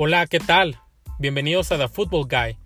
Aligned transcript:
Hola, 0.00 0.28
¿qué 0.28 0.38
tal? 0.38 0.78
Bienvenidos 1.18 1.72
a 1.72 1.76
The 1.76 1.88
Football 1.88 2.28
Guy. 2.28 2.56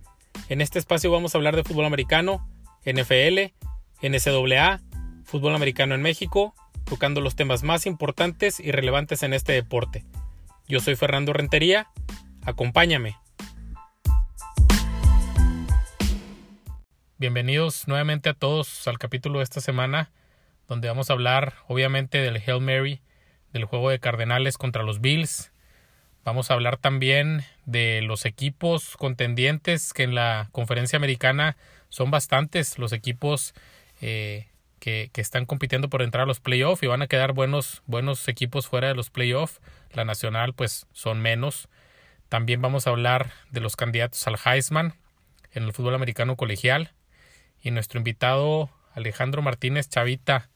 En 0.50 0.60
este 0.60 0.78
espacio 0.78 1.10
vamos 1.10 1.34
a 1.34 1.38
hablar 1.38 1.56
de 1.56 1.64
fútbol 1.64 1.86
americano, 1.86 2.46
NFL, 2.84 3.54
NCAA, 4.02 4.82
fútbol 5.24 5.54
americano 5.54 5.94
en 5.94 6.02
México, 6.02 6.54
tocando 6.84 7.22
los 7.22 7.34
temas 7.34 7.62
más 7.62 7.86
importantes 7.86 8.60
y 8.60 8.70
relevantes 8.70 9.22
en 9.22 9.32
este 9.32 9.52
deporte. 9.52 10.04
Yo 10.68 10.80
soy 10.80 10.94
Fernando 10.94 11.32
Rentería, 11.32 11.88
acompáñame. 12.44 13.16
Bienvenidos 17.16 17.88
nuevamente 17.88 18.28
a 18.28 18.34
todos 18.34 18.86
al 18.86 18.98
capítulo 18.98 19.38
de 19.38 19.44
esta 19.44 19.62
semana, 19.62 20.12
donde 20.68 20.88
vamos 20.88 21.08
a 21.08 21.14
hablar 21.14 21.54
obviamente 21.66 22.18
del 22.18 22.42
Hail 22.46 22.60
Mary, 22.60 23.00
del 23.54 23.64
juego 23.64 23.88
de 23.88 24.00
Cardenales 24.00 24.58
contra 24.58 24.82
los 24.82 25.00
Bills. 25.00 25.51
Vamos 26.24 26.50
a 26.50 26.54
hablar 26.54 26.76
también 26.76 27.44
de 27.66 28.00
los 28.02 28.24
equipos 28.26 28.96
contendientes 28.96 29.92
que 29.92 30.04
en 30.04 30.14
la 30.14 30.48
conferencia 30.52 30.96
americana 30.96 31.56
son 31.88 32.10
bastantes, 32.10 32.78
los 32.78 32.92
equipos 32.92 33.54
eh, 34.00 34.46
que, 34.78 35.10
que, 35.12 35.20
están 35.20 35.46
compitiendo 35.46 35.88
por 35.88 36.00
entrar 36.00 36.22
a 36.24 36.26
los 36.26 36.40
playoffs 36.40 36.82
y 36.82 36.86
van 36.86 37.02
a 37.02 37.08
quedar 37.08 37.32
buenos, 37.32 37.82
buenos 37.86 38.28
equipos 38.28 38.68
fuera 38.68 38.88
de 38.88 38.94
los 38.94 39.10
playoffs. 39.10 39.60
La 39.92 40.04
nacional 40.04 40.54
pues 40.54 40.86
son 40.92 41.20
menos. 41.20 41.68
También 42.28 42.62
vamos 42.62 42.86
a 42.86 42.90
hablar 42.90 43.32
de 43.50 43.60
los 43.60 43.76
candidatos 43.76 44.26
al 44.26 44.38
Heisman 44.44 44.94
en 45.52 45.64
el 45.64 45.72
fútbol 45.72 45.94
americano 45.94 46.36
colegial 46.36 46.92
y 47.62 47.70
nuestro 47.72 47.98
invitado 47.98 48.70
Alejandro 48.94 49.42
Martínez 49.42 49.88
Chavita 49.88 50.48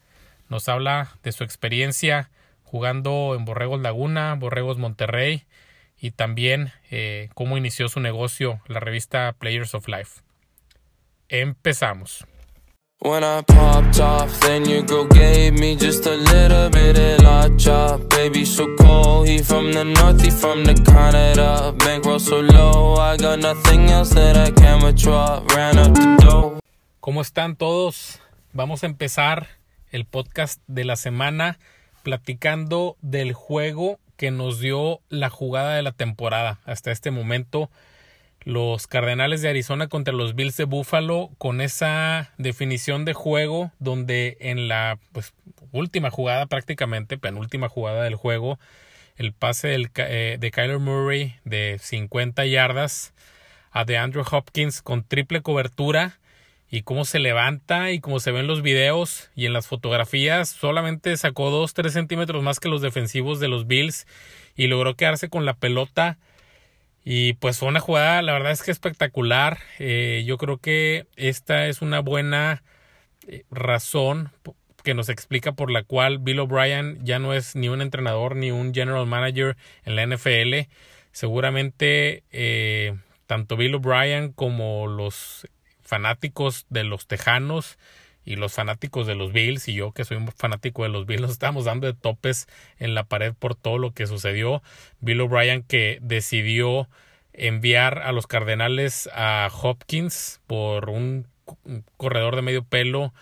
nos 0.48 0.68
habla 0.68 1.16
de 1.22 1.32
su 1.32 1.44
experiencia 1.44 2.30
jugando 2.66 3.34
en 3.34 3.44
Borregos 3.44 3.80
Laguna, 3.80 4.34
Borregos 4.34 4.76
Monterrey 4.76 5.44
y 5.98 6.10
también 6.10 6.72
eh, 6.90 7.30
cómo 7.34 7.56
inició 7.56 7.88
su 7.88 8.00
negocio, 8.00 8.60
la 8.66 8.80
revista 8.80 9.32
Players 9.38 9.74
of 9.74 9.88
Life. 9.88 10.20
Empezamos. 11.28 12.26
When 13.00 13.22
I 13.22 13.42
popped 13.42 14.00
off, 14.00 14.40
then 14.40 14.64
your 14.64 14.82
girl 14.82 15.06
gave 15.06 15.52
me 15.52 15.76
just 15.76 16.06
a 16.06 16.16
little 16.16 16.70
bit 16.70 16.98
of 16.98 17.22
la 17.22 17.48
chop. 17.56 18.08
Baby, 18.08 18.46
so 18.46 18.66
cold, 18.76 19.28
he 19.28 19.38
from 19.38 19.72
the 19.72 19.84
north, 19.84 20.22
he 20.22 20.30
from 20.30 20.64
the 20.64 20.74
Canada. 20.74 21.74
Bankroll 21.78 22.18
so 22.18 22.40
low, 22.40 22.96
I 22.96 23.16
got 23.18 23.38
nothing 23.38 23.90
else 23.90 24.14
that 24.14 24.36
I 24.36 24.50
can 24.50 24.82
withdraw. 24.82 25.42
Ran 25.54 25.78
up 25.78 25.94
the 25.94 26.16
dough. 26.24 26.58
¿Cómo 27.00 27.20
están 27.20 27.56
todos? 27.56 28.20
Vamos 28.54 28.82
a 28.82 28.86
empezar 28.86 29.46
el 29.90 30.06
podcast 30.06 30.60
de 30.66 30.84
la 30.84 30.96
semana 30.96 31.58
platicando 32.06 32.96
del 33.02 33.32
juego 33.32 33.98
que 34.16 34.30
nos 34.30 34.60
dio 34.60 35.00
la 35.08 35.28
jugada 35.28 35.74
de 35.74 35.82
la 35.82 35.90
temporada 35.90 36.60
hasta 36.64 36.92
este 36.92 37.10
momento. 37.10 37.68
Los 38.42 38.86
Cardenales 38.86 39.42
de 39.42 39.48
Arizona 39.48 39.88
contra 39.88 40.14
los 40.14 40.36
Bills 40.36 40.56
de 40.56 40.66
Buffalo 40.66 41.30
con 41.36 41.60
esa 41.60 42.30
definición 42.38 43.04
de 43.04 43.12
juego 43.12 43.72
donde 43.80 44.36
en 44.38 44.68
la 44.68 45.00
pues, 45.10 45.34
última 45.72 46.12
jugada 46.12 46.46
prácticamente, 46.46 47.18
penúltima 47.18 47.68
jugada 47.68 48.04
del 48.04 48.14
juego, 48.14 48.60
el 49.16 49.32
pase 49.32 49.66
del, 49.66 49.90
eh, 49.96 50.36
de 50.38 50.50
Kyler 50.52 50.78
Murray 50.78 51.34
de 51.42 51.80
50 51.82 52.46
yardas 52.46 53.14
a 53.72 53.84
de 53.84 53.98
Andrew 53.98 54.24
Hopkins 54.30 54.80
con 54.80 55.02
triple 55.02 55.42
cobertura 55.42 56.20
y 56.70 56.82
cómo 56.82 57.04
se 57.04 57.18
levanta 57.18 57.92
y 57.92 58.00
cómo 58.00 58.20
se 58.20 58.32
ven 58.32 58.46
los 58.46 58.62
videos 58.62 59.30
y 59.36 59.46
en 59.46 59.52
las 59.52 59.66
fotografías 59.66 60.48
solamente 60.48 61.16
sacó 61.16 61.50
2-3 61.50 61.90
centímetros 61.90 62.42
más 62.42 62.60
que 62.60 62.68
los 62.68 62.82
defensivos 62.82 63.40
de 63.40 63.48
los 63.48 63.66
Bills 63.66 64.06
y 64.56 64.66
logró 64.66 64.96
quedarse 64.96 65.28
con 65.28 65.44
la 65.44 65.54
pelota. 65.54 66.18
Y 67.04 67.34
pues 67.34 67.58
fue 67.58 67.68
una 67.68 67.80
jugada 67.80 68.20
la 68.22 68.32
verdad 68.32 68.52
es 68.52 68.62
que 68.62 68.72
espectacular. 68.72 69.58
Eh, 69.78 70.24
yo 70.26 70.38
creo 70.38 70.58
que 70.58 71.06
esta 71.16 71.68
es 71.68 71.82
una 71.82 72.00
buena 72.00 72.64
eh, 73.28 73.44
razón 73.50 74.30
que 74.82 74.94
nos 74.94 75.08
explica 75.08 75.52
por 75.52 75.70
la 75.70 75.82
cual 75.84 76.18
Bill 76.18 76.40
O'Brien 76.40 77.04
ya 77.04 77.18
no 77.18 77.32
es 77.32 77.54
ni 77.56 77.68
un 77.68 77.80
entrenador 77.80 78.36
ni 78.36 78.50
un 78.50 78.72
general 78.74 79.06
manager 79.06 79.56
en 79.84 79.96
la 79.96 80.06
NFL 80.06 80.68
seguramente 81.16 82.24
eh, 82.30 82.94
tanto 83.26 83.56
Bill 83.56 83.76
O'Brien 83.76 84.32
como 84.32 84.86
los 84.86 85.48
fanáticos 85.86 86.66
de 86.68 86.84
los 86.84 87.06
Tejanos 87.06 87.78
y 88.24 88.36
los 88.36 88.52
fanáticos 88.52 89.06
de 89.06 89.14
los 89.14 89.32
Bills 89.32 89.68
y 89.68 89.74
yo 89.74 89.92
que 89.92 90.04
soy 90.04 90.16
un 90.16 90.28
fanático 90.28 90.82
de 90.82 90.88
los 90.90 91.06
Bills 91.06 91.20
nos 91.22 91.30
estamos 91.30 91.64
dando 91.64 91.86
de 91.86 91.94
topes 91.94 92.46
en 92.78 92.94
la 92.94 93.04
pared 93.04 93.32
por 93.32 93.54
todo 93.54 93.78
lo 93.78 93.92
que 93.92 94.06
sucedió. 94.06 94.62
Bill 95.00 95.22
O'Brien 95.22 95.62
que 95.62 95.98
decidió 96.02 96.88
enviar 97.32 98.00
a 98.00 98.12
los 98.12 98.26
Cardenales 98.26 99.08
a 99.14 99.48
Hopkins 99.62 100.40
por 100.46 100.90
un 100.90 101.26
corredor 101.96 102.34
de 102.34 102.42
medio 102.42 102.64
pelo 102.64 103.12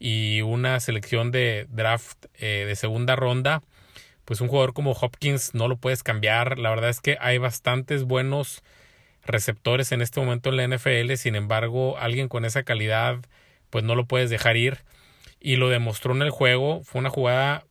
y 0.00 0.42
una 0.42 0.80
selección 0.80 1.30
de 1.30 1.66
draft 1.70 2.26
eh, 2.34 2.64
de 2.66 2.76
segunda 2.76 3.14
ronda. 3.14 3.62
Pues 4.24 4.40
un 4.40 4.48
jugador 4.48 4.74
como 4.74 4.92
Hopkins 4.92 5.54
no 5.54 5.68
lo 5.68 5.76
puedes 5.76 6.02
cambiar. 6.02 6.58
La 6.58 6.70
verdad 6.70 6.90
es 6.90 7.00
que 7.00 7.16
hay 7.20 7.38
bastantes 7.38 8.04
buenos 8.04 8.62
receptores 9.28 9.92
en 9.92 10.02
este 10.02 10.20
momento 10.20 10.50
en 10.50 10.56
la 10.56 10.76
NFL, 10.76 11.14
sin 11.14 11.34
embargo, 11.36 11.98
alguien 11.98 12.28
con 12.28 12.44
esa 12.44 12.62
calidad, 12.64 13.20
pues 13.70 13.84
no 13.84 13.94
lo 13.94 14.06
puedes 14.06 14.30
dejar 14.30 14.56
ir. 14.56 14.78
Y 15.40 15.56
lo 15.56 15.68
demostró 15.68 16.14
en 16.14 16.22
el 16.22 16.30
juego, 16.30 16.82
fue 16.82 16.98
una 17.00 17.10
jugada, 17.10 17.64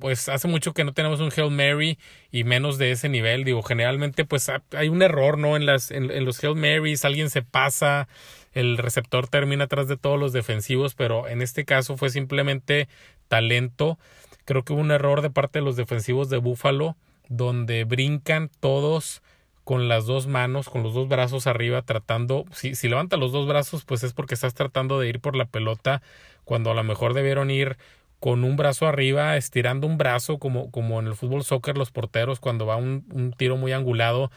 pues 0.00 0.28
hace 0.28 0.48
mucho 0.48 0.74
que 0.74 0.84
no 0.84 0.92
tenemos 0.92 1.20
un 1.20 1.30
Hail 1.36 1.50
Mary 1.50 1.98
y 2.32 2.44
menos 2.44 2.76
de 2.78 2.90
ese 2.90 3.08
nivel. 3.08 3.44
Digo, 3.44 3.62
generalmente 3.62 4.24
pues 4.24 4.50
hay 4.76 4.88
un 4.88 5.02
error, 5.02 5.38
¿no? 5.38 5.56
En, 5.56 5.64
las, 5.64 5.90
en, 5.90 6.24
los 6.24 6.42
Hail 6.42 6.56
Marys, 6.56 7.04
alguien 7.04 7.30
se 7.30 7.42
pasa, 7.42 8.08
el 8.52 8.78
receptor 8.78 9.28
termina 9.28 9.64
atrás 9.64 9.86
de 9.86 9.96
todos 9.96 10.18
los 10.18 10.32
defensivos, 10.32 10.94
pero 10.94 11.28
en 11.28 11.42
este 11.42 11.64
caso 11.64 11.96
fue 11.96 12.10
simplemente 12.10 12.88
talento. 13.28 13.98
Creo 14.44 14.64
que 14.64 14.72
hubo 14.72 14.80
un 14.80 14.90
error 14.90 15.22
de 15.22 15.30
parte 15.30 15.60
de 15.60 15.64
los 15.64 15.76
defensivos 15.76 16.30
de 16.30 16.38
Buffalo, 16.38 16.96
donde 17.28 17.84
brincan 17.84 18.50
todos 18.60 19.22
con 19.68 19.86
las 19.86 20.06
dos 20.06 20.26
manos, 20.26 20.70
con 20.70 20.82
los 20.82 20.94
dos 20.94 21.08
brazos 21.08 21.46
arriba, 21.46 21.82
tratando, 21.82 22.46
si, 22.52 22.74
si 22.74 22.88
levanta 22.88 23.18
los 23.18 23.32
dos 23.32 23.46
brazos, 23.46 23.84
pues 23.84 24.02
es 24.02 24.14
porque 24.14 24.32
estás 24.32 24.54
tratando 24.54 24.98
de 24.98 25.10
ir 25.10 25.20
por 25.20 25.36
la 25.36 25.44
pelota, 25.44 26.00
cuando 26.44 26.70
a 26.70 26.74
lo 26.74 26.82
mejor 26.84 27.12
debieron 27.12 27.50
ir 27.50 27.76
con 28.18 28.44
un 28.44 28.56
brazo 28.56 28.86
arriba, 28.86 29.36
estirando 29.36 29.86
un 29.86 29.98
brazo, 29.98 30.38
como, 30.38 30.70
como 30.70 30.98
en 31.00 31.06
el 31.06 31.14
fútbol 31.16 31.44
soccer, 31.44 31.76
los 31.76 31.90
porteros, 31.90 32.40
cuando 32.40 32.64
va 32.64 32.76
un, 32.76 33.04
un 33.12 33.34
tiro 33.34 33.58
muy 33.58 33.72
angulado, 33.72 34.30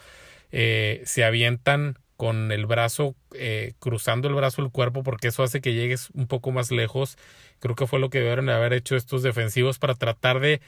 eh, 0.50 1.00
se 1.06 1.24
avientan 1.24 1.96
con 2.22 2.52
el 2.52 2.66
brazo, 2.66 3.16
eh, 3.34 3.72
cruzando 3.80 4.28
el 4.28 4.34
brazo 4.34 4.62
el 4.62 4.70
cuerpo, 4.70 5.02
porque 5.02 5.26
eso 5.26 5.42
hace 5.42 5.60
que 5.60 5.74
llegues 5.74 6.08
un 6.14 6.28
poco 6.28 6.52
más 6.52 6.70
lejos. 6.70 7.18
Creo 7.58 7.74
que 7.74 7.88
fue 7.88 7.98
lo 7.98 8.10
que 8.10 8.18
debieron 8.18 8.48
haber 8.48 8.74
hecho 8.74 8.94
estos 8.94 9.24
defensivos 9.24 9.80
para 9.80 9.96
tratar 9.96 10.38
de, 10.38 10.60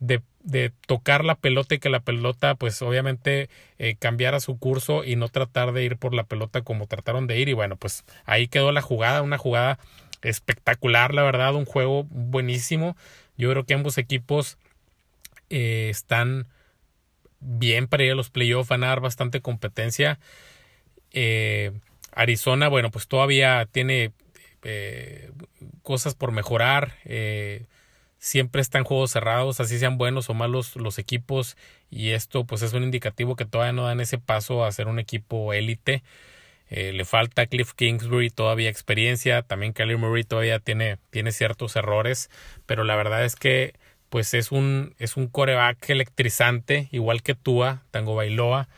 de, 0.00 0.20
de 0.40 0.70
tocar 0.86 1.24
la 1.24 1.34
pelota 1.34 1.74
y 1.74 1.78
que 1.78 1.88
la 1.88 2.00
pelota, 2.00 2.56
pues 2.56 2.82
obviamente, 2.82 3.48
eh, 3.78 3.96
cambiara 3.98 4.38
su 4.38 4.58
curso 4.58 5.02
y 5.02 5.16
no 5.16 5.30
tratar 5.30 5.72
de 5.72 5.82
ir 5.82 5.96
por 5.96 6.12
la 6.12 6.24
pelota 6.24 6.60
como 6.60 6.86
trataron 6.86 7.26
de 7.26 7.38
ir. 7.38 7.48
Y 7.48 7.54
bueno, 7.54 7.76
pues 7.76 8.04
ahí 8.26 8.46
quedó 8.46 8.70
la 8.70 8.82
jugada, 8.82 9.22
una 9.22 9.38
jugada 9.38 9.78
espectacular, 10.20 11.14
la 11.14 11.22
verdad, 11.22 11.54
un 11.54 11.64
juego 11.64 12.04
buenísimo. 12.10 12.98
Yo 13.38 13.50
creo 13.50 13.64
que 13.64 13.72
ambos 13.72 13.96
equipos 13.96 14.58
eh, 15.48 15.88
están 15.88 16.48
bien 17.40 17.86
para 17.86 18.04
ir 18.04 18.12
a 18.12 18.14
los 18.14 18.28
playoffs, 18.28 18.68
van 18.68 18.84
a 18.84 18.88
dar 18.88 19.00
bastante 19.00 19.40
competencia. 19.40 20.18
Eh, 21.12 21.72
Arizona, 22.12 22.68
bueno, 22.68 22.90
pues 22.90 23.08
todavía 23.08 23.66
tiene 23.70 24.12
eh, 24.62 25.30
cosas 25.82 26.14
por 26.14 26.32
mejorar. 26.32 26.94
Eh, 27.04 27.66
siempre 28.18 28.60
están 28.60 28.84
juegos 28.84 29.12
cerrados, 29.12 29.60
así 29.60 29.78
sean 29.78 29.98
buenos 29.98 30.30
o 30.30 30.34
malos 30.34 30.76
los 30.76 30.98
equipos. 30.98 31.56
Y 31.90 32.10
esto 32.10 32.44
pues 32.44 32.62
es 32.62 32.72
un 32.72 32.82
indicativo 32.82 33.36
que 33.36 33.44
todavía 33.44 33.72
no 33.72 33.84
dan 33.86 34.00
ese 34.00 34.18
paso 34.18 34.64
a 34.64 34.72
ser 34.72 34.88
un 34.88 34.98
equipo 34.98 35.52
élite. 35.52 36.02
le 36.70 37.04
falta 37.04 37.46
Cliff 37.46 37.72
Kingsbury 37.74 38.30
todavía 38.30 38.68
experiencia. 38.70 39.42
También 39.42 39.72
Kelly 39.72 39.96
Murray 39.96 40.24
todavía 40.24 40.58
tiene, 40.58 40.98
tiene 41.10 41.32
ciertos 41.32 41.76
errores. 41.76 42.30
Pero 42.66 42.84
la 42.84 42.96
verdad 42.96 43.24
es 43.24 43.36
que 43.36 43.74
pues 44.10 44.34
es 44.34 44.52
un, 44.52 44.94
es 44.98 45.16
un 45.16 45.28
coreback 45.28 45.90
electrizante, 45.90 46.88
igual 46.92 47.22
que 47.22 47.34
Tua, 47.34 47.82
Tango 47.90 48.14
Bailoa 48.14 48.68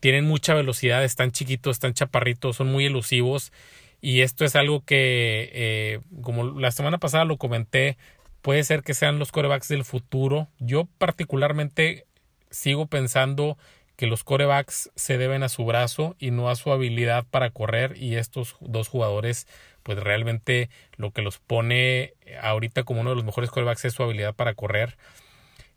tienen 0.00 0.24
mucha 0.24 0.54
velocidad, 0.54 1.04
están 1.04 1.30
chiquitos, 1.30 1.76
están 1.76 1.94
chaparritos, 1.94 2.56
son 2.56 2.72
muy 2.72 2.86
elusivos. 2.86 3.52
Y 4.00 4.22
esto 4.22 4.44
es 4.44 4.56
algo 4.56 4.82
que, 4.84 5.50
eh, 5.52 6.00
como 6.22 6.58
la 6.58 6.70
semana 6.70 6.98
pasada 6.98 7.26
lo 7.26 7.36
comenté, 7.36 7.98
puede 8.40 8.64
ser 8.64 8.82
que 8.82 8.94
sean 8.94 9.18
los 9.18 9.30
corebacks 9.30 9.68
del 9.68 9.84
futuro. 9.84 10.48
Yo 10.58 10.88
particularmente 10.98 12.06
sigo 12.50 12.86
pensando 12.86 13.58
que 13.96 14.06
los 14.06 14.24
corebacks 14.24 14.90
se 14.96 15.18
deben 15.18 15.42
a 15.42 15.50
su 15.50 15.66
brazo 15.66 16.16
y 16.18 16.30
no 16.30 16.48
a 16.48 16.56
su 16.56 16.72
habilidad 16.72 17.26
para 17.30 17.50
correr 17.50 17.96
y 17.98 18.16
estos 18.16 18.56
dos 18.60 18.88
jugadores 18.88 19.46
pues 19.82 19.98
realmente 19.98 20.70
lo 20.96 21.10
que 21.10 21.20
los 21.20 21.38
pone 21.38 22.14
ahorita 22.40 22.84
como 22.84 23.02
uno 23.02 23.10
de 23.10 23.16
los 23.16 23.24
mejores 23.26 23.50
corebacks 23.50 23.84
es 23.84 23.92
su 23.92 24.02
habilidad 24.02 24.34
para 24.34 24.54
correr 24.54 24.96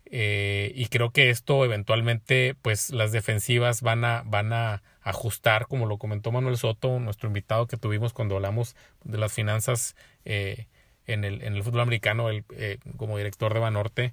Eh, 0.06 0.72
y 0.74 0.86
creo 0.86 1.10
que 1.10 1.30
esto 1.30 1.64
eventualmente, 1.64 2.54
pues 2.60 2.90
las 2.90 3.12
defensivas 3.12 3.82
van 3.82 4.04
a, 4.04 4.22
van 4.26 4.52
a 4.52 4.82
ajustar, 5.02 5.66
como 5.66 5.86
lo 5.86 5.98
comentó 5.98 6.30
Manuel 6.30 6.56
Soto, 6.56 6.98
nuestro 7.00 7.28
invitado 7.28 7.66
que 7.66 7.76
tuvimos 7.76 8.12
cuando 8.12 8.36
hablamos 8.36 8.76
de 9.02 9.18
las 9.18 9.32
finanzas 9.32 9.96
eh, 10.24 10.66
en, 11.06 11.24
el, 11.24 11.42
en 11.42 11.54
el 11.54 11.62
fútbol 11.62 11.80
americano, 11.80 12.28
el, 12.28 12.44
eh, 12.56 12.78
como 12.96 13.16
director 13.16 13.52
de 13.54 13.60
Banorte. 13.60 14.12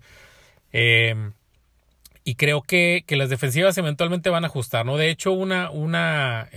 y 2.23 2.35
creo 2.35 2.61
que, 2.61 3.03
que, 3.05 3.15
las 3.15 3.29
defensivas 3.29 3.77
eventualmente 3.77 4.29
van 4.29 4.43
a 4.43 4.47
ajustar, 4.47 4.85
¿no? 4.85 4.97
De 4.97 5.09
hecho, 5.09 5.31
una, 5.31 5.71
una 5.71 6.49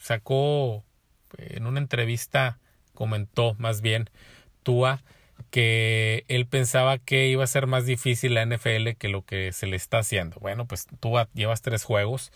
sacó 0.00 0.84
en 1.38 1.66
una 1.66 1.80
entrevista, 1.80 2.58
comentó 2.94 3.54
más 3.58 3.80
bien 3.80 4.10
Tua, 4.62 5.02
que 5.50 6.24
él 6.28 6.46
pensaba 6.46 6.98
que 6.98 7.28
iba 7.28 7.44
a 7.44 7.46
ser 7.46 7.66
más 7.66 7.86
difícil 7.86 8.34
la 8.34 8.44
NFL 8.44 8.90
que 8.98 9.08
lo 9.08 9.22
que 9.22 9.52
se 9.52 9.66
le 9.66 9.76
está 9.76 9.98
haciendo. 9.98 10.36
Bueno, 10.40 10.66
pues 10.66 10.86
tú 11.00 11.14
llevas 11.34 11.62
tres 11.62 11.84
juegos. 11.84 12.32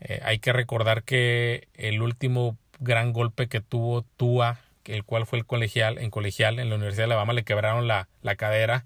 Eh, 0.00 0.20
hay 0.24 0.38
que 0.38 0.52
recordar 0.52 1.02
que 1.02 1.68
el 1.74 2.02
último 2.02 2.56
gran 2.78 3.12
golpe 3.12 3.48
que 3.48 3.60
tuvo 3.60 4.02
Tua, 4.16 4.58
el 4.84 5.04
cual 5.04 5.26
fue 5.26 5.38
el 5.38 5.46
colegial, 5.46 5.98
en 5.98 6.10
colegial 6.10 6.58
en 6.58 6.70
la 6.70 6.76
Universidad 6.76 7.06
de 7.06 7.12
Alabama, 7.12 7.32
le 7.32 7.44
quebraron 7.44 7.86
la, 7.86 8.08
la 8.22 8.36
cadera. 8.36 8.84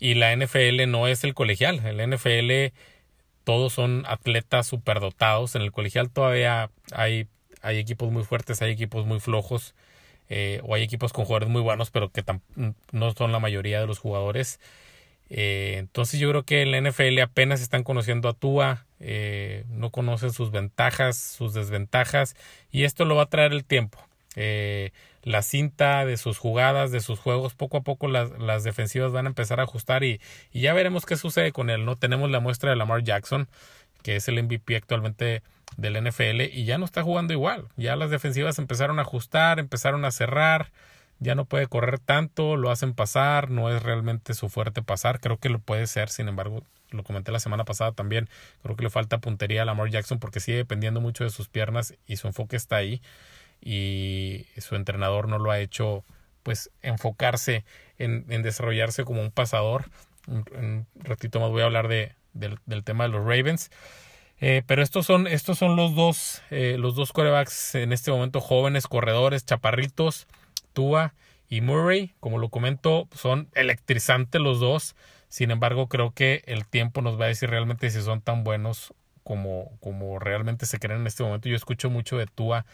Y 0.00 0.14
la 0.14 0.34
NFL 0.34 0.88
no 0.88 1.08
es 1.08 1.24
el 1.24 1.34
colegial. 1.34 1.84
El 1.84 2.08
NFL 2.08 2.72
todos 3.44 3.72
son 3.72 4.04
atletas 4.06 4.66
superdotados. 4.66 5.54
En 5.54 5.62
el 5.62 5.72
colegial 5.72 6.10
todavía 6.10 6.70
hay, 6.92 7.26
hay 7.62 7.78
equipos 7.78 8.12
muy 8.12 8.22
fuertes, 8.22 8.62
hay 8.62 8.70
equipos 8.70 9.06
muy 9.06 9.20
flojos. 9.20 9.74
Eh, 10.28 10.60
o 10.64 10.74
hay 10.74 10.82
equipos 10.82 11.12
con 11.12 11.24
jugadores 11.24 11.48
muy 11.48 11.62
buenos, 11.62 11.90
pero 11.90 12.10
que 12.10 12.24
no 12.92 13.12
son 13.12 13.32
la 13.32 13.38
mayoría 13.38 13.80
de 13.80 13.86
los 13.86 13.98
jugadores. 13.98 14.60
Eh, 15.30 15.76
entonces 15.78 16.20
yo 16.20 16.30
creo 16.30 16.42
que 16.44 16.62
en 16.62 16.70
la 16.70 16.80
NFL 16.80 17.18
apenas 17.20 17.60
están 17.60 17.82
conociendo 17.82 18.28
a 18.28 18.34
Tua, 18.34 18.86
eh, 19.00 19.64
no 19.68 19.90
conocen 19.90 20.32
sus 20.32 20.50
ventajas, 20.50 21.18
sus 21.18 21.54
desventajas, 21.54 22.36
y 22.70 22.84
esto 22.84 23.04
lo 23.04 23.16
va 23.16 23.24
a 23.24 23.26
traer 23.26 23.52
el 23.52 23.64
tiempo. 23.64 23.98
la 25.24 25.42
cinta 25.42 26.06
de 26.06 26.16
sus 26.16 26.38
jugadas, 26.38 26.90
de 26.92 27.00
sus 27.00 27.18
juegos, 27.18 27.54
poco 27.54 27.78
a 27.78 27.80
poco 27.82 28.08
las, 28.08 28.30
las 28.38 28.64
defensivas 28.64 29.12
van 29.12 29.26
a 29.26 29.28
empezar 29.30 29.60
a 29.60 29.64
ajustar 29.64 30.04
y, 30.04 30.20
y, 30.52 30.60
ya 30.60 30.72
veremos 30.74 31.06
qué 31.06 31.16
sucede 31.16 31.52
con 31.52 31.70
él. 31.70 31.84
No 31.84 31.96
tenemos 31.96 32.30
la 32.30 32.40
muestra 32.40 32.70
de 32.70 32.76
Lamar 32.76 33.02
Jackson, 33.02 33.48
que 34.02 34.16
es 34.16 34.28
el 34.28 34.42
MVP 34.42 34.76
actualmente 34.76 35.42
del 35.76 36.02
NFL 36.02 36.40
y 36.52 36.64
ya 36.64 36.78
no 36.78 36.84
está 36.84 37.02
jugando 37.02 37.32
igual. 37.32 37.68
Ya 37.76 37.96
las 37.96 38.10
defensivas 38.10 38.58
empezaron 38.58 38.98
a 38.98 39.02
ajustar, 39.02 39.58
empezaron 39.58 40.04
a 40.04 40.10
cerrar, 40.10 40.70
ya 41.20 41.34
no 41.34 41.44
puede 41.44 41.66
correr 41.66 41.98
tanto, 41.98 42.56
lo 42.56 42.70
hacen 42.70 42.94
pasar, 42.94 43.50
no 43.50 43.74
es 43.74 43.82
realmente 43.82 44.34
su 44.34 44.48
fuerte 44.48 44.82
pasar, 44.82 45.20
creo 45.20 45.38
que 45.38 45.48
lo 45.48 45.58
puede 45.58 45.86
ser, 45.86 46.08
sin 46.08 46.28
embargo, 46.28 46.62
lo 46.90 47.02
comenté 47.02 47.32
la 47.32 47.40
semana 47.40 47.64
pasada 47.64 47.92
también, 47.92 48.28
creo 48.62 48.76
que 48.76 48.84
le 48.84 48.90
falta 48.90 49.18
puntería 49.18 49.62
a 49.62 49.64
Lamar 49.64 49.90
Jackson 49.90 50.18
porque 50.18 50.40
sigue 50.40 50.58
dependiendo 50.58 51.00
mucho 51.00 51.24
de 51.24 51.30
sus 51.30 51.48
piernas 51.48 51.94
y 52.06 52.16
su 52.16 52.28
enfoque 52.28 52.56
está 52.56 52.76
ahí 52.76 53.02
y 53.60 54.46
su 54.58 54.76
entrenador 54.76 55.28
no 55.28 55.38
lo 55.38 55.50
ha 55.50 55.58
hecho 55.58 56.04
pues 56.42 56.70
enfocarse 56.82 57.64
en, 57.98 58.24
en 58.30 58.42
desarrollarse 58.42 59.04
como 59.04 59.20
un 59.20 59.30
pasador. 59.30 59.90
Un, 60.26 60.44
un, 60.56 60.86
ratito 61.04 61.40
más 61.40 61.50
voy 61.50 61.62
a 61.62 61.66
hablar 61.66 61.88
de, 61.88 62.14
del, 62.38 62.84
tema 62.84 63.04
de 63.04 63.10
los 63.10 63.20
Ravens. 63.24 63.70
Eh, 64.40 64.62
pero 64.66 64.82
estos 64.82 65.06
son, 65.06 65.26
estos 65.26 65.58
son 65.58 65.74
los 65.74 65.94
dos, 65.94 66.42
eh, 66.50 66.76
los 66.78 66.94
dos 66.94 67.12
corebacks 67.12 67.74
en 67.74 67.92
este 67.92 68.10
momento 68.10 68.40
jóvenes, 68.40 68.86
corredores, 68.86 69.44
chaparritos, 69.44 70.26
Tua 70.72 71.14
y 71.48 71.60
Murray. 71.60 72.14
Como 72.20 72.38
lo 72.38 72.48
comento, 72.48 73.08
son 73.14 73.48
electrizantes 73.54 74.40
los 74.40 74.60
dos. 74.60 74.94
Sin 75.28 75.50
embargo, 75.50 75.88
creo 75.88 76.12
que 76.12 76.42
el 76.46 76.66
tiempo 76.66 77.02
nos 77.02 77.20
va 77.20 77.24
a 77.26 77.28
decir 77.28 77.50
realmente 77.50 77.90
si 77.90 78.00
son 78.00 78.20
tan 78.20 78.44
buenos 78.44 78.94
como, 79.24 79.72
como 79.80 80.18
realmente 80.18 80.64
se 80.64 80.78
creen 80.78 81.00
en 81.00 81.06
este 81.06 81.22
momento. 81.22 81.48
Yo 81.48 81.56
escucho 81.56 81.90
mucho 81.90 82.16
de 82.16 82.26
Tua, 82.26 82.64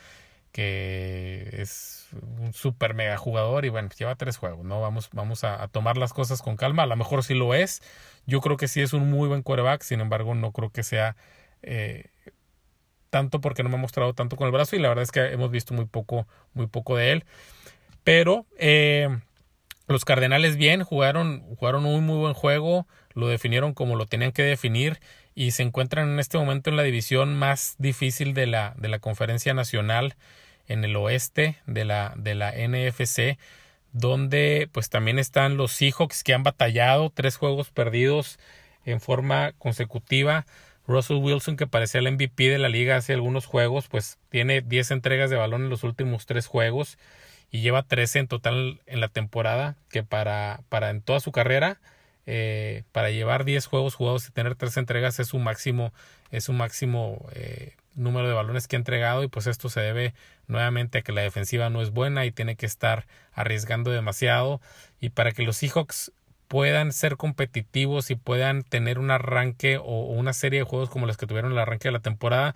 que 0.54 1.48
es 1.50 2.06
un 2.38 2.52
super 2.52 2.94
mega 2.94 3.16
jugador 3.16 3.64
y 3.64 3.70
bueno, 3.70 3.88
lleva 3.98 4.14
tres 4.14 4.36
juegos, 4.36 4.64
¿no? 4.64 4.80
Vamos, 4.80 5.10
vamos 5.12 5.42
a, 5.42 5.66
tomar 5.66 5.96
las 5.96 6.12
cosas 6.12 6.42
con 6.42 6.56
calma. 6.56 6.84
A 6.84 6.86
lo 6.86 6.94
mejor 6.94 7.24
sí 7.24 7.34
lo 7.34 7.54
es. 7.54 7.82
Yo 8.24 8.40
creo 8.40 8.56
que 8.56 8.68
sí 8.68 8.80
es 8.80 8.92
un 8.92 9.10
muy 9.10 9.26
buen 9.26 9.42
quarterback, 9.42 9.82
sin 9.82 10.00
embargo, 10.00 10.36
no 10.36 10.52
creo 10.52 10.70
que 10.70 10.84
sea 10.84 11.16
eh, 11.62 12.04
tanto 13.10 13.40
porque 13.40 13.64
no 13.64 13.68
me 13.68 13.74
ha 13.74 13.78
mostrado 13.78 14.14
tanto 14.14 14.36
con 14.36 14.46
el 14.46 14.52
brazo 14.52 14.76
y 14.76 14.78
la 14.78 14.86
verdad 14.90 15.02
es 15.02 15.10
que 15.10 15.26
hemos 15.32 15.50
visto 15.50 15.74
muy 15.74 15.86
poco, 15.86 16.28
muy 16.52 16.68
poco 16.68 16.96
de 16.96 17.10
él. 17.10 17.24
Pero 18.04 18.46
eh, 18.56 19.08
los 19.88 20.04
Cardenales 20.04 20.56
bien, 20.56 20.84
jugaron, 20.84 21.40
jugaron 21.56 21.84
un 21.84 22.06
muy 22.06 22.18
buen 22.18 22.34
juego, 22.34 22.86
lo 23.12 23.26
definieron 23.26 23.74
como 23.74 23.96
lo 23.96 24.06
tenían 24.06 24.30
que 24.30 24.42
definir 24.42 25.00
y 25.34 25.50
se 25.50 25.64
encuentran 25.64 26.10
en 26.10 26.20
este 26.20 26.38
momento 26.38 26.70
en 26.70 26.76
la 26.76 26.84
división 26.84 27.34
más 27.34 27.74
difícil 27.78 28.34
de 28.34 28.46
la, 28.46 28.74
de 28.78 28.86
la 28.86 29.00
conferencia 29.00 29.52
nacional 29.52 30.14
en 30.68 30.84
el 30.84 30.96
oeste 30.96 31.56
de 31.66 31.84
la, 31.84 32.14
de 32.16 32.34
la 32.34 32.52
NFC, 32.52 33.38
donde 33.92 34.68
pues 34.72 34.90
también 34.90 35.18
están 35.18 35.56
los 35.56 35.72
Seahawks 35.72 36.24
que 36.24 36.34
han 36.34 36.42
batallado 36.42 37.10
tres 37.10 37.36
juegos 37.36 37.70
perdidos 37.70 38.38
en 38.84 39.00
forma 39.00 39.52
consecutiva. 39.52 40.46
Russell 40.86 41.16
Wilson, 41.16 41.56
que 41.56 41.66
parecía 41.66 42.00
el 42.00 42.12
MVP 42.12 42.50
de 42.50 42.58
la 42.58 42.68
liga 42.68 42.96
hace 42.96 43.14
algunos 43.14 43.46
juegos, 43.46 43.88
pues 43.88 44.18
tiene 44.28 44.60
10 44.60 44.90
entregas 44.90 45.30
de 45.30 45.36
balón 45.36 45.62
en 45.62 45.70
los 45.70 45.82
últimos 45.82 46.26
tres 46.26 46.46
juegos 46.46 46.98
y 47.50 47.60
lleva 47.60 47.82
13 47.82 48.18
en 48.20 48.28
total 48.28 48.80
en 48.86 49.00
la 49.00 49.08
temporada, 49.08 49.76
que 49.88 50.02
para, 50.02 50.60
para 50.68 50.90
en 50.90 51.00
toda 51.00 51.20
su 51.20 51.32
carrera, 51.32 51.80
eh, 52.26 52.82
para 52.92 53.10
llevar 53.10 53.44
10 53.44 53.66
juegos 53.66 53.94
jugados 53.94 54.28
y 54.28 54.32
tener 54.32 54.56
3 54.56 54.76
entregas 54.78 55.20
es 55.20 55.34
un 55.34 55.44
máximo, 55.44 55.92
es 56.30 56.48
un 56.48 56.56
máximo 56.56 57.26
eh, 57.32 57.74
número 57.94 58.28
de 58.28 58.34
balones 58.34 58.68
que 58.68 58.76
ha 58.76 58.78
entregado 58.78 59.22
y 59.22 59.28
pues 59.28 59.46
esto 59.46 59.68
se 59.68 59.80
debe 59.80 60.14
nuevamente 60.46 60.98
a 60.98 61.02
que 61.02 61.12
la 61.12 61.22
defensiva 61.22 61.70
no 61.70 61.82
es 61.82 61.90
buena 61.90 62.24
y 62.26 62.32
tiene 62.32 62.56
que 62.56 62.66
estar 62.66 63.06
arriesgando 63.32 63.90
demasiado 63.90 64.60
y 65.00 65.10
para 65.10 65.32
que 65.32 65.42
los 65.42 65.56
Seahawks 65.56 66.12
puedan 66.48 66.92
ser 66.92 67.16
competitivos 67.16 68.10
y 68.10 68.16
puedan 68.16 68.62
tener 68.62 68.98
un 68.98 69.10
arranque 69.10 69.78
o 69.78 70.04
una 70.12 70.32
serie 70.32 70.60
de 70.60 70.64
juegos 70.64 70.90
como 70.90 71.06
los 71.06 71.16
que 71.16 71.26
tuvieron 71.26 71.52
el 71.52 71.58
arranque 71.58 71.88
de 71.88 71.92
la 71.92 72.00
temporada. 72.00 72.54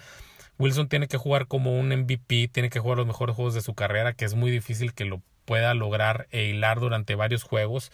Wilson 0.59 0.89
tiene 0.89 1.09
que 1.09 1.17
jugar 1.17 1.47
como 1.47 1.79
un 1.79 1.89
MVP, 1.89 2.49
tiene 2.49 2.71
que 2.71 2.81
jugar 2.81 2.99
los 2.99 3.07
mejores 3.07 3.37
juegos 3.37 3.55
de 3.55 3.61
su 3.61 3.75
carrera, 3.75 4.13
que 4.13 4.25
es 4.25 4.35
muy 4.35 4.51
difícil 4.51 4.93
que 4.93 5.05
lo 5.05 5.23
pueda 5.45 5.73
lograr 5.75 6.27
e 6.31 6.45
hilar 6.45 6.81
durante 6.81 7.15
varios 7.15 7.43
juegos. 7.43 7.91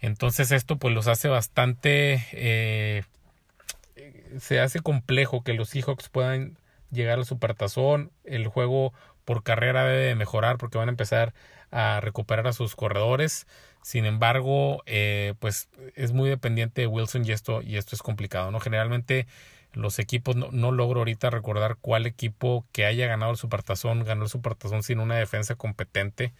Entonces 0.00 0.50
esto 0.50 0.76
pues 0.76 0.94
los 0.94 1.06
hace 1.08 1.28
bastante... 1.28 2.26
Eh, 2.32 3.02
se 4.38 4.60
hace 4.60 4.80
complejo 4.80 5.42
que 5.42 5.54
los 5.54 5.70
Seahawks 5.70 6.08
puedan 6.08 6.58
llegar 6.90 7.18
al 7.18 7.24
supertazón. 7.24 8.12
El 8.24 8.48
juego 8.48 8.92
por 9.24 9.42
carrera 9.42 9.84
debe 9.84 10.14
mejorar 10.14 10.58
porque 10.58 10.78
van 10.78 10.88
a 10.88 10.92
empezar 10.92 11.34
a 11.70 12.00
recuperar 12.00 12.46
a 12.46 12.52
sus 12.52 12.74
corredores. 12.74 13.46
Sin 13.82 14.04
embargo, 14.04 14.82
eh, 14.86 15.34
pues 15.38 15.68
es 15.94 16.12
muy 16.12 16.28
dependiente 16.28 16.82
de 16.82 16.86
Wilson 16.86 17.24
y 17.24 17.32
esto, 17.32 17.62
y 17.62 17.76
esto 17.76 17.96
es 17.96 18.02
complicado, 18.02 18.50
¿no? 18.50 18.60
Generalmente 18.60 19.26
los 19.72 19.98
equipos, 19.98 20.36
no, 20.36 20.48
no 20.50 20.72
logro 20.72 21.00
ahorita 21.00 21.30
recordar 21.30 21.76
cuál 21.80 22.06
equipo 22.06 22.66
que 22.72 22.84
haya 22.84 23.06
ganado 23.06 23.30
el 23.30 23.38
Supertazón 23.38 24.04
ganó 24.04 24.24
el 24.24 24.28
Supertazón 24.28 24.82
sin 24.82 24.98
una 24.98 25.16
defensa 25.16 25.54
competente 25.54 26.32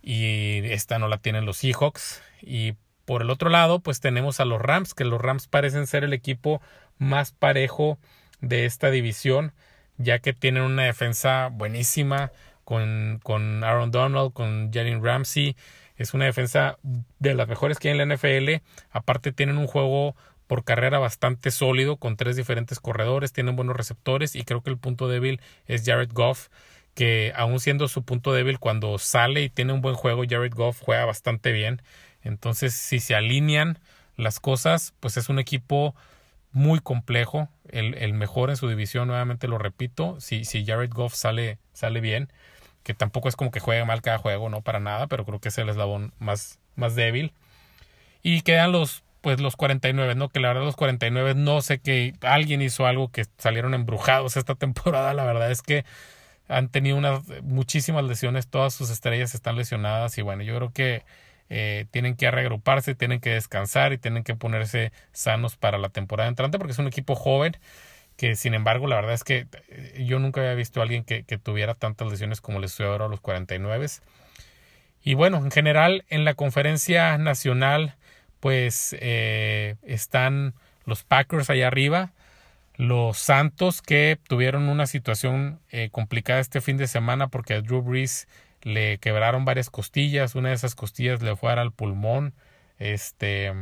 y 0.00 0.60
esta 0.70 0.98
no 0.98 1.08
la 1.08 1.18
tienen 1.18 1.44
los 1.44 1.58
Seahawks 1.58 2.22
y 2.40 2.74
por 3.04 3.22
el 3.22 3.30
otro 3.30 3.50
lado 3.50 3.80
pues 3.80 4.00
tenemos 4.00 4.40
a 4.40 4.44
los 4.44 4.60
Rams 4.60 4.94
que 4.94 5.04
los 5.04 5.20
Rams 5.20 5.48
parecen 5.48 5.86
ser 5.86 6.04
el 6.04 6.12
equipo 6.12 6.60
más 6.98 7.32
parejo 7.32 7.98
de 8.40 8.64
esta 8.66 8.90
división 8.90 9.52
ya 9.98 10.18
que 10.18 10.32
tienen 10.32 10.62
una 10.62 10.84
defensa 10.84 11.48
buenísima 11.52 12.32
con, 12.64 13.20
con 13.22 13.64
Aaron 13.64 13.90
Donald, 13.90 14.32
con 14.32 14.72
Jalen 14.72 15.02
Ramsey. 15.04 15.56
Es 15.96 16.14
una 16.14 16.24
defensa 16.24 16.78
de 17.18 17.34
las 17.34 17.48
mejores 17.48 17.78
que 17.78 17.88
hay 17.88 17.98
en 17.98 18.08
la 18.08 18.14
NFL. 18.16 18.62
Aparte 18.90 19.32
tienen 19.32 19.58
un 19.58 19.66
juego 19.66 20.16
por 20.46 20.64
carrera 20.64 20.98
bastante 20.98 21.50
sólido 21.50 21.96
con 21.96 22.16
tres 22.16 22.36
diferentes 22.36 22.78
corredores, 22.78 23.32
tienen 23.32 23.56
buenos 23.56 23.76
receptores 23.76 24.34
y 24.34 24.44
creo 24.44 24.62
que 24.62 24.70
el 24.70 24.76
punto 24.76 25.08
débil 25.08 25.40
es 25.66 25.82
Jared 25.84 26.10
Goff, 26.12 26.48
que 26.94 27.32
aún 27.36 27.58
siendo 27.58 27.88
su 27.88 28.02
punto 28.02 28.34
débil 28.34 28.58
cuando 28.58 28.98
sale 28.98 29.42
y 29.42 29.48
tiene 29.48 29.72
un 29.72 29.80
buen 29.80 29.94
juego, 29.94 30.24
Jared 30.28 30.52
Goff 30.52 30.80
juega 30.82 31.06
bastante 31.06 31.52
bien. 31.52 31.80
Entonces, 32.22 32.74
si 32.74 33.00
se 33.00 33.14
alinean 33.14 33.78
las 34.16 34.40
cosas, 34.40 34.92
pues 35.00 35.16
es 35.16 35.30
un 35.30 35.38
equipo 35.38 35.94
muy 36.52 36.80
complejo, 36.80 37.48
el, 37.68 37.94
el 37.94 38.12
mejor 38.12 38.50
en 38.50 38.56
su 38.56 38.68
división, 38.68 39.08
nuevamente 39.08 39.48
lo 39.48 39.58
repito, 39.58 40.20
si, 40.20 40.44
si 40.44 40.64
Jared 40.64 40.90
Goff 40.90 41.14
sale, 41.14 41.58
sale 41.72 42.00
bien, 42.00 42.30
que 42.82 42.94
tampoco 42.94 43.28
es 43.28 43.36
como 43.36 43.50
que 43.50 43.60
juegue 43.60 43.84
mal 43.84 44.02
cada 44.02 44.18
juego, 44.18 44.48
no 44.48 44.62
para 44.62 44.80
nada, 44.80 45.06
pero 45.06 45.24
creo 45.24 45.40
que 45.40 45.48
es 45.48 45.58
el 45.58 45.68
eslabón 45.68 46.12
más, 46.18 46.58
más 46.76 46.94
débil. 46.94 47.32
Y 48.22 48.42
quedan 48.42 48.72
los, 48.72 49.02
pues 49.20 49.40
los 49.40 49.56
49, 49.56 50.14
¿no? 50.14 50.28
Que 50.28 50.40
la 50.40 50.48
verdad 50.48 50.64
los 50.64 50.76
49 50.76 51.34
no 51.34 51.62
sé 51.62 51.78
que 51.78 52.14
alguien 52.22 52.62
hizo 52.62 52.86
algo 52.86 53.10
que 53.10 53.24
salieron 53.38 53.74
embrujados 53.74 54.36
esta 54.36 54.54
temporada, 54.56 55.14
la 55.14 55.24
verdad 55.24 55.50
es 55.50 55.62
que 55.62 55.84
han 56.48 56.68
tenido 56.68 56.96
unas 56.96 57.22
muchísimas 57.42 58.04
lesiones, 58.04 58.48
todas 58.48 58.74
sus 58.74 58.90
estrellas 58.90 59.34
están 59.34 59.56
lesionadas 59.56 60.18
y 60.18 60.22
bueno, 60.22 60.42
yo 60.42 60.54
creo 60.56 60.72
que 60.72 61.02
eh, 61.54 61.84
tienen 61.90 62.16
que 62.16 62.30
reagruparse, 62.30 62.94
tienen 62.94 63.20
que 63.20 63.28
descansar 63.28 63.92
y 63.92 63.98
tienen 63.98 64.24
que 64.24 64.34
ponerse 64.34 64.90
sanos 65.12 65.56
para 65.56 65.76
la 65.76 65.90
temporada 65.90 66.30
entrante 66.30 66.56
porque 66.56 66.72
es 66.72 66.78
un 66.78 66.86
equipo 66.86 67.14
joven 67.14 67.58
que 68.16 68.36
sin 68.36 68.54
embargo 68.54 68.86
la 68.86 68.96
verdad 68.96 69.12
es 69.12 69.22
que 69.22 69.46
eh, 69.68 70.04
yo 70.06 70.18
nunca 70.18 70.40
había 70.40 70.54
visto 70.54 70.80
a 70.80 70.84
alguien 70.84 71.04
que, 71.04 71.22
tuviera 71.42 71.74
tantas 71.74 72.10
lesiones 72.10 72.40
como 72.40 72.58
les 72.58 72.70
estoy 72.70 72.86
ahora 72.86 73.04
a 73.04 73.08
los 73.08 73.20
49. 73.20 73.86
Y 75.02 75.12
bueno, 75.12 75.36
en 75.38 75.50
general 75.50 76.06
en 76.08 76.24
la 76.24 76.32
conferencia 76.32 77.18
nacional 77.18 77.96
pues 78.40 78.96
eh, 78.98 79.76
están 79.82 80.54
los 80.86 81.04
Packers 81.04 81.50
allá 81.50 81.66
arriba, 81.66 82.12
los 82.76 83.18
Santos 83.18 83.82
que 83.82 84.18
tuvieron 84.26 84.70
una 84.70 84.86
situación 84.86 85.60
eh, 85.70 85.90
complicada 85.92 86.40
este 86.40 86.62
fin 86.62 86.78
de 86.78 86.86
semana 86.86 87.28
porque 87.28 87.60
Drew 87.60 87.82
Brees 87.82 88.26
le 88.62 88.98
quebraron 88.98 89.44
varias 89.44 89.70
costillas, 89.70 90.34
una 90.34 90.50
de 90.50 90.54
esas 90.54 90.74
costillas 90.74 91.22
le 91.22 91.36
fue 91.36 91.52
al 91.52 91.72
pulmón, 91.72 92.34
este 92.78 93.52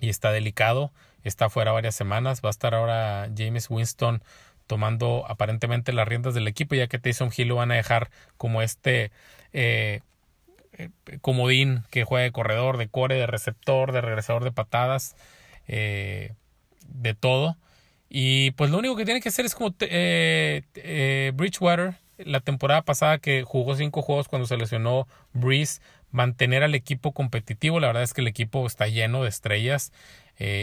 y 0.00 0.08
está 0.08 0.30
delicado, 0.32 0.92
está 1.24 1.48
fuera 1.48 1.72
varias 1.72 1.94
semanas, 1.94 2.40
va 2.44 2.48
a 2.48 2.50
estar 2.50 2.74
ahora 2.74 3.30
James 3.36 3.70
Winston 3.70 4.22
tomando 4.66 5.24
aparentemente 5.28 5.92
las 5.92 6.08
riendas 6.08 6.34
del 6.34 6.48
equipo 6.48 6.74
ya 6.74 6.88
que 6.88 6.98
Taysom 6.98 7.30
Hill 7.34 7.48
lo 7.48 7.56
van 7.56 7.70
a 7.70 7.76
dejar 7.76 8.10
como 8.36 8.62
este 8.62 9.10
eh, 9.52 10.00
eh, 10.72 10.90
comodín 11.20 11.84
que 11.90 12.04
juega 12.04 12.24
de 12.24 12.32
corredor, 12.32 12.76
de 12.76 12.88
core, 12.88 13.14
de 13.16 13.26
receptor, 13.26 13.92
de 13.92 14.00
regresador 14.00 14.44
de 14.44 14.52
patadas, 14.52 15.16
eh, 15.68 16.32
de 16.88 17.14
todo. 17.14 17.56
Y 18.08 18.52
pues 18.52 18.70
lo 18.70 18.78
único 18.78 18.96
que 18.96 19.04
tiene 19.04 19.20
que 19.20 19.30
hacer 19.30 19.44
es 19.46 19.54
como 19.54 19.74
Bridgewater, 21.34 21.94
la 22.18 22.40
temporada 22.40 22.82
pasada 22.82 23.18
que 23.18 23.42
jugó 23.42 23.76
cinco 23.76 24.02
juegos 24.02 24.28
cuando 24.28 24.46
se 24.46 24.56
lesionó 24.56 25.06
Breeze, 25.32 25.80
mantener 26.10 26.62
al 26.62 26.74
equipo 26.74 27.12
competitivo. 27.12 27.80
La 27.80 27.88
verdad 27.88 28.02
es 28.02 28.14
que 28.14 28.20
el 28.20 28.28
equipo 28.28 28.66
está 28.66 28.86
lleno 28.88 29.22
de 29.22 29.28
estrellas. 29.28 29.92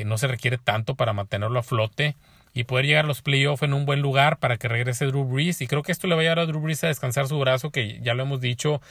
no 0.05 0.17
se 0.17 0.27
requiere 0.27 0.57
tanto 0.57 0.95
para 0.95 1.13
mantenerlo 1.13 1.59
a 1.59 1.63
flote 1.63 2.15
y 2.53 2.65
poder 2.65 2.85
llegar 2.85 3.05
a 3.05 3.07
los 3.07 3.21
playoffs 3.21 3.63
en 3.63 3.73
un 3.73 3.85
buen 3.85 4.01
lugar 4.01 4.37
para 4.37 4.57
que 4.57 4.67
regrese 4.67 5.05
Drew 5.05 5.25
Brees. 5.25 5.61
Y 5.61 5.67
creo 5.67 5.81
que 5.83 5.91
esto 5.91 6.07
le 6.07 6.15
va 6.15 6.21
a 6.21 6.23
llevar 6.23 6.39
a 6.39 6.45
Drew 6.45 6.61
Brees 6.61 6.83
a 6.83 6.87
descansar 6.87 7.27
su 7.27 7.39
brazo, 7.39 7.71
que 7.71 7.99
ya 8.01 8.13
lo 8.13 8.23
hemos 8.23 8.41
dicho, 8.41 8.81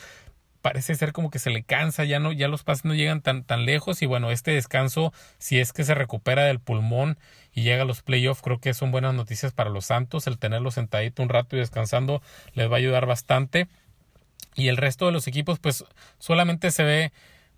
parece 0.62 0.94
ser 0.94 1.12
como 1.12 1.30
que 1.30 1.38
se 1.38 1.50
le 1.50 1.64
cansa, 1.64 2.04
ya 2.04 2.20
no, 2.20 2.32
ya 2.32 2.48
los 2.48 2.62
pases 2.62 2.84
no 2.84 2.94
llegan 2.94 3.20
tan, 3.20 3.44
tan 3.44 3.66
lejos 3.66 4.00
y 4.00 4.06
bueno, 4.06 4.30
este 4.30 4.52
descanso, 4.52 5.12
si 5.38 5.58
es 5.58 5.72
que 5.72 5.84
se 5.84 5.94
recupera 5.94 6.44
del 6.44 6.60
pulmón 6.60 7.18
y 7.52 7.62
llega 7.62 7.82
a 7.82 7.86
los 7.86 8.02
playoffs, 8.02 8.42
creo 8.42 8.60
que 8.60 8.72
son 8.72 8.92
buenas 8.92 9.12
noticias 9.12 9.52
para 9.52 9.70
los 9.70 9.86
Santos, 9.86 10.26
el 10.26 10.38
tenerlo 10.38 10.70
sentadito 10.70 11.22
un 11.22 11.28
rato 11.28 11.56
y 11.56 11.58
descansando 11.58 12.22
les 12.54 12.70
va 12.70 12.76
a 12.76 12.78
ayudar 12.78 13.06
bastante. 13.06 13.68
Y 14.54 14.68
el 14.68 14.76
resto 14.76 15.06
de 15.06 15.12
los 15.12 15.26
equipos 15.26 15.58
pues 15.58 15.84
solamente 16.18 16.70
se 16.70 16.84
ve 16.84 17.12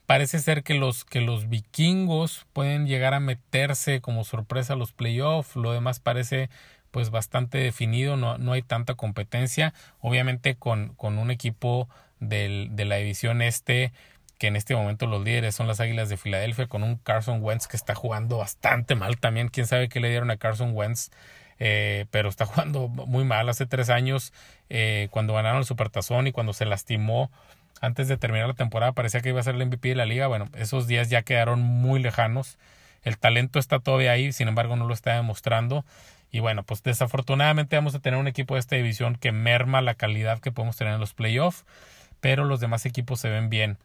parece 0.06 0.38
ser 0.38 0.62
que 0.62 0.74
los 0.74 1.04
que 1.04 1.20
los 1.20 1.48
vikingos 1.48 2.46
pueden 2.52 2.86
llegar 2.86 3.14
a 3.14 3.20
meterse 3.20 4.00
como 4.00 4.24
sorpresa 4.24 4.72
a 4.72 4.76
los 4.76 4.92
playoffs, 4.92 5.56
lo 5.56 5.72
demás 5.72 6.00
parece 6.00 6.48
pues 6.90 7.10
bastante 7.10 7.58
definido, 7.58 8.16
no, 8.16 8.38
no 8.38 8.52
hay 8.52 8.62
tanta 8.62 8.94
competencia, 8.94 9.74
obviamente 10.00 10.54
con, 10.54 10.94
con 10.94 11.18
un 11.18 11.32
equipo 11.32 11.88
del, 12.20 12.68
de 12.72 12.84
la 12.84 12.96
división 12.96 13.42
este, 13.42 13.92
que 14.38 14.48
en 14.48 14.56
este 14.56 14.74
momento 14.74 15.06
los 15.06 15.22
líderes 15.22 15.54
son 15.54 15.66
las 15.66 15.80
Águilas 15.80 16.08
de 16.08 16.16
Filadelfia, 16.16 16.66
con 16.66 16.82
un 16.82 16.96
Carson 16.96 17.42
Wentz 17.42 17.66
que 17.66 17.76
está 17.76 17.94
jugando 17.94 18.38
bastante 18.38 18.94
mal 18.94 19.18
también. 19.18 19.48
Quién 19.48 19.66
sabe 19.66 19.88
qué 19.88 20.00
le 20.00 20.10
dieron 20.10 20.30
a 20.30 20.36
Carson 20.36 20.72
Wentz, 20.74 21.10
eh, 21.58 22.06
pero 22.10 22.28
está 22.28 22.46
jugando 22.46 22.88
muy 22.88 23.24
mal. 23.24 23.48
Hace 23.48 23.66
tres 23.66 23.90
años, 23.90 24.32
eh, 24.70 25.08
cuando 25.10 25.34
ganaron 25.34 25.58
el 25.58 25.64
Supertazón 25.64 26.26
y 26.26 26.32
cuando 26.32 26.52
se 26.52 26.64
lastimó 26.64 27.30
antes 27.80 28.08
de 28.08 28.16
terminar 28.16 28.48
la 28.48 28.54
temporada, 28.54 28.92
parecía 28.92 29.20
que 29.20 29.28
iba 29.28 29.40
a 29.40 29.42
ser 29.42 29.54
el 29.54 29.66
MVP 29.66 29.90
de 29.90 29.94
la 29.94 30.06
liga. 30.06 30.26
Bueno, 30.26 30.48
esos 30.54 30.86
días 30.86 31.10
ya 31.10 31.22
quedaron 31.22 31.60
muy 31.60 32.02
lejanos. 32.02 32.58
El 33.02 33.18
talento 33.18 33.58
está 33.58 33.80
todavía 33.80 34.12
ahí, 34.12 34.32
sin 34.32 34.48
embargo, 34.48 34.76
no 34.76 34.86
lo 34.86 34.94
está 34.94 35.14
demostrando. 35.14 35.84
Y 36.30 36.40
bueno, 36.40 36.64
pues 36.64 36.82
desafortunadamente 36.82 37.76
vamos 37.76 37.94
a 37.94 38.00
tener 38.00 38.18
un 38.18 38.26
equipo 38.26 38.54
de 38.54 38.60
esta 38.60 38.74
división 38.74 39.16
que 39.16 39.30
merma 39.30 39.82
la 39.82 39.94
calidad 39.94 40.40
que 40.40 40.50
podemos 40.50 40.76
tener 40.76 40.94
en 40.94 41.00
los 41.00 41.14
playoffs 41.14 41.64
pero 42.24 42.46
los 42.46 42.58
demás 42.58 42.86
equipos 42.86 43.20
se 43.20 43.28
ven 43.28 43.50
bien. 43.50 43.76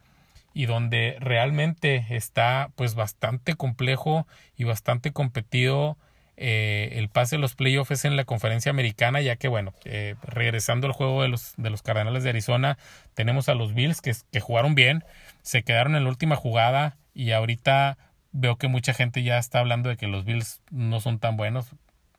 Y 0.53 0.65
donde 0.65 1.17
realmente 1.19 2.05
está 2.09 2.69
pues 2.77 2.95
bastante 2.95 3.55
complejo 3.55 4.27
y 4.55 4.63
bastante 4.63 5.11
competido 5.11 5.97
eh, 6.37 6.91
el 6.93 7.09
pase 7.09 7.35
de 7.35 7.41
los 7.41 7.55
playoffs 7.55 8.05
en 8.05 8.15
la 8.15 8.23
conferencia 8.23 8.69
americana 8.69 9.19
ya 9.19 9.35
que 9.35 9.49
bueno 9.49 9.73
eh, 9.83 10.15
regresando 10.23 10.87
al 10.87 10.93
juego 10.93 11.21
de 11.21 11.27
los 11.27 11.53
de 11.57 11.69
los 11.69 11.81
Cardenales 11.81 12.23
de 12.23 12.29
Arizona 12.29 12.77
tenemos 13.13 13.49
a 13.49 13.55
los 13.55 13.73
Bills 13.73 13.99
que, 13.99 14.13
que 14.31 14.39
jugaron 14.39 14.73
bien 14.73 15.03
se 15.41 15.63
quedaron 15.63 15.97
en 15.97 16.05
la 16.05 16.09
última 16.09 16.37
jugada 16.37 16.95
y 17.13 17.31
ahorita 17.31 17.97
veo 18.31 18.55
que 18.55 18.69
mucha 18.69 18.93
gente 18.93 19.21
ya 19.21 19.37
está 19.37 19.59
hablando 19.59 19.89
de 19.89 19.97
que 19.97 20.07
los 20.07 20.23
Bills 20.23 20.61
no 20.71 21.01
son 21.01 21.19
tan 21.19 21.35
buenos. 21.35 21.67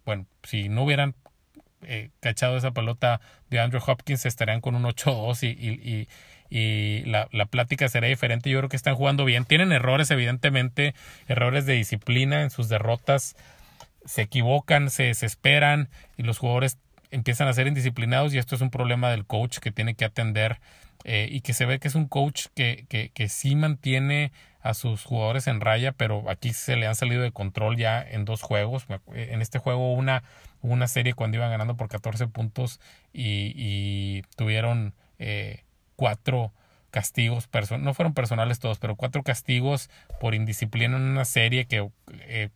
Bueno 0.05 0.27
si 0.43 0.69
no 0.69 0.85
hubieran 0.85 1.15
eh, 1.83 2.11
cachado 2.21 2.57
esa 2.57 2.73
pelota 2.73 3.21
de 3.49 3.61
Andrew 3.61 3.83
Hopkins 3.87 4.27
estarían 4.27 4.61
con 4.61 4.75
un 4.75 4.85
8-2 4.85 5.43
y, 5.43 5.49
y, 5.49 6.09
y, 6.51 7.05
la, 7.05 7.29
la, 7.33 7.47
plática 7.47 7.89
sería 7.89 8.09
diferente. 8.09 8.51
Yo 8.51 8.59
creo 8.59 8.69
que 8.69 8.77
están 8.77 8.95
jugando 8.95 9.25
bien. 9.25 9.45
Tienen 9.45 9.73
errores, 9.73 10.11
evidentemente, 10.11 10.95
errores 11.29 11.67
de 11.67 11.75
disciplina 11.75 12.43
en 12.43 12.51
sus 12.51 12.69
derrotas. 12.69 13.37
Se 14.05 14.23
equivocan, 14.23 14.91
se 14.91 15.05
desesperan 15.05 15.89
y 16.17 16.23
los 16.23 16.39
jugadores 16.39 16.79
empiezan 17.11 17.49
a 17.49 17.53
ser 17.53 17.67
indisciplinados 17.67 18.35
y 18.35 18.39
esto 18.39 18.55
es 18.55 18.61
un 18.61 18.71
problema 18.71 19.11
del 19.11 19.27
coach 19.27 19.59
que 19.59 19.73
tiene 19.73 19.95
que 19.95 20.05
atender 20.05 20.61
eh, 21.05 21.29
y 21.31 21.41
que 21.41 21.53
se 21.55 21.67
ve 21.67 21.79
que 21.79 21.89
es 21.89 21.95
un 21.95 22.09
coach 22.09 22.47
que, 22.55 22.87
que, 22.89 23.11
que 23.11 23.29
sí 23.29 23.57
mantiene 23.57 24.33
a 24.63 24.75
sus 24.75 25.05
jugadores 25.05 25.47
en 25.47 25.61
raya, 25.61 25.93
pero 25.93 26.29
aquí 26.29 26.53
se 26.53 26.77
le 26.77 26.87
han 26.87 26.95
salido 26.95 27.23
de 27.23 27.33
control 27.33 27.77
ya 27.77 28.03
en 28.03 28.25
dos 28.25 28.43
juegos. 28.43 28.87
En 29.15 29.41
este 29.41 29.59
juego 29.59 29.93
una, 29.95 30.23
una 30.61 30.87
serie 30.87 31.15
cuando 31.15 31.39
iban 31.39 31.51
ganando 31.51 31.77
por 31.77 31.89
14 31.89 32.27
puntos 32.27 32.81
y, 33.13 34.23
tuvieron 34.37 34.95
eh, 35.19 35.65
cuatro 35.97 36.53
castigos, 36.91 37.49
no 37.79 37.95
fueron 37.95 38.15
personales 38.15 38.59
todos, 38.59 38.79
pero 38.79 38.97
cuatro 38.97 39.23
castigos 39.23 39.89
por 40.19 40.35
indisciplina 40.35 40.97
en 40.97 41.03
una 41.03 41.25
serie 41.25 41.67
que 41.67 41.89
eh, 42.23 42.51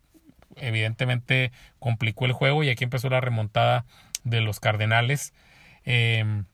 evidentemente 0.57 1.53
complicó 1.79 2.27
el 2.27 2.33
juego 2.33 2.65
y 2.65 2.71
aquí 2.71 2.85
empezó 2.85 3.09
la 3.09 3.21
remontada 3.21 3.87
de 4.25 4.41
los 4.41 4.61
Cardenales. 4.61 5.33
Em, 5.85 6.47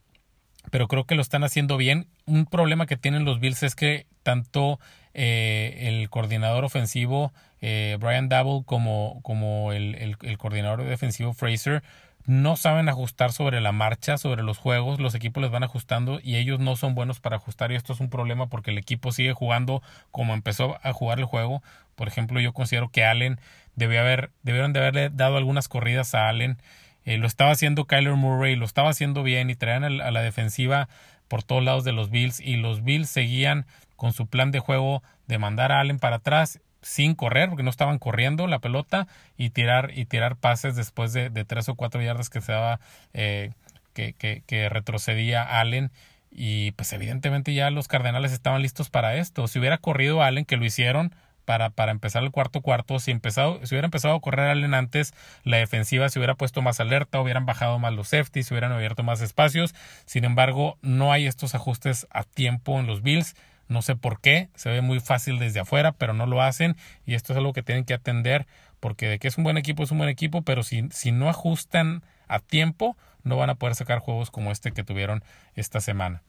pero 0.71 0.89
creo 0.89 1.05
que 1.05 1.15
lo 1.15 1.23
están 1.23 1.45
haciendo 1.45 1.77
bien. 1.77 2.07
Un 2.27 2.47
problema 2.47 2.87
que 2.87 2.97
tienen 2.97 3.25
los 3.25 3.41
Bills 3.41 3.63
es 3.63 3.75
que 3.75 4.07
tanto 4.23 4.79
eh, 5.15 5.89
el 5.89 6.11
coordinador 6.11 6.65
ofensivo 6.65 7.33
eh, 7.61 7.99
Brian 8.01 8.29
Double 8.29 8.65
como, 8.65 9.21
como 9.23 9.73
el, 9.73 10.17
el, 10.21 10.39
coordinador 10.39 10.85
defensivo 10.85 11.35
Fraser 11.35 11.83
no 12.27 12.57
saben 12.57 12.89
ajustar 12.89 13.33
sobre 13.33 13.61
la 13.61 13.73
marcha, 13.73 14.17
sobre 14.17 14.43
los 14.43 14.59
juegos, 14.59 15.01
los 15.01 15.15
equipos 15.15 15.43
les 15.43 15.51
van 15.51 15.65
ajustando 15.65 16.21
y 16.23 16.37
ellos 16.37 16.61
no 16.61 16.77
son 16.77 16.95
buenos 16.95 17.19
para 17.21 17.37
ajustar 17.37 17.73
y 17.73 17.75
esto 17.75 17.93
es 17.93 18.01
un 18.01 18.09
problema 18.09 18.47
porque 18.47 18.71
el 18.71 18.79
equipo 18.79 19.13
sigue 19.13 19.33
jugando 19.33 19.83
como 20.11 20.35
empezó 20.35 20.79
a 20.83 20.93
jugar 20.93 21.19
el 21.19 21.25
juego. 21.25 21.63
Por 21.97 22.09
ejemplo, 22.09 22.41
yo 22.41 22.53
considero 22.53 22.89
que 22.89 23.05
Allen 23.05 23.41
debió 23.75 24.01
haber, 24.01 24.31
debieron 24.43 24.73
de 24.73 24.81
haberle 24.81 25.11
dado 25.11 25.37
algunas 25.37 25.69
corridas 25.69 26.15
a 26.15 26.29
Allen. 26.29 26.59
Eh, 27.05 27.17
lo 27.19 27.27
estaba 27.27 27.53
haciendo 27.53 27.87
Kyler 27.87 28.15
Murray, 28.15 28.57
lo 28.57 28.65
estaba 28.65 28.91
haciendo 28.91 29.23
bien 29.23 29.51
y 29.51 29.55
traían 29.55 29.85
a 29.85 30.11
la 30.11 30.23
defensiva 30.23 30.89
por 31.29 31.43
todos 31.43 31.63
lados 31.63 31.85
de 31.85 31.93
los 31.93 32.11
Bills 32.11 32.41
y 32.41 32.57
los 32.57 32.83
Bills 32.83 33.09
seguían 33.09 33.67
con 33.97 34.13
su 34.13 34.27
plan 34.27 34.51
de 34.51 34.59
juego 34.59 35.03
de 35.29 35.39
mandar 35.39 35.73
a 35.73 35.81
Allen 35.81 35.99
para 35.99 36.17
atrás 36.17 36.61
sin 36.83 37.15
correr, 37.15 37.49
porque 37.49 37.63
no 37.63 37.71
estaban 37.71 37.99
corriendo 37.99 38.47
la 38.47 38.59
pelota 38.59 39.07
y 39.37 39.51
tirar 39.51 39.93
y 39.95 40.07
tirar 40.07 40.37
pases 40.37 40.75
después 40.77 41.13
de, 41.13 41.31
tres 41.45 41.69
o 41.69 41.75
cuatro 41.75 42.03
yardas 42.03 42.31
que 42.31 42.41
se 42.41 42.53
daba 42.53 42.81
eh, 43.13 43.53
que, 43.93 44.15
que, 44.15 44.69
retrocedía 44.69 45.61
Allen 45.61 45.91
y 46.31 46.73
pues 46.73 46.93
evidentemente 46.93 47.53
ya 47.55 47.71
los 47.71 47.89
Cardenales 47.89 48.33
estaban 48.33 48.63
listos 48.63 48.89
para 48.89 49.17
esto. 49.17 49.47
Si 49.47 49.59
hubiera 49.59 49.79
corrido 49.79 50.23
Allen, 50.23 50.45
que 50.45 50.57
lo 50.57 50.65
hicieron 50.65 51.15
para, 51.45 51.71
para 51.71 51.93
empezar 51.93 52.23
el 52.23 52.31
cuarto 52.31 52.61
cuarto, 52.61 52.99
si, 52.99 53.11
empezado, 53.11 53.65
si 53.65 53.75
hubiera 53.75 53.87
empezado 53.87 54.15
a 54.15 54.21
correr 54.21 54.49
Allen 54.49 54.75
antes, 54.75 55.15
la 55.45 55.59
defensiva 55.59 56.09
se 56.09 56.19
hubiera 56.19 56.35
puesto 56.35 56.63
más 56.63 56.81
alerta, 56.81 57.21
hubieran 57.21 57.47
bajado 57.47 57.79
más 57.79 57.93
los 57.93 58.09
safeties, 58.09 58.47
se 58.47 58.55
hubieran 58.55 58.73
abierto 58.73 59.03
más 59.03 59.21
espacios. 59.21 59.75
Sin 60.07 60.25
embargo, 60.25 60.79
no 60.83 61.13
hay 61.13 61.27
estos 61.27 61.55
ajustes 61.55 62.07
a 62.11 62.25
tiempo 62.25 62.79
en 62.79 62.87
los 62.87 63.03
Bills. 63.03 63.35
No 63.69 63.83
sé 63.83 63.95
por 63.95 64.21
qué, 64.21 64.49
se 64.57 64.69
ve 64.69 64.81
muy 64.81 64.99
fácil 64.99 65.39
desde 65.39 65.61
afuera, 65.61 65.93
pero 65.93 66.13
no 66.13 66.27
lo 66.27 66.43
hacen 66.43 66.77
y 67.07 67.15
esto 67.15 67.33
es 67.33 67.37
algo 67.37 67.53
que 67.53 67.63
tienen 67.63 67.85
que 67.85 67.95
atender 67.95 68.47
porque 68.81 69.09
de 69.09 69.19
que 69.19 69.29
es 69.29 69.39
un 69.39 69.45
buen 69.45 69.59
equipo 69.59 69.85
es 69.85 69.93
un 69.93 69.99
buen 69.99 70.11
equipo, 70.11 70.43
pero 70.43 70.63
si, 70.65 70.89
si 70.91 71.13
no 71.13 71.29
ajustan 71.29 72.03
a 72.27 72.41
tiempo, 72.41 72.97
no 73.23 73.37
van 73.37 73.51
a 73.51 73.55
poder 73.55 73.77
sacar 73.77 74.01
juegos 74.01 74.31
como 74.31 74.51
este 74.51 74.73
que 74.73 74.83
tuvieron 74.83 75.23
esta 75.55 75.81
semana. 75.81 76.23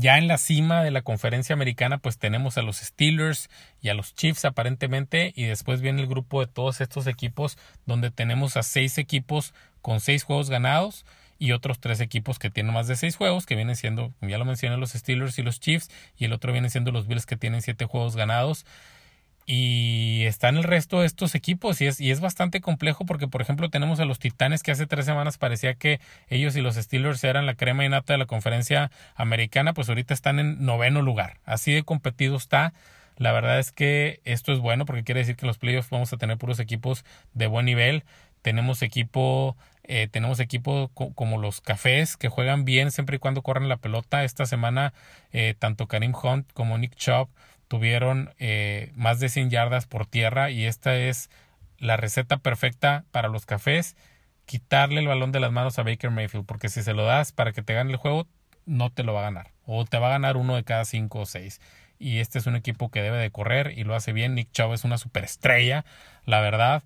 Ya 0.00 0.16
en 0.16 0.28
la 0.28 0.38
cima 0.38 0.84
de 0.84 0.92
la 0.92 1.02
conferencia 1.02 1.54
americana, 1.54 1.98
pues 1.98 2.18
tenemos 2.18 2.56
a 2.56 2.62
los 2.62 2.76
Steelers 2.76 3.50
y 3.82 3.88
a 3.88 3.94
los 3.94 4.14
Chiefs 4.14 4.44
aparentemente, 4.44 5.32
y 5.34 5.42
después 5.42 5.80
viene 5.80 6.00
el 6.00 6.06
grupo 6.06 6.38
de 6.38 6.46
todos 6.46 6.80
estos 6.80 7.08
equipos 7.08 7.58
donde 7.84 8.12
tenemos 8.12 8.56
a 8.56 8.62
seis 8.62 8.96
equipos 8.96 9.54
con 9.82 9.98
seis 9.98 10.22
juegos 10.22 10.50
ganados 10.50 11.04
y 11.36 11.50
otros 11.50 11.80
tres 11.80 11.98
equipos 11.98 12.38
que 12.38 12.48
tienen 12.48 12.72
más 12.72 12.86
de 12.86 12.94
seis 12.94 13.16
juegos, 13.16 13.44
que 13.44 13.56
vienen 13.56 13.74
siendo, 13.74 14.12
ya 14.20 14.38
lo 14.38 14.44
mencioné, 14.44 14.76
los 14.76 14.92
Steelers 14.92 15.36
y 15.40 15.42
los 15.42 15.58
Chiefs, 15.58 15.90
y 16.16 16.26
el 16.26 16.32
otro 16.32 16.52
viene 16.52 16.70
siendo 16.70 16.92
los 16.92 17.08
Bills 17.08 17.26
que 17.26 17.36
tienen 17.36 17.60
siete 17.60 17.84
juegos 17.84 18.14
ganados. 18.14 18.66
Y 19.50 20.26
están 20.26 20.58
el 20.58 20.62
resto 20.62 21.00
de 21.00 21.06
estos 21.06 21.34
equipos 21.34 21.80
y 21.80 21.86
es, 21.86 22.02
y 22.02 22.10
es 22.10 22.20
bastante 22.20 22.60
complejo 22.60 23.06
porque, 23.06 23.28
por 23.28 23.40
ejemplo, 23.40 23.70
tenemos 23.70 23.98
a 23.98 24.04
los 24.04 24.18
Titanes 24.18 24.62
que 24.62 24.72
hace 24.72 24.86
tres 24.86 25.06
semanas 25.06 25.38
parecía 25.38 25.72
que 25.72 26.00
ellos 26.28 26.54
y 26.54 26.60
los 26.60 26.74
Steelers 26.74 27.24
eran 27.24 27.46
la 27.46 27.54
crema 27.54 27.82
y 27.82 27.88
nata 27.88 28.12
de 28.12 28.18
la 28.18 28.26
conferencia 28.26 28.90
americana, 29.14 29.72
pues 29.72 29.88
ahorita 29.88 30.12
están 30.12 30.38
en 30.38 30.66
noveno 30.66 31.00
lugar. 31.00 31.38
Así 31.46 31.72
de 31.72 31.82
competido 31.82 32.36
está. 32.36 32.74
La 33.16 33.32
verdad 33.32 33.58
es 33.58 33.72
que 33.72 34.20
esto 34.26 34.52
es 34.52 34.58
bueno 34.58 34.84
porque 34.84 35.02
quiere 35.02 35.20
decir 35.20 35.36
que 35.36 35.46
los 35.46 35.56
playoffs 35.56 35.88
vamos 35.88 36.12
a 36.12 36.18
tener 36.18 36.36
puros 36.36 36.60
equipos 36.60 37.06
de 37.32 37.46
buen 37.46 37.64
nivel. 37.64 38.04
Tenemos 38.42 38.82
equipo, 38.82 39.56
eh, 39.82 40.08
tenemos 40.10 40.40
equipo 40.40 40.88
como 40.88 41.38
los 41.38 41.62
Cafés 41.62 42.18
que 42.18 42.28
juegan 42.28 42.66
bien 42.66 42.90
siempre 42.90 43.16
y 43.16 43.18
cuando 43.18 43.40
corren 43.40 43.70
la 43.70 43.78
pelota. 43.78 44.24
Esta 44.24 44.44
semana 44.44 44.92
eh, 45.32 45.54
tanto 45.58 45.86
Karim 45.86 46.12
Hunt 46.22 46.52
como 46.52 46.76
Nick 46.76 46.96
Chubb 46.96 47.30
tuvieron 47.68 48.34
eh, 48.38 48.92
más 48.94 49.20
de 49.20 49.28
100 49.28 49.50
yardas 49.50 49.86
por 49.86 50.06
tierra 50.06 50.50
y 50.50 50.64
esta 50.64 50.96
es 50.96 51.30
la 51.78 51.96
receta 51.96 52.38
perfecta 52.38 53.04
para 53.12 53.28
los 53.28 53.46
cafés, 53.46 53.96
quitarle 54.46 55.00
el 55.00 55.06
balón 55.06 55.30
de 55.30 55.40
las 55.40 55.52
manos 55.52 55.78
a 55.78 55.82
Baker 55.82 56.10
Mayfield, 56.10 56.46
porque 56.46 56.68
si 56.68 56.82
se 56.82 56.94
lo 56.94 57.04
das 57.04 57.32
para 57.32 57.52
que 57.52 57.62
te 57.62 57.74
gane 57.74 57.90
el 57.90 57.96
juego, 57.96 58.26
no 58.66 58.90
te 58.90 59.04
lo 59.04 59.14
va 59.14 59.20
a 59.20 59.24
ganar, 59.24 59.52
o 59.64 59.84
te 59.84 59.98
va 59.98 60.08
a 60.08 60.12
ganar 60.12 60.36
uno 60.36 60.56
de 60.56 60.64
cada 60.64 60.84
cinco 60.84 61.20
o 61.20 61.26
seis. 61.26 61.60
Y 61.98 62.18
este 62.18 62.38
es 62.38 62.46
un 62.46 62.56
equipo 62.56 62.90
que 62.90 63.02
debe 63.02 63.18
de 63.18 63.30
correr 63.30 63.74
y 63.76 63.84
lo 63.84 63.94
hace 63.94 64.12
bien. 64.12 64.34
Nick 64.34 64.52
Chubb 64.52 64.72
es 64.72 64.84
una 64.84 64.98
superestrella, 64.98 65.84
la 66.24 66.40
verdad. 66.40 66.84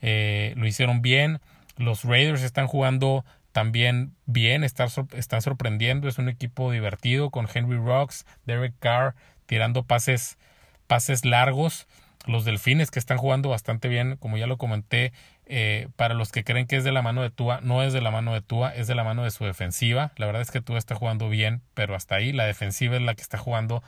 Eh, 0.00 0.54
lo 0.56 0.66
hicieron 0.66 1.02
bien. 1.02 1.40
Los 1.76 2.04
Raiders 2.04 2.42
están 2.42 2.66
jugando 2.66 3.26
también 3.52 4.14
bien, 4.26 4.64
están, 4.64 4.88
están 5.12 5.42
sorprendiendo. 5.42 6.08
Es 6.08 6.18
un 6.18 6.30
equipo 6.30 6.72
divertido 6.72 7.30
con 7.30 7.46
Henry 7.52 7.76
Rocks, 7.76 8.24
Derek 8.46 8.74
Carr, 8.78 9.14
tirando 9.46 9.84
pases, 9.84 10.38
pases 10.86 11.24
largos. 11.24 11.86
Los 12.26 12.44
delfines 12.44 12.90
que 12.90 12.98
están 12.98 13.18
jugando 13.18 13.50
bastante 13.50 13.88
bien, 13.88 14.16
como 14.16 14.38
ya 14.38 14.46
lo 14.46 14.56
comenté, 14.56 15.12
eh, 15.46 15.88
para 15.96 16.14
los 16.14 16.32
que 16.32 16.42
creen 16.42 16.66
que 16.66 16.76
es 16.76 16.84
de 16.84 16.92
la 16.92 17.02
mano 17.02 17.20
de 17.22 17.30
Tua, 17.30 17.60
no 17.62 17.82
es 17.82 17.92
de 17.92 18.00
la 18.00 18.10
mano 18.10 18.32
de 18.32 18.40
Tua, 18.40 18.74
es 18.74 18.86
de 18.86 18.94
la 18.94 19.04
mano 19.04 19.24
de 19.24 19.30
su 19.30 19.44
defensiva. 19.44 20.12
La 20.16 20.26
verdad 20.26 20.40
es 20.40 20.50
que 20.50 20.62
Tua 20.62 20.78
está 20.78 20.94
jugando 20.94 21.28
bien, 21.28 21.60
pero 21.74 21.94
hasta 21.94 22.14
ahí 22.14 22.32
la 22.32 22.46
defensiva 22.46 22.96
es 22.96 23.02
la 23.02 23.14
que 23.14 23.22
está 23.22 23.36
jugando 23.36 23.82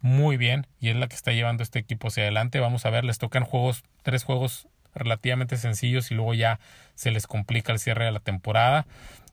muy 0.00 0.36
bien 0.36 0.66
y 0.80 0.90
es 0.90 0.96
la 0.96 1.08
que 1.08 1.16
está 1.16 1.32
llevando 1.32 1.62
este 1.62 1.80
equipo 1.80 2.08
hacia 2.08 2.22
adelante. 2.22 2.60
Vamos 2.60 2.86
a 2.86 2.90
ver, 2.90 3.04
les 3.04 3.18
tocan 3.18 3.44
juegos, 3.44 3.82
tres 4.02 4.22
juegos 4.22 4.68
relativamente 4.96 5.56
sencillos 5.56 6.10
y 6.10 6.14
luego 6.14 6.34
ya 6.34 6.58
se 6.94 7.10
les 7.10 7.26
complica 7.26 7.72
el 7.72 7.78
cierre 7.78 8.04
de 8.04 8.12
la 8.12 8.20
temporada. 8.20 8.86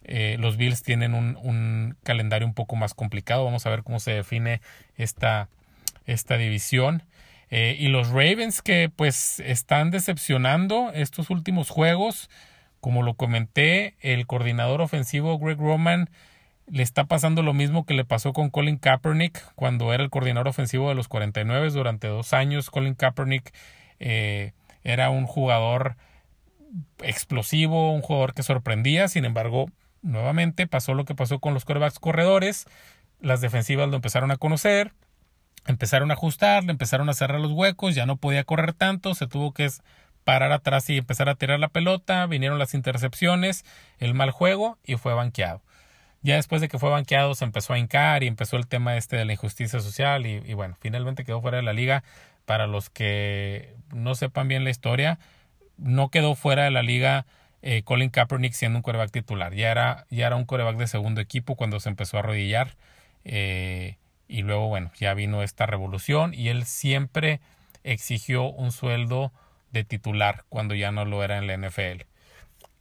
Eh, 0.03 0.35
los 0.39 0.57
Bills 0.57 0.83
tienen 0.83 1.13
un, 1.13 1.95
calendario 2.03 2.47
un 2.47 2.53
poco 2.53 2.75
más 2.75 2.93
complicado. 2.93 3.45
Vamos 3.45 3.65
a 3.65 3.69
ver 3.69 3.83
cómo 3.83 3.99
se 3.99 4.11
define 4.11 4.61
esta, 4.97 5.49
esta 6.05 6.37
división. 6.37 7.03
Eh, 7.49 7.75
y 7.79 7.87
los 7.87 8.09
Ravens 8.09 8.61
que 8.61 8.89
pues 8.93 9.39
están 9.39 9.91
decepcionando 9.91 10.91
estos 10.93 11.29
últimos 11.29 11.69
juegos. 11.69 12.29
Como 12.79 13.01
lo 13.01 13.13
comenté, 13.13 13.95
el 14.01 14.27
coordinador 14.27 14.81
ofensivo 14.81 15.39
Greg 15.39 15.57
Roman 15.57 16.09
le 16.67 16.83
está 16.83 17.05
pasando 17.05 17.43
lo 17.43 17.53
mismo 17.53 17.85
que 17.85 17.93
le 17.93 18.05
pasó 18.05 18.33
con 18.33 18.49
Colin 18.49 18.77
Kaepernick 18.77 19.53
cuando 19.55 19.93
era 19.93 20.03
el 20.03 20.09
coordinador 20.09 20.47
ofensivo 20.47 20.89
de 20.89 20.95
los 20.95 21.07
49 21.07 21.69
durante 21.71 22.07
dos 22.07 22.33
años. 22.33 22.69
Colin 22.69 22.95
Kaepernick 22.95 23.53
eh, 23.99 24.53
era 24.83 25.09
un 25.09 25.25
jugador 25.25 25.95
explosivo, 27.01 27.93
un 27.93 28.01
jugador 28.01 28.33
que 28.33 28.43
sorprendía, 28.43 29.07
sin 29.07 29.25
embargo, 29.25 29.67
nuevamente 30.01 30.67
pasó 30.67 30.93
lo 30.93 31.05
que 31.05 31.15
pasó 31.15 31.39
con 31.39 31.53
los 31.53 31.65
corebacks 31.65 31.99
corredores, 31.99 32.65
las 33.19 33.41
defensivas 33.41 33.89
lo 33.89 33.95
empezaron 33.95 34.31
a 34.31 34.37
conocer, 34.37 34.93
empezaron 35.65 36.11
a 36.11 36.15
ajustar, 36.15 36.63
le 36.63 36.71
empezaron 36.71 37.09
a 37.09 37.13
cerrar 37.13 37.39
los 37.39 37.51
huecos, 37.51 37.95
ya 37.95 38.05
no 38.05 38.17
podía 38.17 38.43
correr 38.43 38.73
tanto, 38.73 39.15
se 39.15 39.27
tuvo 39.27 39.53
que 39.53 39.69
parar 40.23 40.51
atrás 40.51 40.89
y 40.89 40.97
empezar 40.97 41.29
a 41.29 41.35
tirar 41.35 41.59
la 41.59 41.69
pelota, 41.69 42.25
vinieron 42.25 42.59
las 42.59 42.73
intercepciones, 42.73 43.65
el 43.99 44.13
mal 44.13 44.31
juego 44.31 44.77
y 44.83 44.95
fue 44.95 45.13
banqueado. 45.13 45.61
Ya 46.21 46.35
después 46.35 46.61
de 46.61 46.69
que 46.69 46.79
fue 46.79 46.89
banqueado 46.89 47.35
se 47.35 47.43
empezó 47.43 47.73
a 47.73 47.79
hincar 47.79 48.23
y 48.23 48.27
empezó 48.27 48.55
el 48.55 48.67
tema 48.67 48.95
este 48.95 49.17
de 49.17 49.25
la 49.25 49.33
injusticia 49.33 49.81
social 49.81 50.25
y, 50.25 50.41
y 50.45 50.53
bueno, 50.53 50.77
finalmente 50.79 51.25
quedó 51.25 51.41
fuera 51.41 51.57
de 51.57 51.63
la 51.63 51.73
liga. 51.73 52.03
Para 52.45 52.67
los 52.67 52.89
que 52.89 53.75
no 53.93 54.15
sepan 54.15 54.47
bien 54.47 54.63
la 54.63 54.69
historia, 54.69 55.19
no 55.77 56.09
quedó 56.09 56.35
fuera 56.35 56.63
de 56.63 56.71
la 56.71 56.83
liga 56.83 57.25
eh, 57.61 57.83
Colin 57.83 58.09
Kaepernick 58.09 58.53
siendo 58.53 58.79
un 58.79 58.83
coreback 58.83 59.11
titular. 59.11 59.53
Ya 59.53 59.71
era, 59.71 60.05
ya 60.09 60.27
era 60.27 60.35
un 60.35 60.45
coreback 60.45 60.77
de 60.77 60.87
segundo 60.87 61.21
equipo 61.21 61.55
cuando 61.55 61.79
se 61.79 61.89
empezó 61.89 62.17
a 62.17 62.19
arrodillar. 62.21 62.75
Eh, 63.23 63.97
y 64.27 64.41
luego, 64.41 64.67
bueno, 64.67 64.91
ya 64.99 65.13
vino 65.13 65.43
esta 65.43 65.65
revolución 65.65 66.33
y 66.33 66.49
él 66.49 66.65
siempre 66.65 67.39
exigió 67.83 68.49
un 68.49 68.71
sueldo 68.71 69.31
de 69.71 69.83
titular 69.83 70.43
cuando 70.49 70.75
ya 70.75 70.91
no 70.91 71.05
lo 71.05 71.23
era 71.23 71.37
en 71.37 71.47
la 71.47 71.53
NFL 71.53 72.12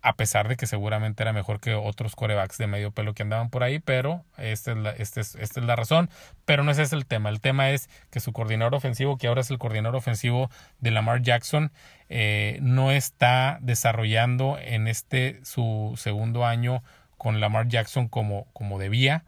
a 0.03 0.17
pesar 0.17 0.49
de 0.49 0.57
que 0.57 0.67
seguramente 0.67 1.23
era 1.23 1.33
mejor 1.33 1.61
que 1.61 1.75
otros 1.75 2.17
corebacks 2.17 2.59
de 2.59 2.67
medio 2.67 2.91
pelo 2.91 3.15
que 3.15 3.23
andaban 3.23 3.51
por 3.51 3.62
ahí, 3.62 3.79
pero 3.79 4.25
esta 4.37 4.73
es 4.73 4.77
la, 4.77 4.91
es, 4.91 5.17
esta 5.17 5.61
es 5.61 5.67
la 5.67 5.77
razón. 5.77 6.11
Pero 6.45 6.65
no 6.65 6.73
ese 6.73 6.83
es 6.83 6.93
el 6.93 7.07
tema. 7.07 7.31
El 7.31 7.41
tema 7.41 7.71
es 7.71 7.88
que 8.11 8.21
su 8.21 8.33
coordinador 8.33 8.75
ofensivo, 8.75 9.17
que 9.17 9.29
ahora 9.29 9.43
es 9.43 9.51
el 9.51 9.59
coordinador 9.59 9.97
ofensivo 9.97 10.51
de 10.81 10.91
Lamar 10.91 11.23
Jackson, 11.23 11.73
eh, 12.09 12.59
no 12.62 12.91
está 12.91 13.59
desarrollando 13.62 14.59
en 14.61 14.88
este 14.88 15.41
su 15.45 15.95
segundo 15.97 16.45
año 16.45 16.83
con 17.17 17.41
Lamar 17.41 17.69
Jackson 17.69 18.09
como, 18.09 18.47
como 18.53 18.79
debía. 18.79 19.25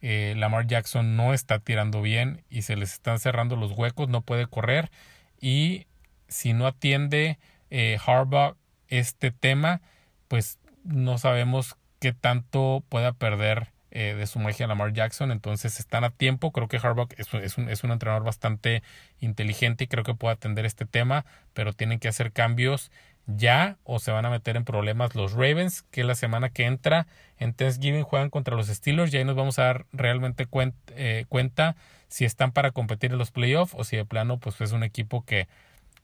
Eh, 0.00 0.34
Lamar 0.36 0.66
Jackson 0.66 1.16
no 1.16 1.32
está 1.32 1.58
tirando 1.58 2.02
bien 2.02 2.42
y 2.50 2.62
se 2.62 2.76
les 2.76 2.92
están 2.92 3.18
cerrando 3.18 3.56
los 3.56 3.72
huecos, 3.72 4.08
no 4.08 4.22
puede 4.22 4.46
correr 4.46 4.90
y 5.40 5.86
si 6.28 6.52
no 6.52 6.66
atiende 6.66 7.38
eh, 7.70 7.98
Harbaugh 8.04 8.56
este 8.88 9.30
tema, 9.30 9.80
pues 10.28 10.58
no 10.84 11.18
sabemos 11.18 11.76
qué 11.98 12.12
tanto 12.12 12.84
pueda 12.88 13.12
perder 13.12 13.72
eh, 13.90 14.14
de 14.14 14.26
su 14.26 14.38
magia 14.38 14.66
Lamar 14.66 14.92
Jackson. 14.92 15.32
Entonces 15.32 15.80
están 15.80 16.04
a 16.04 16.10
tiempo. 16.10 16.52
Creo 16.52 16.68
que 16.68 16.76
Harbaugh 16.76 17.08
es, 17.16 17.32
es, 17.34 17.58
un, 17.58 17.68
es 17.68 17.84
un 17.84 17.90
entrenador 17.90 18.24
bastante 18.24 18.82
inteligente 19.18 19.84
y 19.84 19.86
creo 19.86 20.04
que 20.04 20.14
puede 20.14 20.34
atender 20.34 20.66
este 20.66 20.86
tema, 20.86 21.24
pero 21.54 21.72
tienen 21.72 21.98
que 21.98 22.08
hacer 22.08 22.32
cambios 22.32 22.90
ya 23.28 23.76
o 23.84 23.98
se 23.98 24.10
van 24.10 24.24
a 24.24 24.30
meter 24.30 24.56
en 24.56 24.64
problemas 24.64 25.14
los 25.14 25.32
Ravens, 25.32 25.82
que 25.90 26.02
la 26.02 26.14
semana 26.14 26.48
que 26.48 26.64
entra 26.64 27.06
en 27.38 27.52
Thanksgiving 27.52 28.02
juegan 28.02 28.30
contra 28.30 28.56
los 28.56 28.68
Steelers 28.68 29.12
y 29.12 29.18
ahí 29.18 29.24
nos 29.24 29.36
vamos 29.36 29.58
a 29.58 29.64
dar 29.64 29.86
realmente 29.92 30.48
eh, 30.96 31.26
cuenta 31.28 31.76
si 32.08 32.24
están 32.24 32.52
para 32.52 32.70
competir 32.70 33.12
en 33.12 33.18
los 33.18 33.30
playoffs 33.30 33.74
o 33.76 33.84
si 33.84 33.96
de 33.96 34.06
plano 34.06 34.38
pues 34.38 34.60
es 34.62 34.72
un 34.72 34.82
equipo 34.82 35.24
que 35.26 35.46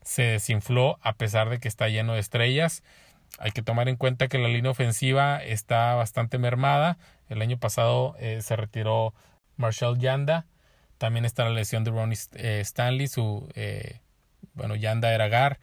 se 0.02 0.22
desinfló 0.22 0.98
a 1.00 1.14
pesar 1.14 1.48
de 1.48 1.58
que 1.58 1.68
está 1.68 1.88
lleno 1.88 2.12
de 2.12 2.20
estrellas. 2.20 2.82
Hay 3.38 3.50
que 3.50 3.62
tomar 3.62 3.88
en 3.88 3.96
cuenta 3.96 4.28
que 4.28 4.38
la 4.38 4.48
línea 4.48 4.70
ofensiva 4.70 5.42
está 5.42 5.94
bastante 5.94 6.38
mermada. 6.38 6.98
El 7.28 7.42
año 7.42 7.58
pasado 7.58 8.14
eh, 8.18 8.40
se 8.42 8.56
retiró 8.56 9.14
Marshall 9.56 9.98
Yanda. 9.98 10.46
También 10.98 11.24
está 11.24 11.44
la 11.44 11.50
lesión 11.50 11.84
de 11.84 11.90
Ronnie 11.90 12.18
eh, 12.34 12.60
Stanley. 12.60 13.08
Su, 13.08 13.48
eh, 13.54 14.00
bueno, 14.54 14.76
Yanda 14.76 15.12
era 15.12 15.28
Gar. 15.28 15.58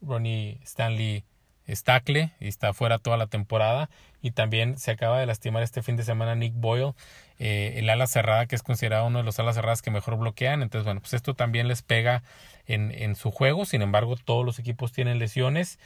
Ronnie 0.00 0.60
Stanley 0.64 1.24
Stackle 1.68 2.32
y 2.40 2.48
está 2.48 2.72
fuera 2.72 2.98
toda 2.98 3.16
la 3.16 3.26
temporada. 3.26 3.90
Y 4.22 4.30
también 4.30 4.78
se 4.78 4.90
acaba 4.90 5.20
de 5.20 5.26
lastimar 5.26 5.62
este 5.62 5.82
fin 5.82 5.96
de 5.96 6.02
semana 6.02 6.34
Nick 6.34 6.54
Boyle, 6.54 6.94
el 7.38 7.88
ala 7.88 8.06
cerrada, 8.06 8.46
que 8.46 8.56
es 8.56 8.62
considerado 8.62 9.06
uno 9.06 9.18
de 9.18 9.24
los 9.24 9.38
alas 9.38 9.54
cerradas 9.54 9.82
que 9.82 9.90
mejor 9.90 10.16
bloquean. 10.16 10.62
Entonces, 10.62 10.84
bueno, 10.84 11.00
pues 11.00 11.14
esto 11.14 11.34
también 11.34 11.68
les 11.68 11.82
pega 11.82 12.22
en, 12.66 12.90
en 12.90 13.16
su 13.16 13.30
juego. 13.30 13.64
Sin 13.64 13.82
embargo, 13.82 14.16
todos 14.16 14.44
los 14.44 14.58
equipos 14.58 14.92
tienen 14.92 15.18
lesiones 15.18 15.78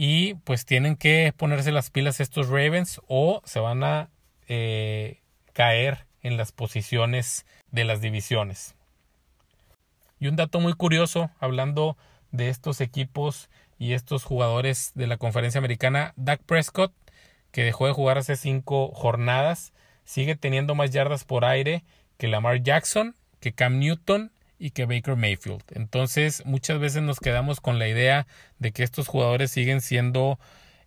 y 0.00 0.34
pues 0.44 0.64
tienen 0.64 0.94
que 0.94 1.34
ponerse 1.36 1.72
las 1.72 1.90
pilas 1.90 2.20
estos 2.20 2.46
Ravens 2.46 3.00
o 3.08 3.42
se 3.44 3.58
van 3.58 3.82
a 3.82 4.10
eh, 4.46 5.22
caer 5.52 6.06
en 6.22 6.36
las 6.36 6.52
posiciones 6.52 7.46
de 7.72 7.84
las 7.84 8.00
divisiones. 8.00 8.76
Y 10.20 10.28
un 10.28 10.36
dato 10.36 10.60
muy 10.60 10.74
curioso, 10.74 11.32
hablando 11.40 11.96
de 12.30 12.48
estos 12.48 12.80
equipos 12.80 13.50
y 13.76 13.94
estos 13.94 14.22
jugadores 14.22 14.92
de 14.94 15.08
la 15.08 15.16
conferencia 15.16 15.58
americana, 15.58 16.12
Dak 16.14 16.44
Prescott, 16.44 16.92
que 17.50 17.64
dejó 17.64 17.88
de 17.88 17.92
jugar 17.92 18.18
hace 18.18 18.36
cinco 18.36 18.92
jornadas, 18.94 19.72
sigue 20.04 20.36
teniendo 20.36 20.76
más 20.76 20.92
yardas 20.92 21.24
por 21.24 21.44
aire 21.44 21.82
que 22.18 22.28
Lamar 22.28 22.62
Jackson, 22.62 23.16
que 23.40 23.52
Cam 23.52 23.80
Newton 23.80 24.30
y 24.58 24.70
que 24.70 24.86
Baker 24.86 25.16
Mayfield. 25.16 25.62
Entonces 25.74 26.42
muchas 26.44 26.78
veces 26.78 27.02
nos 27.02 27.20
quedamos 27.20 27.60
con 27.60 27.78
la 27.78 27.88
idea 27.88 28.26
de 28.58 28.72
que 28.72 28.82
estos 28.82 29.08
jugadores 29.08 29.50
siguen 29.50 29.80
siendo 29.80 30.38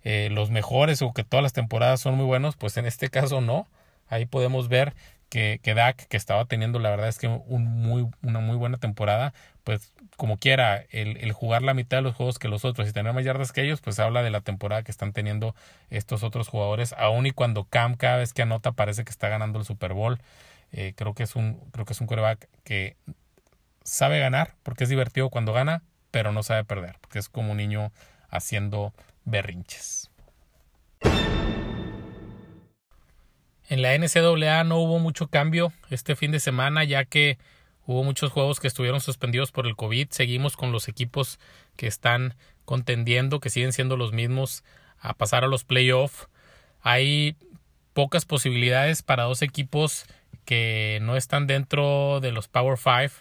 eh, 0.03 0.29
los 0.31 0.49
mejores 0.49 1.01
o 1.01 1.13
que 1.13 1.23
todas 1.23 1.43
las 1.43 1.53
temporadas 1.53 2.01
son 2.01 2.15
muy 2.15 2.25
buenos, 2.25 2.55
pues 2.55 2.77
en 2.77 2.85
este 2.85 3.09
caso 3.09 3.41
no. 3.41 3.67
Ahí 4.07 4.25
podemos 4.25 4.67
ver 4.67 4.93
que, 5.29 5.61
que 5.63 5.73
Dak, 5.73 6.07
que 6.07 6.17
estaba 6.17 6.45
teniendo 6.45 6.79
la 6.79 6.89
verdad 6.89 7.07
es 7.07 7.17
que 7.17 7.27
un 7.27 7.63
muy, 7.63 8.07
una 8.21 8.39
muy 8.39 8.57
buena 8.57 8.77
temporada, 8.77 9.33
pues 9.63 9.93
como 10.17 10.37
quiera, 10.37 10.83
el, 10.91 11.17
el, 11.17 11.31
jugar 11.31 11.61
la 11.61 11.73
mitad 11.73 11.97
de 11.97 12.01
los 12.03 12.15
juegos 12.15 12.37
que 12.37 12.49
los 12.49 12.65
otros 12.65 12.87
y 12.89 12.91
tener 12.91 13.13
más 13.13 13.23
yardas 13.23 13.53
que 13.53 13.63
ellos, 13.63 13.79
pues 13.79 13.99
habla 13.99 14.21
de 14.23 14.29
la 14.29 14.41
temporada 14.41 14.83
que 14.83 14.91
están 14.91 15.13
teniendo 15.13 15.55
estos 15.89 16.23
otros 16.23 16.47
jugadores, 16.49 16.93
aun 16.97 17.25
y 17.25 17.31
cuando 17.31 17.63
Cam 17.63 17.95
cada 17.95 18.17
vez 18.17 18.33
que 18.33 18.41
anota 18.41 18.73
parece 18.73 19.03
que 19.05 19.09
está 19.11 19.29
ganando 19.29 19.57
el 19.57 19.65
Super 19.65 19.93
Bowl. 19.93 20.19
Eh, 20.73 20.93
creo 20.95 21.13
que 21.13 21.23
es 21.23 21.35
un, 21.35 21.59
creo 21.71 21.85
que 21.85 21.93
es 21.93 22.01
un 22.01 22.07
quarterback 22.07 22.47
que 22.63 22.95
sabe 23.83 24.19
ganar, 24.19 24.55
porque 24.63 24.83
es 24.83 24.89
divertido 24.89 25.29
cuando 25.29 25.53
gana, 25.53 25.83
pero 26.11 26.31
no 26.31 26.43
sabe 26.43 26.63
perder, 26.63 26.97
porque 27.01 27.19
es 27.19 27.29
como 27.29 27.51
un 27.51 27.57
niño 27.57 27.91
haciendo 28.29 28.93
berrinches. 29.25 30.11
En 33.71 33.81
la 33.81 33.97
NCAA 33.97 34.65
no 34.65 34.79
hubo 34.79 34.99
mucho 34.99 35.27
cambio 35.27 35.71
este 35.89 36.17
fin 36.17 36.31
de 36.31 36.41
semana, 36.41 36.83
ya 36.83 37.05
que 37.05 37.37
hubo 37.85 38.03
muchos 38.03 38.31
juegos 38.31 38.59
que 38.59 38.67
estuvieron 38.67 38.99
suspendidos 38.99 39.53
por 39.53 39.65
el 39.65 39.77
COVID. 39.77 40.09
Seguimos 40.09 40.57
con 40.57 40.73
los 40.73 40.89
equipos 40.89 41.39
que 41.77 41.87
están 41.87 42.35
contendiendo, 42.65 43.39
que 43.39 43.49
siguen 43.49 43.71
siendo 43.71 43.95
los 43.95 44.11
mismos 44.11 44.63
a 44.99 45.13
pasar 45.13 45.45
a 45.45 45.47
los 45.47 45.63
playoffs. 45.63 46.27
Hay 46.81 47.37
pocas 47.93 48.25
posibilidades 48.25 49.03
para 49.03 49.23
dos 49.23 49.41
equipos 49.41 50.05
que 50.43 50.99
no 51.01 51.15
están 51.15 51.47
dentro 51.47 52.19
de 52.19 52.31
los 52.33 52.49
Power 52.49 52.77
Five, 52.77 53.11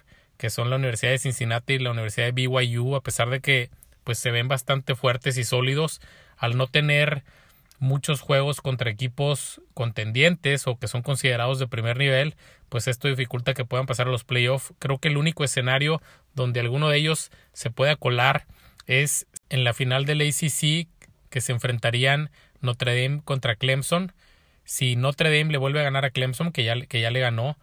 que 0.40 0.48
son 0.48 0.70
la 0.70 0.76
Universidad 0.76 1.11
de 1.11 1.18
Cincinnati 1.18 1.74
y 1.74 1.79
la 1.81 1.90
Universidad 1.90 2.24
de 2.24 2.33
BYU, 2.33 2.96
a 2.96 3.03
pesar 3.03 3.29
de 3.29 3.40
que 3.40 3.68
pues 4.05 4.18
se 4.18 4.31
ven 4.31 4.48
bastante 4.48 4.94
fuertes 4.94 5.37
y 5.37 5.44
sólidos 5.44 6.00
al 6.38 6.57
no 6.57 6.66
tener 6.66 7.24
muchos 7.79 8.22
juegos 8.22 8.62
contra 8.62 8.90
equipos 8.90 9.61
contendientes 9.74 10.66
o 10.66 10.79
que 10.79 10.88
son 10.88 11.03
considerados 11.03 11.59
de 11.59 11.66
primer 11.66 11.98
nivel, 11.98 12.37
pues 12.70 12.88
esto 12.88 13.07
dificulta 13.07 13.53
que 13.53 13.66
puedan 13.66 13.85
pasar 13.85 14.09
a 14.09 14.11
los 14.11 14.24
playoffs. 14.24 14.72
Creo 14.79 14.96
que 14.96 15.09
el 15.09 15.18
único 15.18 15.44
escenario 15.44 16.00
donde 16.35 16.61
alguno 16.61 16.88
de 16.88 16.96
ellos 16.96 17.31
se 17.53 17.70
pueda 17.70 17.94
colar 17.96 18.46
es 18.87 19.26
en 19.50 19.62
la 19.62 19.74
final 19.74 20.07
del 20.07 20.22
ACC 20.22 20.88
que 21.29 21.40
se 21.42 21.53
enfrentarían 21.53 22.31
Notre 22.62 22.94
Dame 22.94 23.20
contra 23.26 23.57
Clemson. 23.57 24.14
Si 24.64 24.96
Notre 24.96 25.37
Dame 25.37 25.53
le 25.53 25.59
vuelve 25.59 25.81
a 25.81 25.85
ganar 25.85 26.07
a 26.07 26.11
Clemson, 26.11 26.50
que 26.50 26.64
ya, 26.64 26.81
que 26.87 27.03
ya 27.03 27.11
le 27.11 27.20
ganó, 27.20 27.59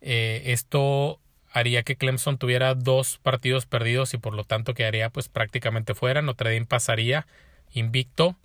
eh, 0.00 0.40
esto 0.46 1.20
haría 1.54 1.84
que 1.84 1.96
Clemson 1.96 2.36
tuviera 2.36 2.74
dos 2.74 3.18
partidos 3.22 3.64
perdidos 3.64 4.12
y 4.12 4.18
por 4.18 4.34
lo 4.34 4.44
tanto 4.44 4.74
quedaría 4.74 5.08
pues 5.08 5.30
prácticamente 5.30 5.94
fuera. 5.94 6.20
Notre 6.20 6.52
Dame 6.52 6.66
pasaría 6.66 7.26
invicto 7.72 8.36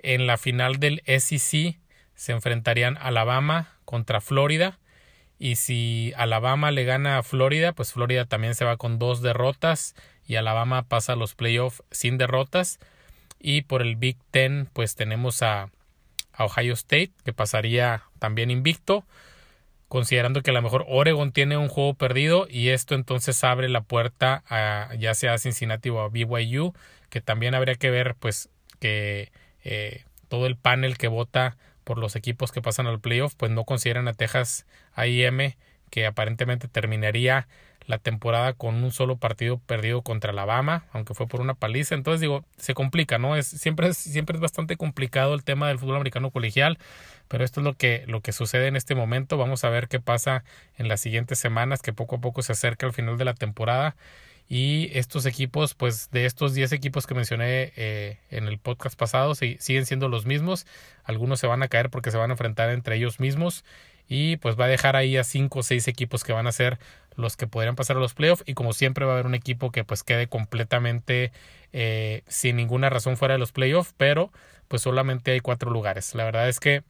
en 0.00 0.26
la 0.26 0.36
final 0.36 0.80
del 0.80 1.02
SEC 1.06 1.78
se 2.14 2.32
enfrentarían 2.32 2.96
Alabama 2.96 3.76
contra 3.84 4.20
Florida. 4.20 4.78
Y 5.38 5.54
si 5.54 6.12
Alabama 6.16 6.72
le 6.72 6.84
gana 6.84 7.18
a 7.18 7.22
Florida, 7.22 7.72
pues 7.72 7.92
Florida 7.92 8.24
también 8.24 8.56
se 8.56 8.64
va 8.64 8.76
con 8.76 8.98
dos 8.98 9.22
derrotas 9.22 9.94
y 10.26 10.34
Alabama 10.34 10.82
pasa 10.82 11.12
a 11.12 11.16
los 11.16 11.34
playoffs 11.34 11.84
sin 11.92 12.18
derrotas. 12.18 12.80
Y 13.38 13.62
por 13.62 13.82
el 13.82 13.94
Big 13.94 14.16
Ten, 14.32 14.68
pues 14.72 14.96
tenemos 14.96 15.42
a, 15.42 15.70
a, 16.32 16.44
Ohio 16.44 16.74
State, 16.74 17.12
que 17.24 17.32
pasaría 17.32 18.02
también 18.18 18.50
invicto, 18.50 19.04
considerando 19.88 20.42
que 20.42 20.50
a 20.50 20.54
lo 20.54 20.62
mejor 20.62 20.84
Oregon 20.88 21.32
tiene 21.32 21.56
un 21.56 21.68
juego 21.68 21.94
perdido 21.94 22.46
y 22.48 22.68
esto 22.68 22.94
entonces 22.94 23.42
abre 23.42 23.68
la 23.68 23.80
puerta 23.80 24.44
a 24.48 24.94
ya 24.98 25.14
sea 25.14 25.34
a 25.34 25.38
Cincinnati 25.38 25.88
o 25.88 26.00
a 26.00 26.08
BYU, 26.08 26.74
que 27.10 27.20
también 27.20 27.54
habría 27.54 27.74
que 27.74 27.90
ver 27.90 28.14
pues 28.14 28.50
que 28.80 29.32
eh, 29.64 30.04
todo 30.28 30.46
el 30.46 30.56
panel 30.56 30.98
que 30.98 31.08
vota 31.08 31.56
por 31.84 31.98
los 31.98 32.16
equipos 32.16 32.52
que 32.52 32.60
pasan 32.60 32.86
al 32.86 33.00
playoff, 33.00 33.34
pues 33.34 33.50
no 33.50 33.64
consideran 33.64 34.08
a 34.08 34.12
Texas 34.12 34.66
AM, 34.94 35.54
que 35.90 36.06
aparentemente 36.06 36.68
terminaría 36.68 37.48
la 37.88 37.98
temporada 37.98 38.52
con 38.52 38.84
un 38.84 38.92
solo 38.92 39.16
partido 39.16 39.58
perdido 39.58 40.02
contra 40.02 40.30
Alabama, 40.30 40.84
aunque 40.92 41.14
fue 41.14 41.26
por 41.26 41.40
una 41.40 41.54
paliza. 41.54 41.94
Entonces 41.94 42.20
digo, 42.20 42.44
se 42.58 42.74
complica, 42.74 43.18
¿no? 43.18 43.34
Es, 43.34 43.46
siempre, 43.46 43.88
es, 43.88 43.96
siempre 43.96 44.36
es 44.36 44.42
bastante 44.42 44.76
complicado 44.76 45.34
el 45.34 45.42
tema 45.42 45.68
del 45.68 45.78
fútbol 45.78 45.96
americano 45.96 46.30
colegial, 46.30 46.78
pero 47.28 47.44
esto 47.44 47.60
es 47.60 47.64
lo 47.64 47.74
que, 47.74 48.04
lo 48.06 48.20
que 48.20 48.32
sucede 48.32 48.66
en 48.66 48.76
este 48.76 48.94
momento. 48.94 49.38
Vamos 49.38 49.64
a 49.64 49.70
ver 49.70 49.88
qué 49.88 50.00
pasa 50.00 50.44
en 50.76 50.86
las 50.86 51.00
siguientes 51.00 51.38
semanas, 51.38 51.80
que 51.80 51.94
poco 51.94 52.16
a 52.16 52.20
poco 52.20 52.42
se 52.42 52.52
acerca 52.52 52.86
al 52.86 52.92
final 52.92 53.16
de 53.16 53.24
la 53.24 53.34
temporada 53.34 53.96
y 54.50 54.90
estos 54.92 55.24
equipos, 55.24 55.74
pues 55.74 56.10
de 56.10 56.26
estos 56.26 56.54
10 56.54 56.72
equipos 56.72 57.06
que 57.06 57.14
mencioné 57.14 57.72
eh, 57.76 58.18
en 58.30 58.48
el 58.48 58.58
podcast 58.58 58.98
pasado, 58.98 59.34
siguen 59.34 59.86
siendo 59.86 60.08
los 60.08 60.26
mismos. 60.26 60.66
Algunos 61.04 61.40
se 61.40 61.46
van 61.46 61.62
a 61.62 61.68
caer 61.68 61.90
porque 61.90 62.10
se 62.10 62.16
van 62.18 62.30
a 62.30 62.34
enfrentar 62.34 62.70
entre 62.70 62.96
ellos 62.96 63.18
mismos. 63.20 63.64
Y 64.08 64.36
pues 64.38 64.58
va 64.58 64.64
a 64.64 64.68
dejar 64.68 64.96
ahí 64.96 65.16
a 65.16 65.24
5 65.24 65.58
o 65.58 65.62
6 65.62 65.86
equipos 65.88 66.24
que 66.24 66.32
van 66.32 66.46
a 66.46 66.52
ser 66.52 66.78
los 67.14 67.36
que 67.36 67.46
podrían 67.46 67.76
pasar 67.76 67.96
a 67.96 68.00
los 68.00 68.14
playoffs. 68.14 68.42
Y 68.46 68.54
como 68.54 68.72
siempre 68.72 69.04
va 69.04 69.12
a 69.12 69.14
haber 69.14 69.26
un 69.26 69.34
equipo 69.34 69.70
que 69.70 69.84
pues 69.84 70.02
quede 70.02 70.28
completamente 70.28 71.32
eh, 71.72 72.22
sin 72.26 72.56
ninguna 72.56 72.88
razón 72.90 73.16
fuera 73.16 73.34
de 73.34 73.38
los 73.38 73.52
playoffs. 73.52 73.94
Pero 73.96 74.32
pues 74.68 74.82
solamente 74.82 75.32
hay 75.32 75.40
cuatro 75.40 75.70
lugares. 75.70 76.14
La 76.14 76.24
verdad 76.24 76.48
es 76.48 76.60
que 76.60 76.82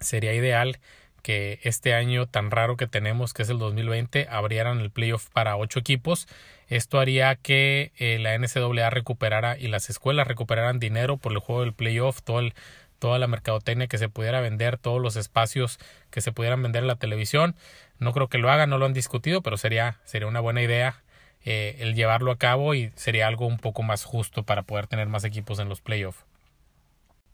sería 0.00 0.32
ideal 0.32 0.78
que 1.22 1.58
este 1.62 1.94
año 1.94 2.26
tan 2.26 2.50
raro 2.50 2.76
que 2.76 2.86
tenemos, 2.86 3.34
que 3.34 3.42
es 3.42 3.50
el 3.50 3.58
2020, 3.58 4.28
abrieran 4.30 4.80
el 4.80 4.90
playoff 4.90 5.28
para 5.30 5.56
ocho 5.56 5.78
equipos. 5.80 6.28
Esto 6.68 7.00
haría 7.00 7.34
que 7.36 7.92
eh, 7.98 8.18
la 8.18 8.36
NCAA 8.38 8.90
recuperara 8.90 9.58
y 9.58 9.68
las 9.68 9.90
escuelas 9.90 10.28
recuperaran 10.28 10.78
dinero 10.78 11.16
por 11.16 11.32
el 11.32 11.38
juego 11.38 11.62
del 11.62 11.72
playoff, 11.72 12.22
todo 12.22 12.40
el, 12.40 12.54
toda 12.98 13.18
la 13.18 13.26
mercadotecnia 13.26 13.86
que 13.86 13.98
se 13.98 14.08
pudiera 14.08 14.40
vender, 14.40 14.78
todos 14.78 15.00
los 15.00 15.16
espacios 15.16 15.78
que 16.10 16.20
se 16.20 16.32
pudieran 16.32 16.62
vender 16.62 16.82
en 16.82 16.88
la 16.88 16.96
televisión. 16.96 17.54
No 17.98 18.12
creo 18.12 18.28
que 18.28 18.38
lo 18.38 18.50
hagan, 18.50 18.70
no 18.70 18.78
lo 18.78 18.86
han 18.86 18.92
discutido, 18.92 19.42
pero 19.42 19.56
sería, 19.56 19.98
sería 20.04 20.28
una 20.28 20.40
buena 20.40 20.62
idea 20.62 21.02
eh, 21.44 21.76
el 21.80 21.94
llevarlo 21.94 22.32
a 22.32 22.36
cabo 22.36 22.74
y 22.74 22.90
sería 22.96 23.26
algo 23.26 23.46
un 23.46 23.58
poco 23.58 23.82
más 23.82 24.04
justo 24.04 24.42
para 24.42 24.64
poder 24.64 24.86
tener 24.86 25.08
más 25.08 25.24
equipos 25.24 25.58
en 25.58 25.68
los 25.68 25.80
playoffs. 25.80 26.24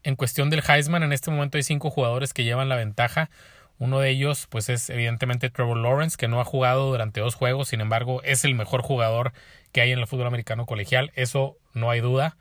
En 0.02 0.16
cuestión 0.16 0.50
del 0.50 0.62
Heisman, 0.68 1.02
en 1.02 1.12
este 1.12 1.30
momento 1.30 1.56
hay 1.56 1.62
cinco 1.62 1.90
jugadores 1.90 2.34
que 2.34 2.44
llevan 2.44 2.68
la 2.68 2.76
ventaja. 2.76 3.30
Uno 3.78 4.00
de 4.00 4.10
ellos, 4.10 4.46
pues, 4.50 4.68
es 4.68 4.90
evidentemente 4.90 5.50
Trevor 5.50 5.78
Lawrence, 5.78 6.16
que 6.18 6.28
no 6.28 6.40
ha 6.40 6.44
jugado 6.44 6.90
durante 6.90 7.20
dos 7.20 7.34
juegos, 7.34 7.68
sin 7.68 7.80
embargo, 7.80 8.22
es 8.22 8.44
el 8.44 8.54
mejor 8.54 8.82
jugador 8.82 9.32
que 9.72 9.80
hay 9.80 9.92
en 9.92 9.98
el 9.98 10.06
fútbol 10.06 10.26
americano 10.26 10.66
colegial, 10.66 11.10
eso 11.16 11.56
no 11.72 11.90
hay 11.90 12.00
duda. 12.00 12.36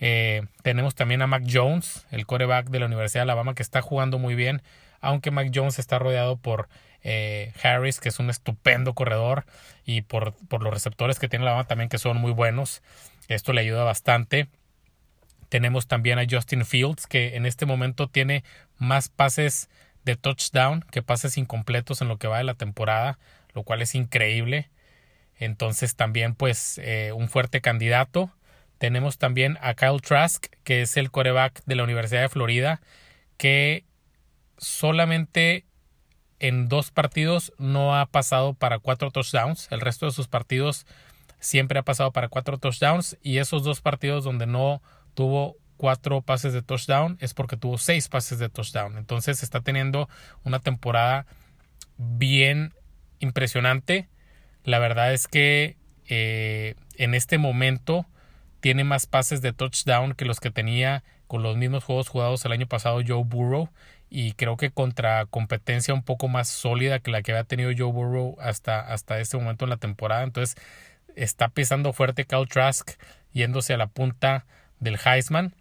Eh, 0.00 0.42
tenemos 0.62 0.94
también 0.94 1.22
a 1.22 1.26
Mac 1.26 1.44
Jones, 1.50 2.06
el 2.10 2.26
coreback 2.26 2.68
de 2.68 2.80
la 2.80 2.86
Universidad 2.86 3.20
de 3.20 3.30
Alabama, 3.30 3.54
que 3.54 3.62
está 3.62 3.82
jugando 3.82 4.18
muy 4.18 4.34
bien, 4.34 4.62
aunque 5.00 5.30
Mac 5.30 5.50
Jones 5.54 5.78
está 5.78 5.98
rodeado 5.98 6.36
por 6.36 6.68
eh, 7.02 7.52
Harris, 7.62 8.00
que 8.00 8.08
es 8.08 8.18
un 8.18 8.30
estupendo 8.30 8.94
corredor, 8.94 9.44
y 9.84 10.02
por, 10.02 10.34
por 10.48 10.62
los 10.62 10.72
receptores 10.72 11.18
que 11.18 11.28
tiene 11.28 11.44
Alabama 11.44 11.66
también, 11.66 11.88
que 11.88 11.98
son 11.98 12.16
muy 12.18 12.32
buenos. 12.32 12.82
Esto 13.28 13.52
le 13.52 13.60
ayuda 13.60 13.84
bastante. 13.84 14.48
Tenemos 15.48 15.86
también 15.86 16.18
a 16.18 16.26
Justin 16.28 16.64
Fields, 16.64 17.06
que 17.06 17.36
en 17.36 17.46
este 17.46 17.66
momento 17.66 18.08
tiene 18.08 18.42
más 18.78 19.08
pases 19.08 19.68
de 20.04 20.16
touchdown 20.16 20.84
que 20.90 21.02
pases 21.02 21.36
incompletos 21.36 22.00
en 22.00 22.08
lo 22.08 22.16
que 22.18 22.28
va 22.28 22.38
de 22.38 22.44
la 22.44 22.54
temporada, 22.54 23.18
lo 23.54 23.64
cual 23.64 23.82
es 23.82 23.94
increíble. 23.94 24.70
Entonces 25.38 25.96
también 25.96 26.34
pues 26.34 26.78
eh, 26.82 27.12
un 27.12 27.28
fuerte 27.28 27.60
candidato. 27.60 28.30
Tenemos 28.78 29.18
también 29.18 29.58
a 29.60 29.74
Kyle 29.74 30.00
Trask, 30.00 30.46
que 30.64 30.82
es 30.82 30.96
el 30.96 31.10
coreback 31.10 31.62
de 31.64 31.76
la 31.76 31.84
Universidad 31.84 32.22
de 32.22 32.28
Florida, 32.28 32.80
que 33.36 33.84
solamente 34.58 35.64
en 36.38 36.68
dos 36.68 36.90
partidos 36.90 37.52
no 37.58 37.98
ha 37.98 38.06
pasado 38.06 38.54
para 38.54 38.78
cuatro 38.78 39.10
touchdowns. 39.10 39.68
El 39.70 39.80
resto 39.80 40.06
de 40.06 40.12
sus 40.12 40.28
partidos 40.28 40.86
siempre 41.40 41.78
ha 41.78 41.82
pasado 41.82 42.12
para 42.12 42.28
cuatro 42.28 42.58
touchdowns. 42.58 43.16
Y 43.22 43.38
esos 43.38 43.62
dos 43.62 43.80
partidos 43.80 44.24
donde 44.24 44.46
no 44.46 44.82
tuvo 45.14 45.56
cuatro 45.76 46.22
pases 46.22 46.52
de 46.52 46.62
touchdown 46.62 47.16
es 47.20 47.34
porque 47.34 47.56
tuvo 47.56 47.78
seis 47.78 48.08
pases 48.08 48.38
de 48.38 48.48
touchdown. 48.48 48.98
Entonces 48.98 49.42
está 49.42 49.60
teniendo 49.60 50.08
una 50.44 50.60
temporada 50.60 51.26
bien 51.96 52.74
impresionante. 53.18 54.08
La 54.64 54.78
verdad 54.78 55.12
es 55.12 55.28
que 55.28 55.76
eh, 56.08 56.74
en 56.96 57.14
este 57.14 57.38
momento 57.38 58.06
tiene 58.60 58.84
más 58.84 59.06
pases 59.06 59.42
de 59.42 59.52
touchdown 59.52 60.14
que 60.14 60.24
los 60.24 60.40
que 60.40 60.50
tenía 60.50 61.04
con 61.26 61.42
los 61.42 61.56
mismos 61.56 61.84
juegos 61.84 62.08
jugados 62.08 62.44
el 62.44 62.52
año 62.52 62.66
pasado 62.66 63.00
Joe 63.06 63.24
Burrow 63.24 63.68
y 64.08 64.32
creo 64.32 64.56
que 64.56 64.70
contra 64.70 65.26
competencia 65.26 65.92
un 65.92 66.02
poco 66.02 66.28
más 66.28 66.48
sólida 66.48 67.00
que 67.00 67.10
la 67.10 67.22
que 67.22 67.32
había 67.32 67.44
tenido 67.44 67.70
Joe 67.76 67.92
Burrow 67.92 68.36
hasta, 68.40 68.80
hasta 68.80 69.18
este 69.18 69.36
momento 69.36 69.64
en 69.64 69.70
la 69.70 69.76
temporada. 69.76 70.22
Entonces 70.22 70.56
está 71.16 71.48
pisando 71.48 71.92
fuerte 71.92 72.24
Cal 72.24 72.48
Trask 72.48 72.90
yéndose 73.32 73.74
a 73.74 73.76
la 73.76 73.88
punta 73.88 74.46
del 74.80 74.98
Heisman. 75.04 75.52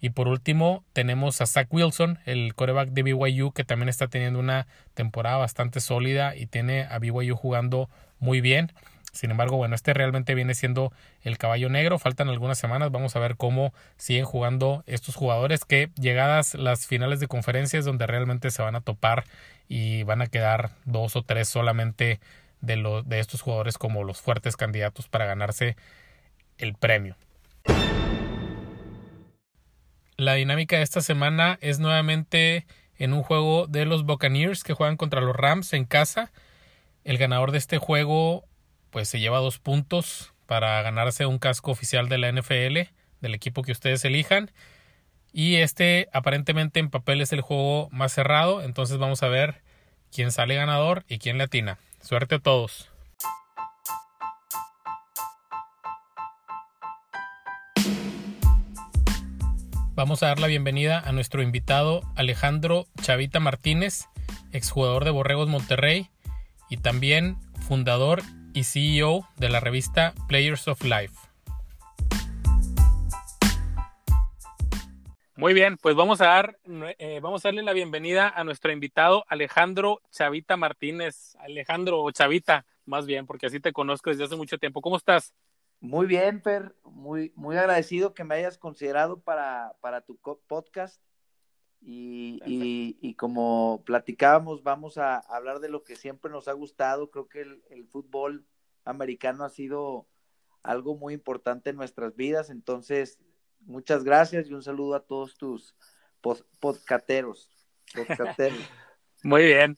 Y 0.00 0.10
por 0.10 0.28
último, 0.28 0.84
tenemos 0.92 1.40
a 1.40 1.46
Zach 1.46 1.66
Wilson, 1.70 2.18
el 2.26 2.54
coreback 2.54 2.90
de 2.90 3.02
BYU, 3.02 3.52
que 3.52 3.64
también 3.64 3.88
está 3.88 4.06
teniendo 4.08 4.38
una 4.38 4.66
temporada 4.92 5.38
bastante 5.38 5.80
sólida 5.80 6.36
y 6.36 6.44
tiene 6.44 6.84
a 6.84 6.98
BYU 6.98 7.34
jugando 7.34 7.88
muy 8.18 8.42
bien. 8.42 8.70
Sin 9.14 9.30
embargo, 9.30 9.56
bueno, 9.56 9.74
este 9.74 9.94
realmente 9.94 10.34
viene 10.34 10.54
siendo 10.54 10.92
el 11.22 11.38
caballo 11.38 11.68
negro. 11.68 11.98
Faltan 11.98 12.28
algunas 12.28 12.58
semanas. 12.58 12.90
Vamos 12.90 13.14
a 13.14 13.20
ver 13.20 13.36
cómo 13.36 13.72
siguen 13.96 14.24
jugando 14.24 14.82
estos 14.86 15.14
jugadores 15.14 15.64
que 15.64 15.90
llegadas 15.98 16.54
las 16.54 16.86
finales 16.86 17.20
de 17.20 17.28
conferencias 17.28 17.84
donde 17.84 18.06
realmente 18.06 18.50
se 18.50 18.62
van 18.62 18.74
a 18.74 18.80
topar 18.80 19.24
y 19.68 20.02
van 20.02 20.20
a 20.20 20.26
quedar 20.26 20.72
dos 20.84 21.16
o 21.16 21.22
tres 21.22 21.48
solamente 21.48 22.20
de, 22.60 23.02
de 23.06 23.20
estos 23.20 23.40
jugadores 23.40 23.78
como 23.78 24.02
los 24.04 24.20
fuertes 24.20 24.56
candidatos 24.56 25.08
para 25.08 25.26
ganarse 25.26 25.76
el 26.58 26.74
premio. 26.74 27.16
La 30.16 30.34
dinámica 30.34 30.76
de 30.76 30.82
esta 30.82 31.00
semana 31.00 31.58
es 31.60 31.78
nuevamente 31.78 32.66
en 32.96 33.12
un 33.12 33.22
juego 33.22 33.66
de 33.66 33.84
los 33.84 34.04
Buccaneers 34.04 34.62
que 34.62 34.72
juegan 34.72 34.96
contra 34.96 35.20
los 35.20 35.34
Rams 35.34 35.72
en 35.72 35.84
casa. 35.84 36.32
El 37.04 37.18
ganador 37.18 37.52
de 37.52 37.58
este 37.58 37.78
juego 37.78 38.44
pues 38.94 39.08
se 39.08 39.18
lleva 39.18 39.40
dos 39.40 39.58
puntos 39.58 40.32
para 40.46 40.80
ganarse 40.82 41.26
un 41.26 41.40
casco 41.40 41.72
oficial 41.72 42.08
de 42.08 42.16
la 42.16 42.30
NFL 42.30 42.92
del 43.20 43.34
equipo 43.34 43.62
que 43.62 43.72
ustedes 43.72 44.04
elijan. 44.04 44.52
Y 45.32 45.56
este 45.56 46.08
aparentemente 46.12 46.78
en 46.78 46.90
papel 46.90 47.20
es 47.20 47.32
el 47.32 47.40
juego 47.40 47.88
más 47.90 48.12
cerrado, 48.12 48.62
entonces 48.62 48.98
vamos 48.98 49.24
a 49.24 49.28
ver 49.28 49.62
quién 50.12 50.30
sale 50.30 50.54
ganador 50.54 51.04
y 51.08 51.18
quién 51.18 51.38
le 51.38 51.44
atina. 51.44 51.76
Suerte 52.02 52.36
a 52.36 52.38
todos. 52.38 52.88
Vamos 59.96 60.22
a 60.22 60.28
dar 60.28 60.38
la 60.38 60.46
bienvenida 60.46 61.00
a 61.00 61.10
nuestro 61.10 61.42
invitado 61.42 62.02
Alejandro 62.14 62.86
Chavita 63.02 63.40
Martínez, 63.40 64.04
exjugador 64.52 65.04
de 65.04 65.10
Borregos 65.10 65.48
Monterrey 65.48 66.10
y 66.70 66.76
también 66.76 67.38
fundador 67.66 68.22
y 68.54 68.64
CEO 68.64 69.28
de 69.36 69.50
la 69.50 69.60
revista 69.60 70.14
Players 70.28 70.66
of 70.68 70.82
Life. 70.84 71.14
Muy 75.36 75.52
bien, 75.52 75.76
pues 75.76 75.96
vamos 75.96 76.20
a 76.20 76.26
dar, 76.26 76.58
eh, 76.98 77.18
vamos 77.20 77.44
a 77.44 77.48
darle 77.48 77.64
la 77.64 77.72
bienvenida 77.72 78.28
a 78.28 78.44
nuestro 78.44 78.70
invitado 78.70 79.24
Alejandro 79.28 80.00
Chavita 80.10 80.56
Martínez. 80.56 81.36
Alejandro 81.40 82.08
Chavita, 82.12 82.64
más 82.86 83.04
bien, 83.04 83.26
porque 83.26 83.46
así 83.46 83.58
te 83.58 83.72
conozco 83.72 84.10
desde 84.10 84.24
hace 84.24 84.36
mucho 84.36 84.58
tiempo. 84.58 84.80
¿Cómo 84.80 84.96
estás? 84.96 85.34
Muy 85.80 86.06
bien, 86.06 86.40
Per, 86.40 86.74
muy, 86.84 87.32
muy 87.34 87.56
agradecido 87.56 88.14
que 88.14 88.22
me 88.22 88.36
hayas 88.36 88.58
considerado 88.58 89.20
para, 89.20 89.74
para 89.80 90.02
tu 90.02 90.16
podcast. 90.46 91.02
Y, 91.86 92.96
y, 92.98 93.14
como 93.14 93.82
platicábamos, 93.84 94.62
vamos 94.62 94.96
a 94.96 95.18
hablar 95.18 95.60
de 95.60 95.68
lo 95.68 95.82
que 95.82 95.96
siempre 95.96 96.30
nos 96.30 96.48
ha 96.48 96.52
gustado. 96.52 97.10
Creo 97.10 97.28
que 97.28 97.42
el, 97.42 97.86
fútbol 97.90 98.46
americano 98.86 99.44
ha 99.44 99.50
sido 99.50 100.06
algo 100.62 100.96
muy 100.96 101.12
importante 101.12 101.70
en 101.70 101.76
nuestras 101.76 102.16
vidas. 102.16 102.48
Entonces, 102.48 103.18
muchas 103.60 104.02
gracias 104.02 104.48
y 104.48 104.54
un 104.54 104.62
saludo 104.62 104.94
a 104.94 105.04
todos 105.04 105.36
tus 105.36 105.76
podcateros. 106.58 107.50
muy 109.22 109.44
bien. 109.44 109.76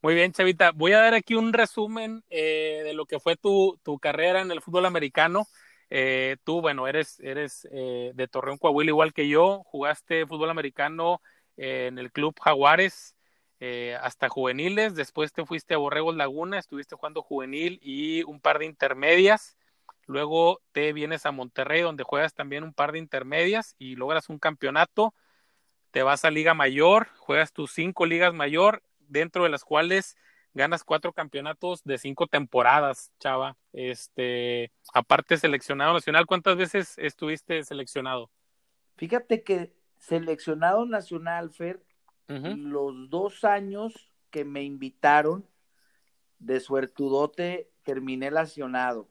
Muy 0.00 0.14
bien, 0.14 0.30
Chavita. 0.30 0.70
Voy 0.70 0.92
a 0.92 1.00
dar 1.00 1.14
aquí 1.14 1.34
un 1.34 1.52
resumen 1.52 2.22
eh, 2.30 2.82
de 2.84 2.92
lo 2.94 3.04
que 3.04 3.18
fue 3.18 3.34
tu, 3.34 3.80
tu, 3.82 3.98
carrera 3.98 4.42
en 4.42 4.52
el 4.52 4.62
fútbol 4.62 4.86
americano. 4.86 5.48
Eh, 5.90 6.36
tú, 6.44 6.60
bueno, 6.60 6.86
eres, 6.86 7.18
eres 7.18 7.66
eh, 7.72 8.12
de 8.14 8.28
Torreón, 8.28 8.58
Coahuila, 8.58 8.90
igual 8.90 9.12
que 9.12 9.26
yo. 9.26 9.64
Jugaste 9.64 10.24
fútbol 10.24 10.50
americano 10.50 11.20
en 11.58 11.98
el 11.98 12.10
Club 12.10 12.34
Jaguares 12.40 13.14
hasta 14.00 14.28
juveniles. 14.28 14.94
Después 14.94 15.32
te 15.32 15.44
fuiste 15.44 15.74
a 15.74 15.78
Borregos 15.78 16.16
Laguna, 16.16 16.58
estuviste 16.58 16.96
jugando 16.96 17.22
juvenil 17.22 17.78
y 17.82 18.22
un 18.22 18.40
par 18.40 18.60
de 18.60 18.66
intermedias. 18.66 19.58
Luego 20.06 20.62
te 20.72 20.94
vienes 20.94 21.26
a 21.26 21.32
Monterrey, 21.32 21.82
donde 21.82 22.04
juegas 22.04 22.32
también 22.32 22.64
un 22.64 22.72
par 22.72 22.92
de 22.92 22.98
intermedias 22.98 23.74
y 23.78 23.96
logras 23.96 24.30
un 24.30 24.38
campeonato. 24.38 25.12
Te 25.90 26.02
vas 26.02 26.24
a 26.24 26.30
Liga 26.30 26.54
Mayor, 26.54 27.08
juegas 27.18 27.52
tus 27.52 27.72
cinco 27.72 28.06
ligas 28.06 28.32
mayor 28.32 28.82
dentro 29.00 29.44
de 29.44 29.50
las 29.50 29.64
cuales 29.64 30.16
ganas 30.54 30.84
cuatro 30.84 31.12
campeonatos 31.12 31.82
de 31.84 31.98
cinco 31.98 32.26
temporadas, 32.26 33.12
Chava. 33.18 33.56
Este, 33.72 34.72
aparte 34.94 35.36
seleccionado 35.36 35.92
nacional, 35.92 36.26
¿cuántas 36.26 36.56
veces 36.56 36.94
estuviste 36.98 37.62
seleccionado? 37.64 38.30
Fíjate 38.96 39.42
que 39.42 39.72
seleccionado 39.98 40.86
nacional, 40.86 41.50
Fer, 41.50 41.82
los 42.28 43.08
dos 43.08 43.44
años 43.44 44.12
que 44.30 44.44
me 44.44 44.62
invitaron 44.62 45.46
de 46.38 46.60
suertudote 46.60 47.70
terminé 47.82 48.30
lesionado. 48.30 49.08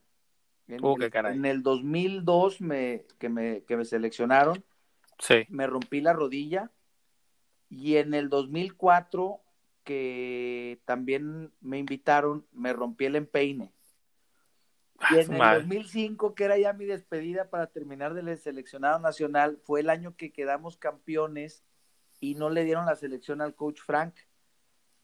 En, 0.68 0.84
uh, 0.84 0.98
caray. 1.12 1.36
en 1.36 1.46
el 1.46 1.64
2002 1.64 2.62
me, 2.62 3.06
que, 3.18 3.30
me, 3.30 3.64
que 3.64 3.78
me 3.78 3.86
seleccionaron, 3.86 4.64
sí. 5.18 5.46
me 5.50 5.66
rompí 5.66 6.02
la 6.02 6.14
rodilla 6.14 6.72
y 7.70 7.96
en 7.96 8.14
el 8.14 8.30
2004 8.30 9.42
que 9.84 10.82
también 10.84 11.54
me 11.62 11.80
invitaron, 11.80 12.46
me 12.52 12.74
rompí 12.74 13.06
el 13.06 13.16
empeine. 13.16 13.74
Y 15.12 15.20
en 15.20 15.34
el 15.34 15.40
2005, 15.40 16.34
que 16.34 16.44
era 16.44 16.58
ya 16.58 16.74
mi 16.74 16.86
despedida 16.86 17.50
para 17.50 17.68
terminar 17.68 18.14
del 18.14 18.36
seleccionado 18.38 19.00
nacional, 19.00 19.60
fue 19.64 19.82
el 19.82 19.90
año 19.90 20.16
que 20.16 20.32
quedamos 20.32 20.78
campeones 20.78 21.64
y 22.20 22.36
no 22.36 22.50
le 22.50 22.64
dieron 22.64 22.86
la 22.86 22.96
selección 22.96 23.42
al 23.42 23.54
coach 23.54 23.80
Frank. 23.80 24.16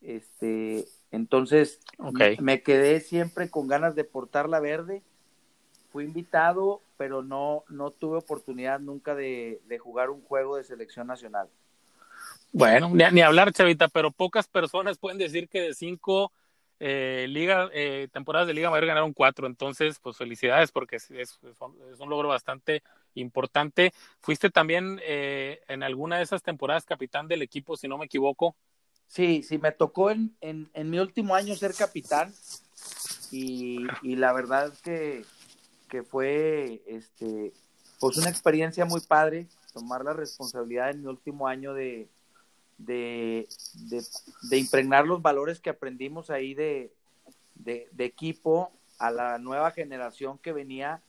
Este, 0.01 0.85
entonces 1.11 1.79
me 2.39 2.61
quedé 2.63 2.99
siempre 2.99 3.49
con 3.49 3.67
ganas 3.67 3.95
de 3.95 4.03
portar 4.03 4.49
la 4.49 4.59
verde. 4.59 5.03
Fui 5.91 6.05
invitado, 6.05 6.81
pero 6.97 7.21
no, 7.21 7.63
no 7.69 7.91
tuve 7.91 8.17
oportunidad 8.17 8.79
nunca 8.79 9.13
de 9.13 9.79
jugar 9.79 10.09
un 10.09 10.23
juego 10.23 10.57
de 10.57 10.63
selección 10.63 11.07
nacional. 11.07 11.49
Bueno, 12.51 12.91
ni, 12.93 13.21
hablar, 13.21 13.51
Chavita, 13.51 13.87
pero 13.87 14.11
pocas 14.11 14.47
personas 14.47 14.99
pueden 14.99 15.17
decir 15.17 15.49
que 15.49 15.59
de 15.59 15.73
cinco 15.73 16.31
eh, 16.79 17.27
liga, 17.29 17.69
eh, 17.73 18.07
temporadas 18.11 18.47
de 18.47 18.53
Liga 18.53 18.69
Mayor 18.69 18.87
ganaron 18.87 19.13
cuatro. 19.13 19.47
Entonces, 19.47 19.99
pues 19.99 20.17
felicidades 20.17 20.71
porque 20.71 20.97
es, 20.97 21.11
es, 21.11 21.39
un 21.41 22.09
logro 22.09 22.29
bastante 22.29 22.83
importante. 23.15 23.93
Fuiste 24.19 24.49
también 24.49 24.99
eh, 25.03 25.61
en 25.67 25.83
alguna 25.83 26.17
de 26.17 26.23
esas 26.23 26.43
temporadas 26.43 26.85
capitán 26.85 27.27
del 27.27 27.41
equipo, 27.41 27.77
si 27.77 27.87
no 27.87 27.97
me 27.97 28.05
equivoco. 28.05 28.55
Sí, 29.07 29.43
sí, 29.43 29.57
me 29.57 29.71
tocó 29.71 30.09
en, 30.09 30.35
en, 30.41 30.89
mi 30.89 30.99
último 30.99 31.35
año 31.35 31.55
ser 31.55 31.75
capitán 31.75 32.33
y, 33.31 33.85
la 34.03 34.33
verdad 34.33 34.73
que, 34.83 35.23
que 35.87 36.03
fue 36.03 36.81
este, 36.87 37.53
pues 37.99 38.17
una 38.17 38.29
experiencia 38.29 38.85
muy 38.85 39.01
padre 39.01 39.47
tomar 39.71 40.03
la 40.03 40.13
responsabilidad 40.13 40.89
en 40.89 41.01
mi 41.01 41.07
último 41.07 41.47
año 41.47 41.73
de, 41.73 42.09
de, 42.85 43.47
de, 44.49 44.57
impregnar 44.57 45.05
los 45.05 45.21
valores 45.21 45.59
que 45.59 45.69
aprendimos 45.69 46.29
ahí 46.29 46.53
de, 46.53 46.91
de, 47.55 47.87
equipo 47.99 48.71
a 48.99 49.11
la 49.11 49.37
nueva 49.37 49.71
generación 49.71 50.37
que 50.37 50.53
venía 50.53 51.01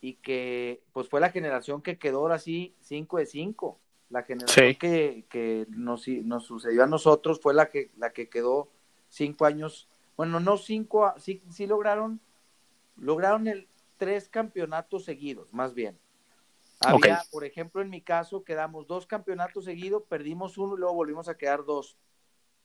y 0.00 0.14
que 0.14 0.82
pues 0.92 1.08
fue 1.08 1.20
la 1.20 1.30
generación 1.30 1.82
que 1.82 1.98
quedó 1.98 2.20
ahora 2.20 2.38
sí 2.38 2.74
5 2.80 3.18
de 3.18 3.26
5. 3.26 3.80
La 4.08 4.22
generación 4.22 4.74
que, 4.76 5.24
que 5.28 5.66
nos, 5.68 6.06
nos, 6.06 6.44
sucedió 6.44 6.84
a 6.84 6.86
nosotros 6.86 7.40
fue 7.40 7.54
la 7.54 7.68
que, 7.68 7.90
la 7.96 8.12
que 8.12 8.28
quedó 8.28 8.68
cinco 9.08 9.46
años, 9.46 9.88
bueno, 10.16 10.38
no 10.38 10.56
cinco, 10.58 11.12
sí, 11.18 11.42
sí 11.50 11.66
lograron, 11.66 12.20
lograron 12.96 13.48
el 13.48 13.66
tres 13.96 14.28
campeonatos 14.28 15.04
seguidos, 15.04 15.52
más 15.52 15.74
bien. 15.74 15.98
Había, 16.80 17.22
por 17.30 17.44
ejemplo, 17.44 17.80
en 17.80 17.90
mi 17.90 18.02
caso, 18.02 18.44
quedamos 18.44 18.86
dos 18.86 19.06
campeonatos 19.06 19.64
seguidos, 19.64 20.02
perdimos 20.08 20.58
uno 20.58 20.76
y 20.76 20.80
luego 20.80 20.94
volvimos 20.94 21.28
a 21.28 21.36
quedar 21.36 21.64
dos. 21.64 21.96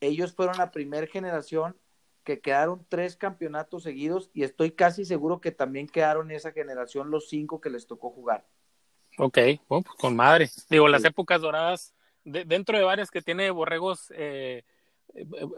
Ellos 0.01 0.33
fueron 0.33 0.57
la 0.57 0.71
primera 0.71 1.07
generación 1.07 1.77
que 2.23 2.39
quedaron 2.39 2.85
tres 2.87 3.15
campeonatos 3.15 3.83
seguidos 3.83 4.29
y 4.33 4.43
estoy 4.43 4.71
casi 4.71 5.05
seguro 5.05 5.41
que 5.41 5.51
también 5.51 5.87
quedaron 5.87 6.31
esa 6.31 6.51
generación 6.51 7.09
los 7.09 7.29
cinco 7.29 7.61
que 7.61 7.69
les 7.69 7.87
tocó 7.87 8.11
jugar. 8.11 8.45
Ok, 9.17 9.37
pues, 9.67 9.85
con 9.97 10.15
madre. 10.15 10.49
Digo, 10.69 10.87
las 10.87 11.03
épocas 11.03 11.41
doradas, 11.41 11.93
dentro 12.23 12.77
de 12.77 12.83
varias 12.83 13.11
que 13.11 13.21
tiene 13.21 13.49
Borregos, 13.49 14.11
eh, 14.15 14.63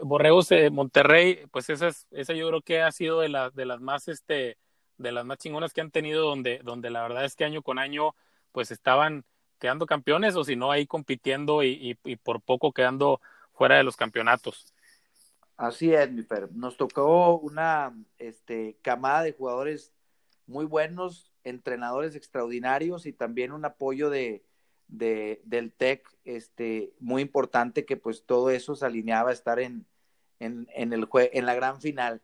Borregos 0.02 0.50
eh, 0.52 0.70
Monterrey, 0.70 1.46
pues 1.50 1.70
esa, 1.70 1.90
esa 2.10 2.32
yo 2.32 2.48
creo 2.48 2.62
que 2.62 2.82
ha 2.82 2.90
sido 2.92 3.20
de, 3.20 3.28
las 3.28 3.54
de 3.54 3.66
las 3.66 3.80
más, 3.80 4.08
este, 4.08 4.58
de 4.98 5.12
las 5.12 5.24
más 5.24 5.38
chingonas 5.38 5.72
que 5.72 5.80
han 5.80 5.90
tenido, 5.90 6.26
donde, 6.26 6.60
donde 6.64 6.90
la 6.90 7.02
verdad 7.02 7.24
es 7.24 7.36
que 7.36 7.44
año 7.44 7.62
con 7.62 7.78
año 7.78 8.14
pues 8.54 8.70
estaban 8.70 9.24
quedando 9.58 9.84
campeones 9.84 10.36
o 10.36 10.44
si 10.44 10.54
no 10.54 10.70
ahí 10.70 10.86
compitiendo 10.86 11.64
y, 11.64 11.98
por 12.22 12.40
poco 12.40 12.72
quedando 12.72 13.20
fuera 13.52 13.76
de 13.76 13.82
los 13.82 13.96
campeonatos. 13.96 14.72
Así 15.56 15.92
es, 15.92 16.10
mi 16.12 16.22
Per. 16.22 16.52
Nos 16.52 16.76
tocó 16.76 17.36
una 17.36 17.92
este, 18.16 18.78
camada 18.80 19.24
de 19.24 19.32
jugadores 19.32 19.92
muy 20.46 20.64
buenos, 20.66 21.32
entrenadores 21.42 22.14
extraordinarios 22.14 23.06
y 23.06 23.12
también 23.12 23.50
un 23.50 23.64
apoyo 23.64 24.08
de, 24.08 24.44
del 24.86 25.72
TEC 25.72 26.08
este, 26.24 26.92
muy 27.00 27.22
importante 27.22 27.84
que 27.84 27.96
pues 27.96 28.24
todo 28.24 28.50
eso 28.50 28.76
se 28.76 28.86
alineaba 28.86 29.30
a 29.30 29.34
estar 29.34 29.58
en, 29.58 29.84
en, 30.38 30.68
en, 30.74 30.92
el 30.92 31.08
en 31.12 31.46
la 31.46 31.54
gran 31.54 31.80
final. 31.80 32.22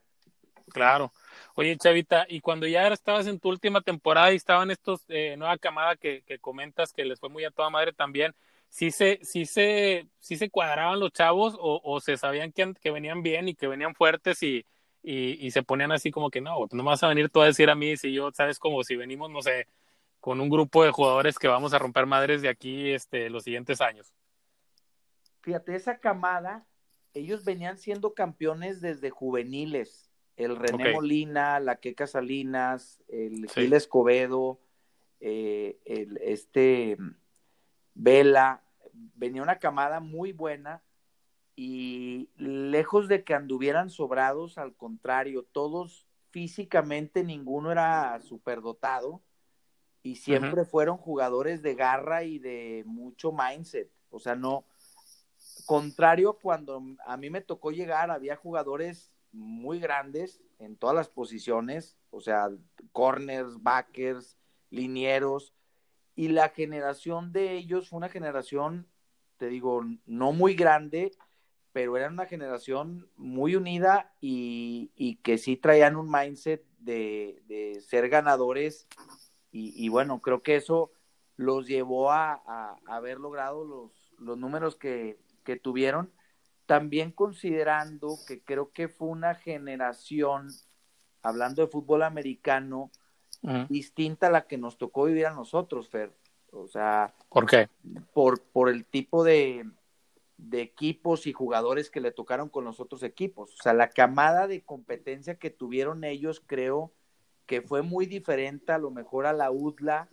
Claro. 0.68 1.10
Oye, 1.54 1.76
Chavita, 1.76 2.26
y 2.28 2.40
cuando 2.40 2.66
ya 2.66 2.88
estabas 2.88 3.26
en 3.26 3.40
tu 3.40 3.48
última 3.48 3.80
temporada 3.80 4.32
y 4.32 4.36
estaban 4.36 4.70
estos 4.70 5.04
eh, 5.08 5.36
nueva 5.36 5.58
camada 5.58 5.96
que, 5.96 6.22
que, 6.22 6.38
comentas 6.38 6.92
que 6.92 7.04
les 7.04 7.20
fue 7.20 7.28
muy 7.28 7.44
a 7.44 7.50
toda 7.50 7.70
madre 7.70 7.92
también, 7.92 8.34
¿sí 8.68 8.90
se, 8.90 9.20
sí 9.22 9.46
se, 9.46 10.08
se 10.20 10.50
cuadraban 10.50 11.00
los 11.00 11.12
chavos 11.12 11.54
o, 11.58 11.80
o 11.84 12.00
se 12.00 12.16
sabían 12.16 12.52
que, 12.52 12.74
que, 12.80 12.90
venían 12.90 13.22
bien 13.22 13.48
y 13.48 13.54
que 13.54 13.68
venían 13.68 13.94
fuertes 13.94 14.42
y, 14.42 14.64
y, 15.02 15.46
y, 15.46 15.50
se 15.50 15.62
ponían 15.62 15.92
así 15.92 16.10
como 16.10 16.30
que 16.30 16.40
no, 16.40 16.66
no 16.70 16.84
vas 16.84 17.02
a 17.02 17.08
venir 17.08 17.30
tú 17.30 17.40
a 17.42 17.46
decir 17.46 17.70
a 17.70 17.74
mí 17.74 17.96
si 17.96 18.12
yo, 18.12 18.30
sabes, 18.32 18.58
como 18.58 18.84
si 18.84 18.96
venimos, 18.96 19.30
no 19.30 19.42
sé, 19.42 19.66
con 20.20 20.40
un 20.40 20.50
grupo 20.50 20.84
de 20.84 20.90
jugadores 20.90 21.38
que 21.38 21.48
vamos 21.48 21.72
a 21.72 21.78
romper 21.78 22.06
madres 22.06 22.42
de 22.42 22.48
aquí 22.48 22.90
este, 22.90 23.30
los 23.30 23.44
siguientes 23.44 23.80
años? 23.80 24.12
Fíjate, 25.40 25.74
esa 25.74 25.98
camada, 25.98 26.66
ellos 27.14 27.44
venían 27.44 27.78
siendo 27.78 28.12
campeones 28.12 28.80
desde 28.80 29.10
juveniles 29.10 30.09
el 30.44 30.56
René 30.56 30.82
okay. 30.82 30.94
Molina, 30.94 31.60
la 31.60 31.76
Queca 31.76 32.06
Salinas, 32.06 33.02
el 33.08 33.48
sí. 33.48 33.62
Gil 33.62 33.72
Escobedo, 33.74 34.60
eh, 35.20 35.78
el, 35.84 36.16
este 36.22 36.96
Vela, 37.94 38.62
venía 38.92 39.42
una 39.42 39.58
camada 39.58 40.00
muy 40.00 40.32
buena 40.32 40.82
y 41.56 42.30
lejos 42.36 43.08
de 43.08 43.22
que 43.22 43.34
anduvieran 43.34 43.90
sobrados, 43.90 44.56
al 44.56 44.74
contrario, 44.74 45.46
todos 45.52 46.06
físicamente 46.30 47.22
ninguno 47.22 47.70
era 47.70 48.18
superdotado 48.20 49.22
y 50.02 50.16
siempre 50.16 50.62
uh 50.62 50.64
-huh. 50.64 50.70
fueron 50.70 50.96
jugadores 50.96 51.60
de 51.60 51.74
garra 51.74 52.24
y 52.24 52.38
de 52.38 52.84
mucho 52.86 53.32
mindset, 53.32 53.90
o 54.08 54.18
sea, 54.18 54.36
no, 54.36 54.64
contrario 55.66 56.38
cuando 56.40 56.82
a 57.04 57.16
mí 57.18 57.28
me 57.28 57.42
tocó 57.42 57.72
llegar, 57.72 58.10
había 58.10 58.36
jugadores 58.36 59.12
muy 59.32 59.78
grandes 59.78 60.42
en 60.58 60.76
todas 60.76 60.94
las 60.94 61.08
posiciones, 61.08 61.96
o 62.10 62.20
sea, 62.20 62.50
corners, 62.92 63.62
backers, 63.62 64.36
linieros, 64.70 65.54
y 66.14 66.28
la 66.28 66.50
generación 66.50 67.32
de 67.32 67.52
ellos 67.52 67.88
fue 67.88 67.98
una 67.98 68.08
generación, 68.08 68.86
te 69.36 69.48
digo, 69.48 69.82
no 70.06 70.32
muy 70.32 70.54
grande, 70.54 71.12
pero 71.72 71.96
era 71.96 72.08
una 72.08 72.26
generación 72.26 73.08
muy 73.16 73.54
unida 73.54 74.12
y, 74.20 75.18
que 75.22 75.38
sí 75.38 75.56
traían 75.56 75.96
un 75.96 76.10
mindset 76.10 76.64
de, 76.78 77.82
ser 77.86 78.08
ganadores, 78.08 78.86
y, 79.52 79.88
bueno, 79.88 80.20
creo 80.20 80.42
que 80.42 80.56
eso 80.56 80.92
los 81.36 81.66
llevó 81.66 82.12
a, 82.12 82.78
haber 82.86 83.18
logrado 83.18 83.64
los, 83.64 84.38
números 84.38 84.76
que 84.76 85.16
tuvieron 85.62 86.12
también 86.70 87.10
considerando 87.10 88.16
que 88.28 88.44
creo 88.44 88.70
que 88.70 88.86
fue 88.86 89.08
una 89.08 89.34
generación, 89.34 90.46
hablando 91.20 91.62
de 91.62 91.68
fútbol 91.68 92.04
americano, 92.04 92.92
uh 93.42 93.48
-huh. 93.48 93.66
distinta 93.66 94.28
a 94.28 94.30
la 94.30 94.46
que 94.46 94.56
nos 94.56 94.78
tocó 94.78 95.06
vivir 95.06 95.26
a 95.26 95.34
nosotros, 95.34 95.88
Fer. 95.88 96.12
O 96.52 96.68
sea, 96.68 97.12
¿por 97.28 97.46
qué? 97.46 97.68
Por, 98.14 98.40
por 98.40 98.68
el 98.68 98.84
tipo 98.84 99.24
de, 99.24 99.68
de 100.36 100.62
equipos 100.62 101.26
y 101.26 101.32
jugadores 101.32 101.90
que 101.90 102.00
le 102.00 102.12
tocaron 102.12 102.48
con 102.48 102.64
los 102.64 102.78
otros 102.78 103.02
equipos. 103.02 103.52
O 103.58 103.62
sea, 103.64 103.72
la 103.72 103.90
camada 103.90 104.46
de 104.46 104.62
competencia 104.62 105.40
que 105.40 105.50
tuvieron 105.50 106.04
ellos, 106.04 106.40
creo 106.46 106.92
que 107.46 107.62
fue 107.62 107.82
muy 107.82 108.06
diferente 108.06 108.70
a 108.70 108.78
lo 108.78 108.92
mejor 108.92 109.26
a 109.26 109.32
la 109.32 109.50
UDLA 109.50 110.08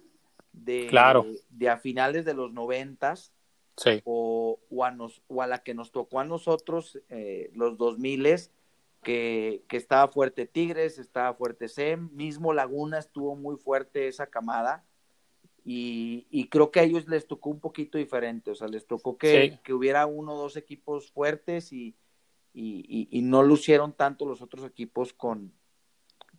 de, 0.53 0.87
claro. 0.89 1.21
de, 1.21 1.39
de 1.49 1.69
a 1.69 1.77
finales 1.77 2.25
de 2.25 2.33
los 2.33 2.51
noventas 2.51 3.31
sí. 3.77 4.01
o, 4.03 4.59
o, 4.69 4.83
a 4.83 4.91
nos, 4.91 5.21
o, 5.27 5.41
a 5.41 5.47
la 5.47 5.63
que 5.63 5.73
nos 5.73 5.91
tocó 5.91 6.19
a 6.19 6.25
nosotros, 6.25 6.99
eh, 7.09 7.49
los 7.53 7.77
2000 7.77 8.49
que, 9.03 9.63
que 9.69 9.77
estaba 9.77 10.07
fuerte 10.09 10.45
Tigres, 10.45 10.99
estaba 10.99 11.33
fuerte 11.33 11.69
SEM, 11.69 12.09
mismo 12.13 12.53
Laguna 12.53 12.99
estuvo 12.99 13.35
muy 13.35 13.55
fuerte 13.55 14.07
esa 14.07 14.27
camada. 14.27 14.83
Y, 15.63 16.27
y, 16.29 16.47
creo 16.47 16.71
que 16.71 16.79
a 16.79 16.83
ellos 16.83 17.09
les 17.09 17.27
tocó 17.27 17.49
un 17.49 17.59
poquito 17.59 17.97
diferente, 17.97 18.51
o 18.51 18.55
sea, 18.55 18.69
les 18.69 18.87
tocó 18.87 19.17
que, 19.17 19.51
sí. 19.51 19.59
que 19.65 19.73
hubiera 19.73 20.05
uno 20.05 20.33
o 20.33 20.37
dos 20.37 20.55
equipos 20.55 21.11
fuertes 21.11 21.73
y, 21.73 21.97
y, 22.53 23.09
y, 23.11 23.21
no 23.21 23.43
lucieron 23.43 23.91
tanto 23.91 24.25
los 24.25 24.41
otros 24.41 24.65
equipos 24.65 25.11
con 25.11 25.53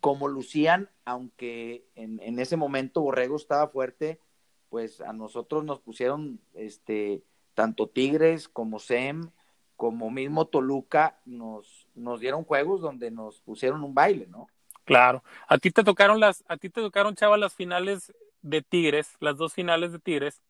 como 0.01 0.29
lucían, 0.29 0.89
aunque 1.05 1.89
en, 1.95 2.21
en 2.23 2.39
ese 2.39 2.57
momento 2.57 3.03
Borrego 3.03 3.37
estaba 3.37 3.69
fuerte, 3.69 4.21
pues 4.69 5.01
a 5.01 5.13
nosotros 5.13 5.65
nos 5.65 5.81
pusieron 5.81 6.41
este 6.55 7.23
tanto 7.55 7.89
Tigres 7.89 8.49
como 8.49 8.79
SEM, 8.79 9.31
como 9.77 10.11
mismo 10.11 10.47
Toluca, 10.47 11.21
nos, 11.25 11.89
nos 11.95 12.21
dieron 12.21 12.45
juegos 12.45 12.81
donde 12.81 13.11
nos 13.11 13.41
pusieron 13.41 13.83
un 13.85 13.95
baile, 13.95 14.27
¿no? 14.27 14.49
Claro. 14.85 15.23
A 15.47 15.59
ti 15.59 15.71
te 15.71 15.85
tocaron 15.85 16.19
las, 16.19 16.45
a 16.49 16.57
ti 16.57 16.71
te 16.71 16.81
tocaron, 16.81 17.15
Chava, 17.15 17.37
las 17.37 17.55
finales 17.55 18.13
de 18.43 18.63
Tigres, 18.63 19.17
las 19.21 19.37
dos 19.37 19.53
finales 19.55 19.93
de 19.93 19.99
Tigres. 19.99 20.43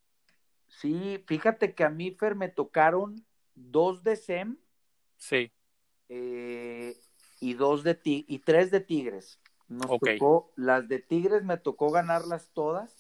Sí, 0.69 1.23
fíjate 1.27 1.75
que 1.75 1.85
a 1.85 1.91
mí, 1.91 2.11
Fer, 2.13 2.35
me 2.35 2.49
tocaron 2.49 3.25
dos 3.55 4.03
de 4.03 4.17
SEM. 4.17 4.57
Sí. 5.17 5.51
Eh, 6.09 6.97
y 7.41 7.55
dos 7.55 7.83
de 7.83 7.95
ti 7.95 8.25
y 8.29 8.39
tres 8.39 8.71
de 8.71 8.81
Tigres. 8.81 9.41
Nos 9.69 9.91
okay. 9.91 10.19
tocó, 10.19 10.53
las 10.57 10.89
de 10.89 11.01
Tigres 11.01 11.45
me 11.45 11.59
tocó 11.59 11.91
ganarlas 11.91 12.51
todas. 12.55 12.98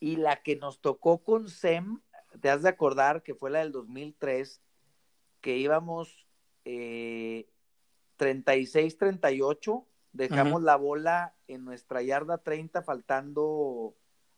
Y 0.00 0.16
la 0.16 0.42
que 0.42 0.56
nos 0.56 0.80
tocó 0.80 1.18
con 1.22 1.48
SEM, 1.48 2.00
te 2.40 2.50
has 2.50 2.62
de 2.62 2.68
acordar 2.68 3.22
que 3.22 3.34
fue 3.34 3.50
la 3.50 3.60
del 3.60 3.72
2003, 3.72 4.60
que 5.40 5.56
íbamos 5.56 6.26
eh, 6.64 7.48
36-38, 8.18 9.86
dejamos 10.12 10.54
uh 10.54 10.62
-huh. 10.62 10.66
la 10.66 10.76
bola 10.76 11.34
en 11.46 11.64
nuestra 11.64 12.02
yarda 12.02 12.38
30, 12.38 12.82
faltando 12.82 13.94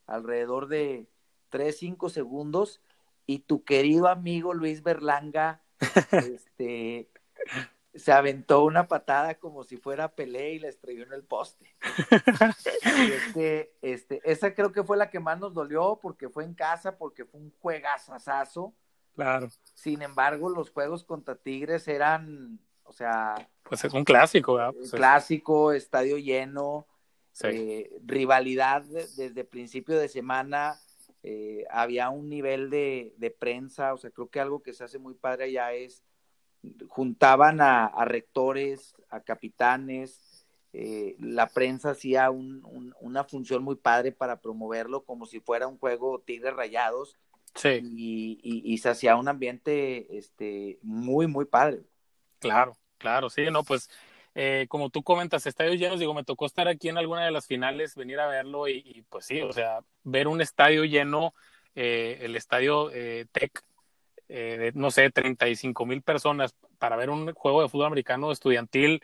alrededor 0.07 0.68
de 0.68 1.09
3-5 1.51 2.11
segundos, 2.11 2.81
y 3.27 3.40
tu 3.40 3.64
querido 3.64 4.09
amigo 4.09 4.55
Luis 4.55 4.83
Berlanga 4.83 5.62
este, 6.11 7.09
se 7.94 8.12
aventó 8.12 8.64
una 8.64 8.87
patada 8.87 9.35
como 9.35 9.64
si 9.64 9.76
fuera 9.76 10.14
Pelé 10.14 10.55
y 10.55 10.59
la 10.61 10.68
estrelló 10.68 11.05
en 11.05 11.12
el 11.12 11.24
poste. 11.24 11.66
este, 13.12 13.74
este, 13.83 14.20
esa 14.24 14.55
creo 14.55 14.72
que 14.72 14.85
fue 14.85 14.96
la 14.96 15.11
que 15.11 15.20
más 15.20 15.38
nos 15.38 15.55
dolió 15.55 15.98
porque 16.00 16.29
fue 16.29 16.44
en 16.44 16.55
casa, 16.55 16.96
porque 16.96 17.24
fue 17.24 17.40
un 17.40 17.53
juegazazazo. 17.61 18.74
Claro. 19.14 19.48
Sin 19.74 20.03
embargo, 20.03 20.48
los 20.48 20.70
juegos 20.70 21.05
contra 21.05 21.35
Tigres 21.35 21.88
eran, 21.88 22.61
o 22.85 22.92
sea... 22.92 23.35
Pues 23.64 23.85
es 23.85 23.92
un 23.92 24.05
clásico, 24.05 24.55
¿verdad? 24.55 24.72
Pues 24.72 24.92
clásico, 24.92 25.72
estadio 25.72 26.16
lleno, 26.16 26.87
sí. 27.33 27.48
eh, 27.48 28.00
rivalidad 28.05 28.83
desde 28.83 29.44
principio 29.44 29.98
de 29.98 30.09
semana, 30.09 30.79
eh, 31.22 31.64
había 31.70 32.09
un 32.09 32.29
nivel 32.29 32.70
de, 32.70 33.14
de, 33.18 33.31
prensa, 33.31 33.92
o 33.92 33.98
sea, 33.98 34.11
creo 34.11 34.31
que 34.31 34.40
algo 34.40 34.62
que 34.62 34.72
se 34.72 34.85
hace 34.85 34.98
muy 34.98 35.14
padre 35.14 35.44
allá 35.44 35.72
es 35.74 36.03
juntaban 36.88 37.61
a, 37.61 37.87
a 37.87 38.05
rectores, 38.05 38.94
a 39.09 39.20
capitanes, 39.20 40.46
eh, 40.73 41.16
la 41.18 41.49
prensa 41.49 41.90
hacía 41.90 42.31
un, 42.31 42.64
un, 42.64 42.94
una 43.01 43.25
función 43.25 43.64
muy 43.64 43.75
padre 43.75 44.12
para 44.12 44.40
promoverlo 44.40 45.05
como 45.05 45.27
si 45.27 45.40
fuera 45.40 45.66
un 45.66 45.79
juego 45.79 46.20
Tigres 46.20 46.55
Rayados 46.55 47.16
sí. 47.57 47.81
y, 47.83 48.40
y, 48.42 48.73
y, 48.73 48.79
se 48.79 48.90
hacía 48.90 49.16
un 49.16 49.27
ambiente 49.27 50.16
este, 50.16 50.79
muy, 50.83 51.27
muy 51.27 51.44
padre. 51.44 51.81
Claro, 52.38 52.77
claro, 52.99 53.31
sí, 53.31 53.51
no, 53.51 53.64
pues 53.64 53.90
eh, 54.37 54.66
como 54.68 54.90
tú 54.90 55.03
comentas, 55.03 55.44
estadios 55.46 55.77
llenos, 55.77 55.99
digo, 55.99 56.14
me 56.14 56.23
tocó 56.23 56.46
estar 56.46 56.68
aquí 56.68 56.88
en 56.88 56.99
alguna 56.99 57.25
de 57.25 57.33
las 57.33 57.49
finales, 57.49 57.96
venir 57.96 58.20
a 58.20 58.29
verlo 58.29 58.68
y, 58.68 58.83
y 58.87 59.03
pues 59.03 59.27
sí, 59.27 59.40
o 59.40 59.53
sea, 59.53 59.81
ver 60.05 60.29
un 60.29 60.40
estadio 60.40 60.85
lleno, 60.85 61.35
eh, 61.75 62.18
el 62.20 62.37
estadio 62.37 62.90
Tech 63.33 63.64
eh, 64.30 64.72
no 64.74 64.90
sé, 64.90 65.10
35 65.10 65.86
mil 65.86 66.02
personas 66.02 66.54
para 66.78 66.96
ver 66.96 67.10
un 67.10 67.32
juego 67.34 67.62
de 67.62 67.68
fútbol 67.68 67.86
americano 67.86 68.30
estudiantil, 68.32 69.02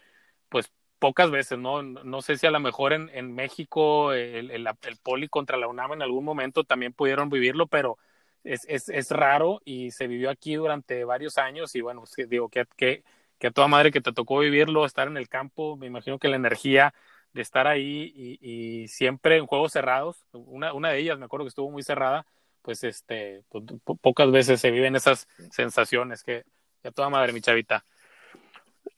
pues 0.48 0.72
pocas 0.98 1.30
veces, 1.30 1.58
¿no? 1.58 1.82
No 1.82 2.22
sé 2.22 2.38
si 2.38 2.46
a 2.46 2.50
lo 2.50 2.60
mejor 2.60 2.92
en, 2.92 3.10
en 3.12 3.34
México 3.34 4.12
el, 4.12 4.50
el, 4.50 4.68
Poli 5.02 5.28
contra 5.28 5.56
la 5.56 5.68
UNAM 5.68 5.94
en 5.94 6.02
algún 6.02 6.24
momento 6.24 6.64
también 6.64 6.92
pudieron 6.92 7.28
vivirlo, 7.30 7.66
pero 7.66 7.98
es, 8.44 8.64
es, 8.68 8.88
es 8.88 9.10
raro 9.10 9.60
y 9.64 9.90
se 9.90 10.06
vivió 10.06 10.30
aquí 10.30 10.54
durante 10.54 11.04
varios 11.04 11.38
años 11.38 11.74
y 11.74 11.80
bueno, 11.80 12.04
digo 12.28 12.48
que, 12.48 12.64
que, 12.76 13.04
que 13.38 13.48
a 13.48 13.50
toda 13.50 13.68
madre 13.68 13.92
que 13.92 14.00
te 14.00 14.12
tocó 14.12 14.38
vivirlo, 14.38 14.86
estar 14.86 15.08
en 15.08 15.16
el 15.16 15.28
campo, 15.28 15.76
me 15.76 15.86
imagino 15.86 16.18
que 16.18 16.28
la 16.28 16.36
energía 16.36 16.94
de 17.32 17.42
estar 17.42 17.66
ahí 17.66 18.12
y, 18.16 18.38
y 18.82 18.88
siempre 18.88 19.36
en 19.36 19.46
juegos 19.46 19.72
cerrados, 19.72 20.24
una, 20.32 20.72
una 20.72 20.90
de 20.90 20.98
ellas 21.00 21.18
me 21.18 21.26
acuerdo 21.26 21.44
que 21.44 21.50
estuvo 21.50 21.70
muy 21.70 21.82
cerrada, 21.82 22.26
pues 22.66 22.82
este, 22.82 23.44
pues, 23.48 23.62
po 23.84 23.94
pocas 23.94 24.28
veces 24.32 24.60
se 24.60 24.72
viven 24.72 24.96
esas 24.96 25.28
sensaciones 25.52 26.24
que 26.24 26.42
a 26.82 26.90
toda 26.90 27.08
madre, 27.08 27.32
mi 27.32 27.40
chavita. 27.40 27.84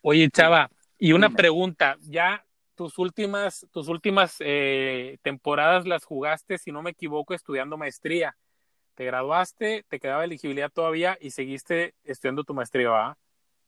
Oye, 0.01 0.31
chava, 0.31 0.71
y 0.99 1.12
una 1.12 1.29
pregunta, 1.29 1.99
ya 2.01 2.47
tus 2.75 2.99
últimas, 2.99 3.66
tus 3.71 3.89
últimas 3.89 4.37
eh, 4.41 5.19
temporadas 5.21 5.87
las 5.87 6.07
jugaste, 6.07 6.57
si 6.57 6.73
no 6.73 6.83
me 6.83 6.93
equivoco, 6.93 7.35
estudiando 7.35 7.77
maestría. 7.77 8.39
Te 8.95 9.05
graduaste, 9.05 9.85
te 9.87 10.01
quedaba 10.01 10.25
elegibilidad 10.25 10.73
todavía 10.73 11.19
y 11.21 11.31
seguiste 11.31 11.95
estudiando 12.05 12.45
tu 12.45 12.55
maestría, 12.55 12.89
¿va? 12.89 13.19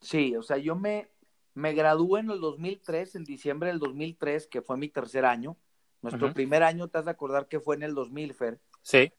Sí, 0.01 0.35
o 0.35 0.43
sea, 0.43 0.57
yo 0.57 0.77
me, 0.77 1.09
me 1.53 1.75
gradué 1.75 2.21
en 2.21 2.31
el 2.31 2.41
2003, 2.41 3.17
en 3.17 3.25
diciembre 3.25 3.69
del 3.69 3.79
2003, 3.79 4.47
que 4.47 4.63
fue 4.63 4.79
mi 4.79 4.89
tercer 4.89 5.27
año. 5.27 5.59
Nuestro 6.01 6.33
primer 6.33 6.63
año, 6.63 6.89
te 6.89 6.97
has 6.97 7.05
de 7.05 7.11
acordar 7.11 7.49
que 7.49 7.61
fue 7.61 7.77
en 7.77 7.83
el 7.83 7.95
2000, 7.95 8.33
Fer. 8.33 8.59
Sí. 8.81 9.13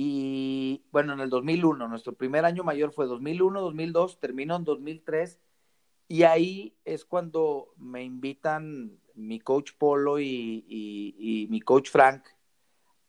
Y 0.00 0.84
bueno, 0.92 1.14
en 1.14 1.18
el 1.18 1.28
2001, 1.28 1.88
nuestro 1.88 2.12
primer 2.12 2.44
año 2.44 2.62
mayor 2.62 2.92
fue 2.92 3.06
2001, 3.06 3.60
2002, 3.60 4.20
terminó 4.20 4.54
en 4.54 4.62
2003. 4.62 5.40
Y 6.06 6.22
ahí 6.22 6.76
es 6.84 7.04
cuando 7.04 7.74
me 7.76 8.04
invitan 8.04 8.96
mi 9.16 9.40
coach 9.40 9.72
Polo 9.76 10.20
y, 10.20 11.48
mi 11.50 11.60
coach 11.60 11.90
Frank 11.90 12.22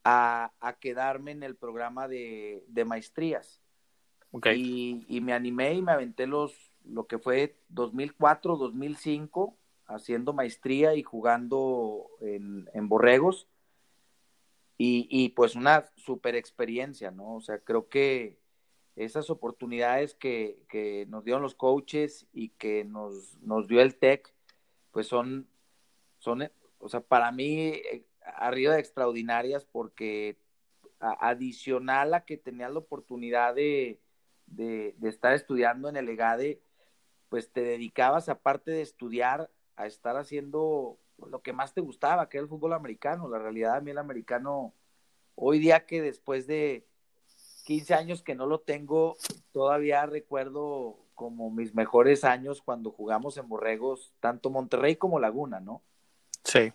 a, 0.03 0.51
quedarme 0.79 1.29
en 1.29 1.43
el 1.43 1.55
programa 1.55 2.07
de, 2.07 2.63
maestrías. 2.87 3.61
Okay. 4.31 5.05
Y, 5.07 5.21
me 5.21 5.33
animé 5.33 5.75
y 5.75 5.83
me 5.83 5.91
aventé 5.91 6.25
los, 6.25 6.71
lo 6.85 7.05
que 7.05 7.19
fue 7.19 7.59
2004, 7.67 8.57
2005, 8.57 9.55
haciendo 9.85 10.33
maestría 10.33 10.95
y 10.95 11.03
jugando 11.03 12.07
en, 12.19 12.67
en 12.73 12.89
Borregos. 12.89 13.47
Y, 14.82 15.09
y, 15.11 15.30
pues 15.30 15.55
una 15.55 15.91
super 15.97 16.38
experiencia, 16.38 17.11
¿no? 17.11 17.36
O 17.36 17.41
sea, 17.41 17.59
creo 17.59 17.89
que 17.89 18.39
esas 18.95 19.30
oportunidades 19.30 20.13
que, 20.13 20.63
que 20.69 21.05
nos 21.09 21.25
dieron 21.25 21.41
los 21.41 21.53
coaches 21.53 22.27
y 22.32 22.51
que 22.51 22.86
nos, 22.86 23.38
nos 23.41 23.67
dio 23.67 23.82
el 23.82 23.97
TEC, 23.97 24.34
pues 24.91 25.05
son, 25.07 25.49
son, 26.17 26.49
o 26.77 26.88
sea, 26.88 27.01
para 27.01 27.30
mí 27.34 27.57
eh, 27.57 28.05
arriba 28.38 28.75
de 28.75 28.80
extraordinarias 28.80 29.65
porque 29.65 30.38
adicional 31.01 32.13
a 32.13 32.23
que 32.23 32.38
tenía 32.38 32.69
la 32.69 32.80
oportunidad 32.80 33.55
de, 33.55 33.99
de, 34.45 34.95
de, 34.97 35.09
estar 35.09 35.34
estudiando 35.34 35.89
en 35.89 35.97
el 35.97 36.07
EGADE, 36.07 36.61
pues 37.27 37.51
te 37.51 37.63
dedicabas 37.63 38.30
aparte 38.30 38.71
de 38.71 38.82
estudiar 38.82 39.49
a 39.75 39.88
estar 39.88 40.15
haciendo 40.15 40.97
lo 41.28 41.41
que 41.41 41.53
más 41.53 41.74
te 41.74 41.82
gustaba, 41.82 42.30
que 42.30 42.38
era 42.38 42.43
el 42.43 42.49
fútbol 42.49 42.74
americano. 42.74 43.30
La 43.30 43.39
realidad 43.39 43.76
a 43.76 43.82
mí 43.82 43.91
el 43.91 43.97
americano, 43.97 44.74
hoy 45.36 45.59
día 45.59 45.86
que 45.86 46.01
después 46.01 46.47
de 46.47 46.86
15 47.65 47.93
años 47.93 48.22
que 48.22 48.36
no 48.36 48.45
lo 48.45 48.59
tengo, 48.59 49.17
todavía 49.51 50.05
recuerdo 50.05 50.97
como 51.15 51.51
mis 51.51 51.76
mejores 51.76 52.24
años 52.24 52.61
cuando 52.61 52.91
jugamos 52.91 53.38
en 53.38 53.49
Borregos, 53.49 54.13
tanto 54.20 54.49
Monterrey 54.49 54.95
como 54.95 55.20
Laguna, 55.20 55.59
¿no? 55.59 55.82
Sí. 56.43 56.72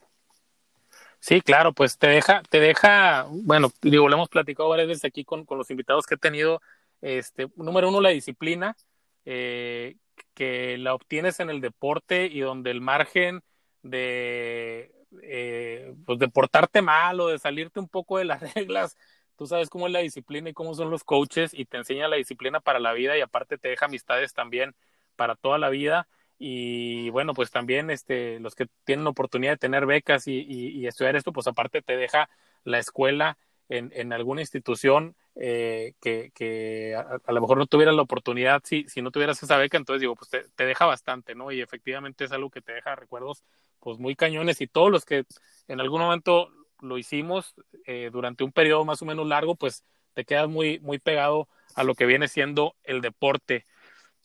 Sí, 1.19 1.41
claro, 1.41 1.73
pues 1.73 1.97
te 1.97 2.09
deja, 2.09 2.43
te 2.51 2.61
deja, 2.61 3.27
bueno, 3.31 3.73
digo, 3.81 4.07
lo 4.09 4.17
hemos 4.17 4.29
platicado 4.29 4.69
varias 4.69 4.89
veces 4.89 5.07
aquí 5.07 5.25
con, 5.25 5.47
con 5.47 5.57
los 5.57 5.71
invitados 5.71 6.05
que 6.05 6.17
he 6.17 6.19
tenido, 6.19 6.61
este, 7.01 7.51
número 7.57 7.89
uno, 7.89 8.03
la 8.03 8.11
disciplina, 8.11 8.77
eh, 9.25 9.97
que 10.35 10.77
la 10.77 10.95
obtienes 10.95 11.41
en 11.41 11.49
el 11.49 11.63
deporte 11.63 12.27
y 12.27 12.41
donde 12.41 12.71
el 12.71 12.83
margen 12.83 13.43
de, 13.85 14.93
eh, 15.23 15.95
pues 16.05 16.19
de 16.19 16.29
portarte 16.29 16.83
mal 16.83 17.21
o 17.21 17.29
de 17.29 17.39
salirte 17.39 17.79
un 17.79 17.89
poco 17.89 18.19
de 18.19 18.25
las 18.25 18.41
reglas, 18.55 18.97
tú 19.37 19.47
sabes 19.47 19.71
cómo 19.71 19.87
es 19.87 19.93
la 19.93 20.01
disciplina 20.01 20.51
y 20.51 20.55
cómo 20.55 20.75
son 20.75 20.91
los 20.91 21.05
coaches 21.05 21.55
y 21.55 21.67
te 21.67 21.77
enseña 21.77 22.09
la 22.09 22.17
disciplina 22.17 22.61
para 22.61 22.81
la 22.81 22.93
vida 22.93 23.17
y 23.17 23.21
aparte 23.21 23.59
te 23.59 23.69
deja 23.69 23.87
amistades 23.87 24.33
también 24.35 24.75
para 25.17 25.37
toda 25.37 25.59
la 25.59 25.69
vida 25.69 26.09
y 26.39 27.11
bueno, 27.11 27.33
pues 27.35 27.51
también 27.51 27.91
este, 27.91 28.41
los 28.41 28.55
que 28.55 28.67
tienen 28.85 29.07
oportunidad 29.07 29.53
de 29.53 29.59
tener 29.59 29.87
becas 29.87 30.27
y, 30.27 30.45
y, 30.49 30.87
estudiar 30.87 31.15
esto, 31.15 31.33
pues 31.33 31.47
aparte 31.47 31.81
te 31.81 31.97
deja 31.97 32.29
la 32.65 32.79
escuela 32.79 33.39
en, 33.69 33.93
en 33.95 34.13
alguna 34.13 34.41
institución 34.41 35.15
eh, 35.37 35.95
que, 36.01 36.33
que 36.35 36.95
a, 36.97 37.33
lo 37.33 37.41
mejor 37.41 37.59
no 37.59 37.67
tuvieras 37.67 37.95
la 37.95 38.03
oportunidad 38.03 38.63
si, 38.65 38.85
si 38.89 39.01
no 39.03 39.11
tuvieras 39.11 39.43
esa 39.43 39.57
beca, 39.57 39.77
entonces 39.77 40.01
digo, 40.01 40.17
pues 40.17 40.31
te, 40.31 40.49
te, 40.55 40.67
deja 40.67 40.87
bastante, 40.87 41.35
¿no? 41.35 41.53
Y 41.53 41.61
efectivamente 41.61 42.25
es 42.25 42.33
algo 42.33 42.51
que 42.51 42.61
te 42.61 42.73
deja 42.73 42.95
recuerdos 42.97 43.45
pues 43.85 43.99
muy 43.99 44.17
cañones 44.17 44.63
y 44.63 44.67
todos 44.67 44.91
los 44.91 45.05
que 45.05 45.27
en 45.69 45.81
algún 45.81 46.01
momento 46.01 46.51
lo 46.81 46.97
hicimos 46.97 47.55
eh, 47.87 48.09
durante 48.11 48.43
un 48.43 48.51
periodo 48.51 48.85
más 48.87 49.03
o 49.03 49.05
menos 49.05 49.29
largo, 49.29 49.57
pues 49.57 49.85
te 50.15 50.25
quedas 50.25 50.49
muy, 50.49 50.81
muy 50.81 50.99
pegado 50.99 51.49
a 51.75 51.85
lo 51.85 51.95
que 51.95 52.07
viene 52.07 52.27
siendo 52.27 52.75
el 52.83 53.03
deporte. 53.03 53.67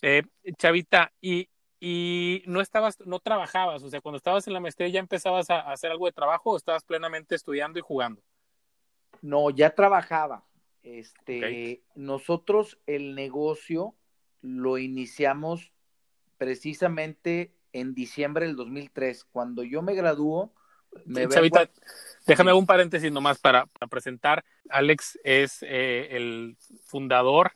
Eh, 0.02 0.24
Chavita, 0.58 1.12
y, 1.20 1.50
y 1.78 2.42
no 2.46 2.62
estabas, 2.62 2.98
no 3.06 3.20
trabajabas, 3.20 3.84
o 3.84 3.90
sea, 3.90 4.00
cuando 4.00 4.18
estabas 4.18 4.48
en 4.48 4.54
la 4.54 4.62
maestría 4.62 4.88
ya 4.88 5.02
empezabas 5.02 5.50
a, 5.50 5.60
hacer 5.72 5.92
algo 5.92 6.06
de 6.06 6.14
trabajo 6.14 6.52
o 6.52 6.58
estabas 6.58 6.86
plenamente 6.86 7.36
estudiando 7.36 7.80
y 7.80 7.82
jugando. 7.82 8.22
No, 9.22 9.50
ya 9.50 9.76
trabajaba. 9.76 10.46
Este, 10.84 11.84
nosotros 11.96 12.80
el 12.86 13.14
negocio 13.14 13.94
lo 14.42 14.78
iniciamos 14.78 15.74
precisamente 16.38 17.54
en 17.74 17.94
diciembre 17.94 18.46
del 18.46 18.56
2003. 18.56 19.26
Cuando 19.26 19.64
yo 19.64 19.82
me 19.82 19.96
graduó, 19.96 20.54
me 21.06 21.28
Chavita, 21.28 21.70
déjame 22.26 22.54
un 22.54 22.66
paréntesis 22.66 23.12
nomás 23.12 23.40
para, 23.40 23.66
para 23.68 23.88
presentar. 23.88 24.44
Alex 24.70 25.20
es 25.24 25.64
eh, 25.64 26.10
el 26.12 26.58
fundador 26.84 27.54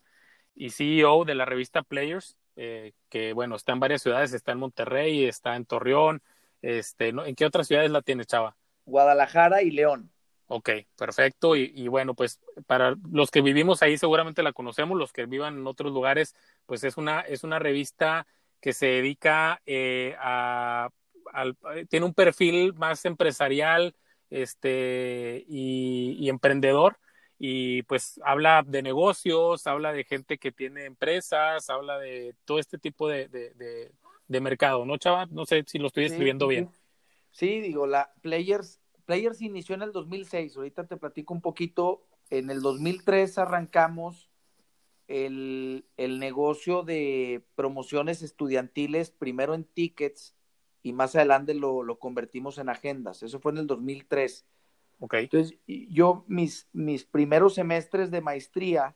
y 0.56 0.70
CEO 0.70 1.26
de 1.26 1.36
la 1.36 1.46
revista 1.46 1.82
Players, 1.82 2.38
eh, 2.56 2.94
que 3.10 3.34
bueno, 3.34 3.56
está 3.56 3.74
en 3.74 3.80
varias 3.80 4.02
ciudades, 4.02 4.34
está 4.34 4.52
en 4.52 4.60
Monterrey, 4.60 5.26
está 5.26 5.56
en 5.56 5.66
Torreón, 5.66 6.22
este, 6.62 7.10
¿en 7.10 7.36
qué 7.36 7.46
otras 7.46 7.68
ciudades 7.68 7.92
la 7.92 8.02
tiene, 8.02 8.26
Chava? 8.26 8.56
Guadalajara 8.86 9.64
y 9.64 9.72
León. 9.72 10.12
Ok, 10.48 10.70
perfecto. 10.98 11.56
Y, 11.56 11.72
y, 11.76 11.88
bueno, 11.88 12.14
pues 12.14 12.40
para 12.68 12.96
los 13.10 13.32
que 13.32 13.42
vivimos 13.42 13.82
ahí 13.82 13.98
seguramente 13.98 14.44
la 14.44 14.54
conocemos, 14.54 14.98
los 14.98 15.12
que 15.12 15.26
vivan 15.26 15.58
en 15.58 15.68
otros 15.68 15.92
lugares, 15.92 16.36
pues 16.66 16.84
es 16.84 16.98
una, 16.98 17.22
es 17.22 17.44
una 17.44 17.60
revista 17.60 18.28
que 18.64 18.72
se 18.72 18.86
dedica 18.86 19.62
eh, 19.66 20.16
a, 20.20 20.88
al, 21.34 21.58
tiene 21.90 22.06
un 22.06 22.14
perfil 22.14 22.74
más 22.76 23.04
empresarial 23.04 23.94
este, 24.30 25.44
y, 25.50 26.16
y 26.18 26.30
emprendedor 26.30 26.98
y 27.38 27.84
pues 27.84 28.22
habla 28.24 28.64
de 28.66 28.82
negocios, 28.82 29.68
habla 29.68 29.92
de 29.92 30.06
gente 30.06 30.38
que 30.38 30.54
tiene 30.54 30.86
empresas, 30.86 31.70
habla 31.70 32.00
de 32.00 32.36
todo 32.46 32.58
este 32.58 32.78
tipo 32.78 33.10
de, 33.10 33.28
de, 33.28 33.92
de, 34.30 34.40
mercado, 34.40 34.86
¿no, 34.86 34.96
Chava? 34.96 35.26
No 35.26 35.46
sé 35.46 35.66
si 35.68 35.78
lo 35.78 35.88
estoy 35.88 36.06
escribiendo 36.06 36.48
bien. 36.48 36.70
Sí, 37.32 37.60
digo, 37.60 37.86
la 37.86 38.14
Players, 38.22 38.80
Players 39.04 39.42
inició 39.42 39.76
en 39.76 39.82
el 39.82 39.92
2006, 39.92 40.56
ahorita 40.56 40.88
te 40.88 40.96
platico 40.96 41.34
un 41.34 41.42
poquito, 41.42 42.08
en 42.30 42.50
el 42.50 42.62
2003 42.62 43.38
arrancamos 43.40 44.30
el, 45.14 45.86
el 45.98 46.20
negocio 46.20 46.84
de 46.84 47.44
promociones 47.56 48.22
estudiantiles, 48.22 49.12
primero 49.12 49.54
en 49.54 49.64
tickets 49.64 50.36
y 50.82 50.94
más 50.94 51.16
adelante 51.16 51.54
lo, 51.54 51.84
lo 51.84 52.00
convertimos 52.00 52.58
en 52.58 52.70
agendas, 52.70 53.24
eso 53.24 53.40
fue 53.40 53.52
en 53.52 53.60
el 53.60 53.68
2003 53.68 54.46
entonces, 55.12 55.58
yo 55.68 56.24
mis, 56.28 56.68
mis 56.72 57.04
primeros 57.06 57.56
semestres 57.56 58.10
de 58.12 58.22
maestría 58.22 58.96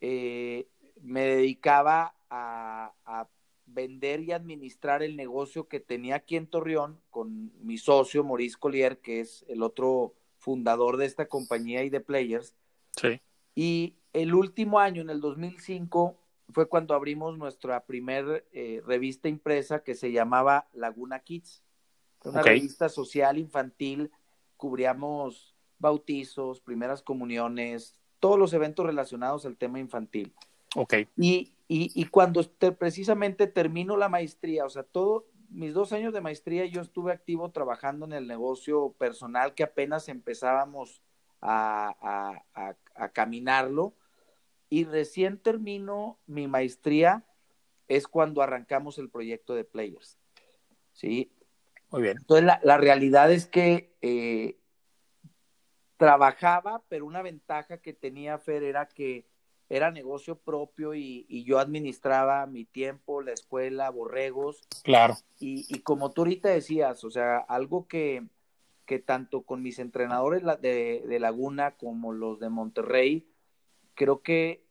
eh, 0.00 0.68
me 1.00 1.22
dedicaba 1.22 2.14
a, 2.30 2.92
vender 3.66 4.20
y 4.20 4.30
administrar 4.30 5.02
el 5.02 5.16
negocio 5.16 5.68
que 5.68 5.80
tenía 5.80 6.16
aquí 6.16 6.36
en 6.36 6.46
Torreón 6.46 7.00
con 7.10 7.50
mi 7.64 7.78
socio 7.78 8.22
Maurice 8.22 8.56
Collier, 8.58 8.98
que 9.00 9.20
es 9.20 9.44
el 9.48 9.62
otro 9.62 10.14
fundador 10.36 10.98
de 10.98 11.06
esta 11.06 11.26
compañía 11.26 11.82
y 11.82 11.88
de 11.88 12.00
Players. 12.00 12.54
Sí. 12.92 13.20
Y 13.54 13.96
el 14.14 14.34
último 14.34 14.80
año, 14.80 15.02
en 15.02 15.10
el 15.10 15.20
2005, 15.20 16.16
fue 16.52 16.68
cuando 16.68 16.94
abrimos 16.94 17.36
nuestra 17.36 17.84
primer 17.84 18.46
eh, 18.52 18.82
revista 18.86 19.28
impresa 19.28 19.82
que 19.82 19.94
se 19.94 20.12
llamaba 20.12 20.68
Laguna 20.72 21.20
Kids. 21.20 21.62
Una 22.24 22.40
revista 22.40 22.88
social 22.88 23.36
infantil 23.36 24.10
cubríamos 24.56 25.54
bautizos, 25.78 26.60
primeras 26.60 27.02
comuniones, 27.02 27.98
todos 28.18 28.38
los 28.38 28.54
eventos 28.54 28.86
relacionados 28.86 29.44
al 29.44 29.58
tema 29.58 29.78
infantil. 29.78 30.32
Ok. 30.74 30.94
Y, 31.16 31.52
y, 31.68 31.92
y 31.94 32.04
cuando 32.06 32.42
precisamente 32.78 33.46
termino 33.46 33.98
la 33.98 34.08
maestría, 34.08 34.64
o 34.64 34.70
sea, 34.70 34.84
todos 34.84 35.24
mis 35.50 35.72
dos 35.72 35.92
años 35.92 36.12
de 36.12 36.20
maestría 36.20 36.66
yo 36.66 36.80
estuve 36.80 37.12
activo 37.12 37.50
trabajando 37.50 38.06
en 38.06 38.12
el 38.12 38.26
negocio 38.26 38.92
personal 38.98 39.54
que 39.54 39.62
apenas 39.62 40.08
empezábamos 40.08 41.02
a, 41.40 42.42
a, 42.54 42.74
a, 42.94 43.08
caminarlo. 43.10 43.94
Y 44.74 44.82
recién 44.82 45.38
termino 45.38 46.18
mi 46.26 46.48
maestría, 46.48 47.24
es 47.86 48.08
cuando 48.08 48.42
arrancamos 48.42 48.98
el 48.98 49.08
proyecto 49.08 49.54
de 49.54 49.62
Players. 49.62 50.18
¿sí? 50.92 51.30
Muy 51.90 52.02
bien. 52.02 52.16
Entonces, 52.18 52.44
la, 52.44 52.58
la 52.64 52.76
realidad 52.76 53.30
es 53.30 53.46
que 53.46 53.94
eh, 54.02 54.58
trabajaba, 55.96 56.82
pero 56.88 57.06
una 57.06 57.22
ventaja 57.22 57.78
que 57.78 57.92
tenía 57.92 58.36
Fer 58.38 58.64
era 58.64 58.88
que 58.88 59.28
era 59.68 59.92
negocio 59.92 60.40
propio 60.40 60.92
y, 60.92 61.44
yo 61.44 61.60
administraba 61.60 62.44
mi 62.46 62.64
tiempo, 62.64 63.22
la 63.22 63.30
escuela, 63.30 63.90
borregos. 63.90 64.60
Claro. 64.82 65.14
Y, 65.38 65.72
y 65.72 65.82
como 65.82 66.10
tú 66.10 66.22
ahorita 66.22 66.48
decías, 66.48 67.04
o 67.04 67.12
sea, 67.12 67.38
algo 67.38 67.86
que, 67.86 68.26
que 68.86 68.98
tanto 68.98 69.42
con 69.42 69.62
mis 69.62 69.78
entrenadores 69.78 70.42
de, 70.60 71.04
de 71.06 71.20
Laguna 71.20 71.76
como 71.76 72.12
los 72.12 72.40
de 72.40 72.48
Monterrey, 72.48 73.28
creo 73.94 74.22
que 74.22 74.63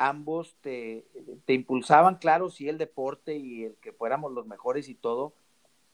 ambos 0.00 0.56
te, 0.62 1.04
impulsaban, 1.46 2.16
claro, 2.16 2.48
sí, 2.48 2.68
el 2.70 2.78
deporte 2.78 3.36
y 3.36 3.64
el 3.64 3.76
que 3.76 3.92
fuéramos 3.92 4.32
los 4.32 4.46
mejores 4.46 4.88
y 4.88 4.94
todo, 4.94 5.34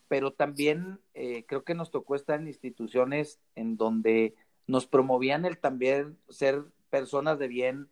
pero 0.07 0.33
también 0.33 1.01
eh, 1.15 1.45
creo 1.47 1.65
que 1.65 1.75
nos 1.75 1.91
tocó 1.91 2.15
estar 2.15 2.41
en 2.41 2.47
instituciones 2.47 3.41
en 3.57 3.77
donde 3.77 4.37
nos 4.69 4.87
promovían 4.87 5.45
el 5.45 5.59
también 5.59 6.17
ser 6.29 6.63
personas 6.89 7.41
de 7.41 7.49
bien 7.49 7.89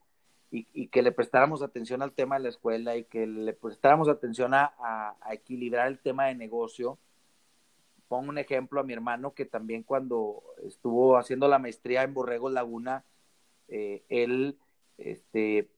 y, 0.52 0.86
que 0.86 1.02
le 1.02 1.10
prestáramos 1.10 1.62
atención 1.62 2.00
al 2.00 2.12
tema 2.12 2.36
de 2.36 2.44
la 2.44 2.48
escuela 2.50 2.96
y 2.96 3.02
que 3.02 3.26
le 3.26 3.52
prestáramos 3.52 4.08
atención 4.08 4.54
a, 4.54 4.72
a, 4.78 5.34
equilibrar 5.34 5.88
el 5.88 5.98
tema 5.98 6.26
de 6.26 6.36
negocio. 6.36 6.96
Pongo 8.06 8.28
un 8.28 8.38
ejemplo 8.38 8.78
a 8.78 8.84
mi 8.84 8.92
hermano 8.92 9.34
que 9.34 9.46
también 9.46 9.82
cuando 9.82 10.44
estuvo 10.64 11.16
haciendo 11.16 11.48
la 11.48 11.58
maestría 11.58 12.04
en 12.04 12.14
Borrego 12.14 12.50
Laguna, 12.50 13.04
eh, 13.66 14.04
él 14.08 14.56
este, 14.96 15.68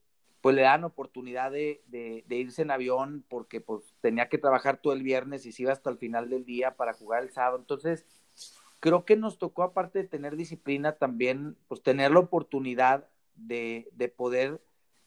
pues 0.46 0.54
le 0.54 0.62
dan 0.62 0.84
oportunidad 0.84 1.50
de, 1.50 1.82
de, 1.88 2.36
irse 2.36 2.62
en 2.62 2.70
avión 2.70 3.24
porque 3.28 3.60
pues 3.60 3.82
tenía 4.00 4.28
que 4.28 4.38
trabajar 4.38 4.80
todo 4.80 4.92
el 4.92 5.02
viernes 5.02 5.44
y 5.44 5.50
se 5.50 5.62
iba 5.62 5.72
hasta 5.72 5.90
el 5.90 5.98
final 5.98 6.30
del 6.30 6.44
día 6.44 6.76
para 6.76 6.94
jugar 6.94 7.24
el 7.24 7.32
sábado. 7.32 7.58
Entonces, 7.58 8.06
creo 8.78 9.04
que 9.04 9.16
nos 9.16 9.38
tocó, 9.38 9.64
aparte 9.64 9.98
de 9.98 10.08
tener 10.08 10.36
disciplina, 10.36 10.92
también 10.92 11.56
pues 11.66 11.82
tener 11.82 12.12
la 12.12 12.20
oportunidad 12.20 13.08
de, 13.34 13.88
de 13.90 14.08
poder 14.08 14.62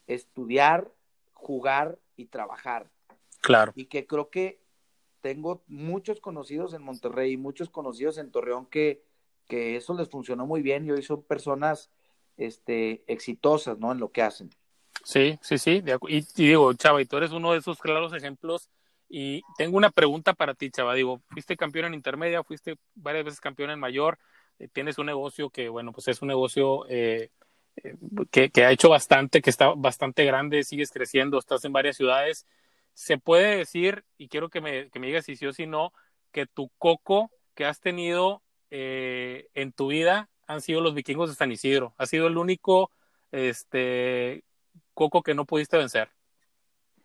estudiar, 0.07 0.91
jugar 1.31 1.97
y 2.17 2.25
trabajar. 2.25 2.91
Claro. 3.39 3.71
Y 3.75 3.85
que 3.85 4.07
creo 4.07 4.29
que 4.29 4.59
tengo 5.21 5.63
muchos 5.67 6.19
conocidos 6.19 6.73
en 6.73 6.83
Monterrey 6.83 7.31
y 7.31 7.37
muchos 7.37 7.69
conocidos 7.69 8.17
en 8.17 8.29
Torreón 8.29 8.65
que, 8.65 9.05
que 9.47 9.77
eso 9.77 9.93
les 9.93 10.09
funcionó 10.09 10.45
muy 10.45 10.61
bien 10.61 10.85
y 10.85 10.91
hoy 10.91 11.01
son 11.01 11.23
personas 11.23 11.91
este, 12.35 13.05
exitosas, 13.07 13.79
¿no? 13.79 13.93
En 13.93 13.99
lo 13.99 14.11
que 14.11 14.21
hacen. 14.21 14.49
Sí, 15.03 15.39
sí, 15.41 15.57
sí. 15.57 15.83
Y, 16.07 16.21
digo, 16.35 16.73
Chava, 16.73 17.01
y 17.01 17.05
tú 17.05 17.17
eres 17.17 17.31
uno 17.31 17.53
de 17.53 17.59
esos 17.59 17.79
claros 17.79 18.13
ejemplos. 18.13 18.69
Y 19.07 19.41
tengo 19.57 19.77
una 19.77 19.89
pregunta 19.89 20.33
para 20.33 20.53
ti, 20.53 20.69
Chava. 20.69 20.93
Digo, 20.93 21.21
fuiste 21.29 21.57
campeón 21.57 21.85
en 21.85 21.93
intermedia, 21.95 22.43
fuiste 22.43 22.77
varias 22.95 23.25
veces 23.25 23.41
campeón 23.41 23.71
en 23.71 23.79
mayor, 23.79 24.19
eh, 24.59 24.67
tienes 24.67 24.97
un 24.97 25.07
negocio 25.07 25.49
que, 25.49 25.69
bueno, 25.69 25.91
pues 25.93 26.07
es 26.09 26.21
un 26.21 26.27
negocio 26.27 26.85
eh, 26.89 27.31
eh, 27.77 27.95
que, 28.29 28.49
que, 28.51 28.65
ha 28.65 28.71
hecho 28.71 28.89
bastante, 28.89 29.41
que 29.41 29.49
está 29.49 29.73
bastante 29.75 30.25
grande, 30.25 30.63
sigues 30.63 30.91
creciendo, 30.91 31.39
estás 31.39 31.65
en 31.65 31.73
varias 31.73 31.97
ciudades. 31.97 32.45
Se 32.93 33.17
puede 33.17 33.57
decir, 33.57 34.03
y 34.17 34.27
quiero 34.27 34.49
que 34.49 34.61
me, 34.61 34.89
que 34.89 34.99
me 34.99 35.07
digas 35.07 35.25
si 35.25 35.35
sí 35.35 35.45
o 35.47 35.53
si 35.53 35.65
no, 35.65 35.93
que 36.31 36.45
tu 36.45 36.69
coco 36.77 37.31
que 37.55 37.65
has 37.65 37.79
tenido 37.79 38.43
en 38.71 39.71
tu 39.71 39.87
vida 39.87 40.29
han 40.45 40.61
sido 40.61 40.81
los 40.81 40.93
vikingos 40.93 41.29
de 41.29 41.35
San 41.35 41.51
Isidro. 41.51 41.95
Ha 41.97 42.05
sido 42.05 42.27
el 42.27 42.37
único 42.37 42.91
este, 43.31 44.43
Coco 44.93 45.23
que 45.23 45.33
no 45.33 45.45
pudiste 45.45 45.77
vencer. 45.77 46.09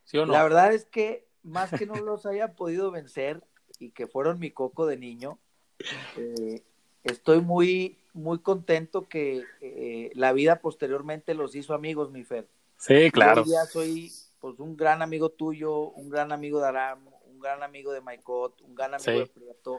¿Sí 0.04 0.18
o 0.18 0.26
no? 0.26 0.32
La 0.32 0.42
verdad 0.42 0.72
es 0.72 0.84
que 0.84 1.26
más 1.42 1.70
que 1.70 1.86
no 1.86 1.96
los 1.96 2.26
haya 2.26 2.54
podido 2.54 2.90
vencer 2.90 3.42
y 3.78 3.90
que 3.90 4.06
fueron 4.06 4.38
mi 4.38 4.50
Coco 4.50 4.86
de 4.86 4.96
niño, 4.96 5.38
eh, 6.16 6.62
estoy 7.02 7.40
muy, 7.40 7.98
muy 8.12 8.38
contento 8.38 9.08
que 9.08 9.44
eh, 9.60 10.10
la 10.14 10.32
vida 10.32 10.60
posteriormente 10.60 11.34
los 11.34 11.54
hizo 11.54 11.74
amigos, 11.74 12.10
mi 12.10 12.24
Fer. 12.24 12.48
Sí, 12.76 13.10
claro. 13.10 13.44
Yo 13.44 13.52
ya 13.52 13.64
soy 13.66 14.12
pues 14.40 14.58
un 14.58 14.76
gran 14.76 15.00
amigo 15.00 15.30
tuyo, 15.30 15.88
un 15.90 16.10
gran 16.10 16.32
amigo 16.32 16.60
de 16.60 16.68
Aram, 16.68 17.06
un 17.26 17.40
gran 17.40 17.62
amigo 17.62 17.92
de 17.92 18.00
Maicot, 18.00 18.60
un 18.60 18.74
gran 18.74 18.94
amigo 18.94 19.20
de 19.20 19.26
Prieto. 19.26 19.78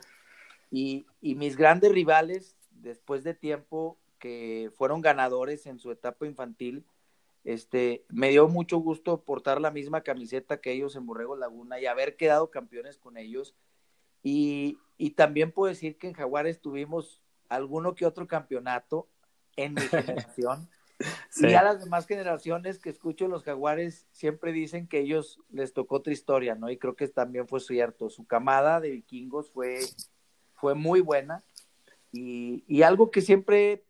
Y, 0.72 1.06
y 1.22 1.36
mis 1.36 1.56
grandes 1.56 1.92
rivales, 1.92 2.56
después 2.72 3.24
de 3.24 3.34
tiempo, 3.34 3.98
que 4.18 4.72
fueron 4.76 5.02
ganadores 5.02 5.68
en 5.68 5.78
su 5.80 5.92
etapa 5.92 6.26
infantil, 6.26 6.84
este, 7.46 8.04
me 8.10 8.30
dio 8.30 8.48
mucho 8.48 8.80
gusto 8.80 9.24
portar 9.24 9.62
la 9.62 9.70
misma 9.70 10.02
camiseta 10.02 10.60
que 10.60 10.72
ellos 10.72 10.96
en 10.96 11.06
Borrego 11.06 11.36
Laguna 11.36 11.80
y 11.80 11.86
haber 11.86 12.18
quedado 12.18 12.50
campeones 12.50 12.98
con 12.98 13.18
ellos. 13.18 13.56
Y, 14.24 14.80
y 14.98 15.12
también 15.12 15.52
puedo 15.52 15.70
decir 15.70 15.98
que 15.98 16.08
en 16.08 16.14
Jaguares 16.14 16.60
tuvimos 16.60 17.22
alguno 17.48 17.94
que 17.94 18.08
otro 18.08 18.28
campeonato 18.28 19.08
en 19.56 19.76
mi 19.76 19.82
generación. 19.82 20.68
Y 21.38 21.54
a 21.54 21.62
las 21.62 21.84
demás 21.84 22.08
generaciones 22.08 22.80
que 22.80 22.90
escucho 22.90 23.28
los 23.28 23.44
jaguares 23.44 24.08
siempre 24.12 24.52
dicen 24.52 24.88
que 24.88 25.00
ellos 25.00 25.40
les 25.52 25.74
tocó 25.74 25.98
otra 25.98 26.14
historia, 26.14 26.56
¿no? 26.56 26.72
Y 26.72 26.78
creo 26.78 26.96
que 26.96 27.08
también 27.10 27.48
fue 27.48 27.60
cierto. 27.60 28.10
Su 28.10 28.26
camada 28.26 28.80
de 28.80 28.90
vikingos 28.90 29.52
fue, 29.52 29.82
fue 30.56 30.74
muy 30.74 31.02
buena. 31.02 31.44
Y, 32.12 32.64
y 32.68 32.82
algo 32.82 33.12
que 33.12 33.22
siempre 33.22 33.84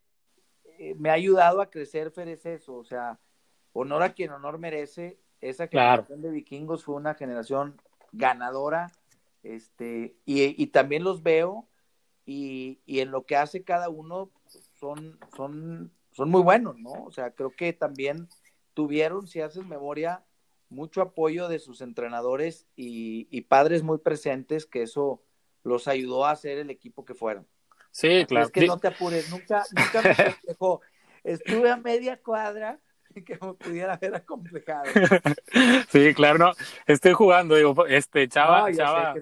eh, 0.79 0.95
me 0.95 1.09
ha 1.09 1.13
ayudado 1.13 1.61
a 1.61 1.69
crecer, 1.69 2.11
Fer, 2.11 2.27
es 2.27 2.45
eso. 2.45 2.75
O 2.75 2.83
sea, 2.83 3.19
honor 3.76 4.03
a 4.03 4.13
quien 4.13 4.32
honor 4.32 4.57
merece. 4.57 5.19
Esa 5.41 5.67
generación 5.67 6.21
de 6.21 6.32
vikingos 6.32 6.84
fue 6.84 6.95
una 6.95 7.13
generación 7.13 7.80
ganadora, 8.13 8.91
este, 9.43 10.15
y, 10.26 10.67
también 10.67 11.03
los 11.03 11.21
veo, 11.21 11.67
y, 12.26 12.80
en 12.88 13.11
lo 13.11 13.26
que 13.26 13.36
hace 13.36 13.63
cada 13.63 13.89
uno 13.89 14.32
son, 14.80 15.19
son, 15.36 15.91
son 16.13 16.30
muy 16.30 16.41
buenos, 16.41 16.80
¿no? 16.80 16.93
O 17.03 17.11
sea, 17.11 17.32
creo 17.32 17.51
que 17.51 17.73
también 17.73 18.28
tuvieron, 18.73 19.28
si 19.28 19.41
haces 19.41 19.65
memoria, 19.65 20.23
mucho 20.69 21.01
apoyo 21.01 21.47
de 21.47 21.59
sus 21.59 21.82
entrenadores 21.82 22.65
y, 22.76 23.41
padres 23.41 23.84
muy 23.84 23.99
presentes, 23.99 24.65
que 24.65 24.82
eso 24.82 25.21
los 25.63 25.88
ayudó 25.88 26.26
a 26.26 26.36
ser 26.36 26.57
el 26.57 26.69
equipo 26.69 27.05
que 27.05 27.13
fueron. 27.13 27.45
Sí, 27.91 28.26
claro. 28.26 28.45
Es 28.45 28.51
que 28.51 28.65
no 28.65 28.80
te 28.80 28.88
apures, 28.88 29.30
nunca, 29.30 29.63
nunca 29.76 30.01
me 30.01 30.15
dejó. 30.47 30.82
Estuve 31.23 31.69
a 31.69 31.78
media 31.78 32.21
cuadra 32.21 32.80
que 33.26 33.38
pudiera 33.38 33.97
ver 33.97 34.16
acomplejado. 34.16 34.84
Sí, 35.89 36.13
claro, 36.13 36.38
no. 36.38 36.51
Estoy 36.86 37.13
jugando, 37.13 37.55
digo, 37.55 37.86
este, 37.86 38.28
Chava, 38.28 38.72
Chava, 38.74 39.16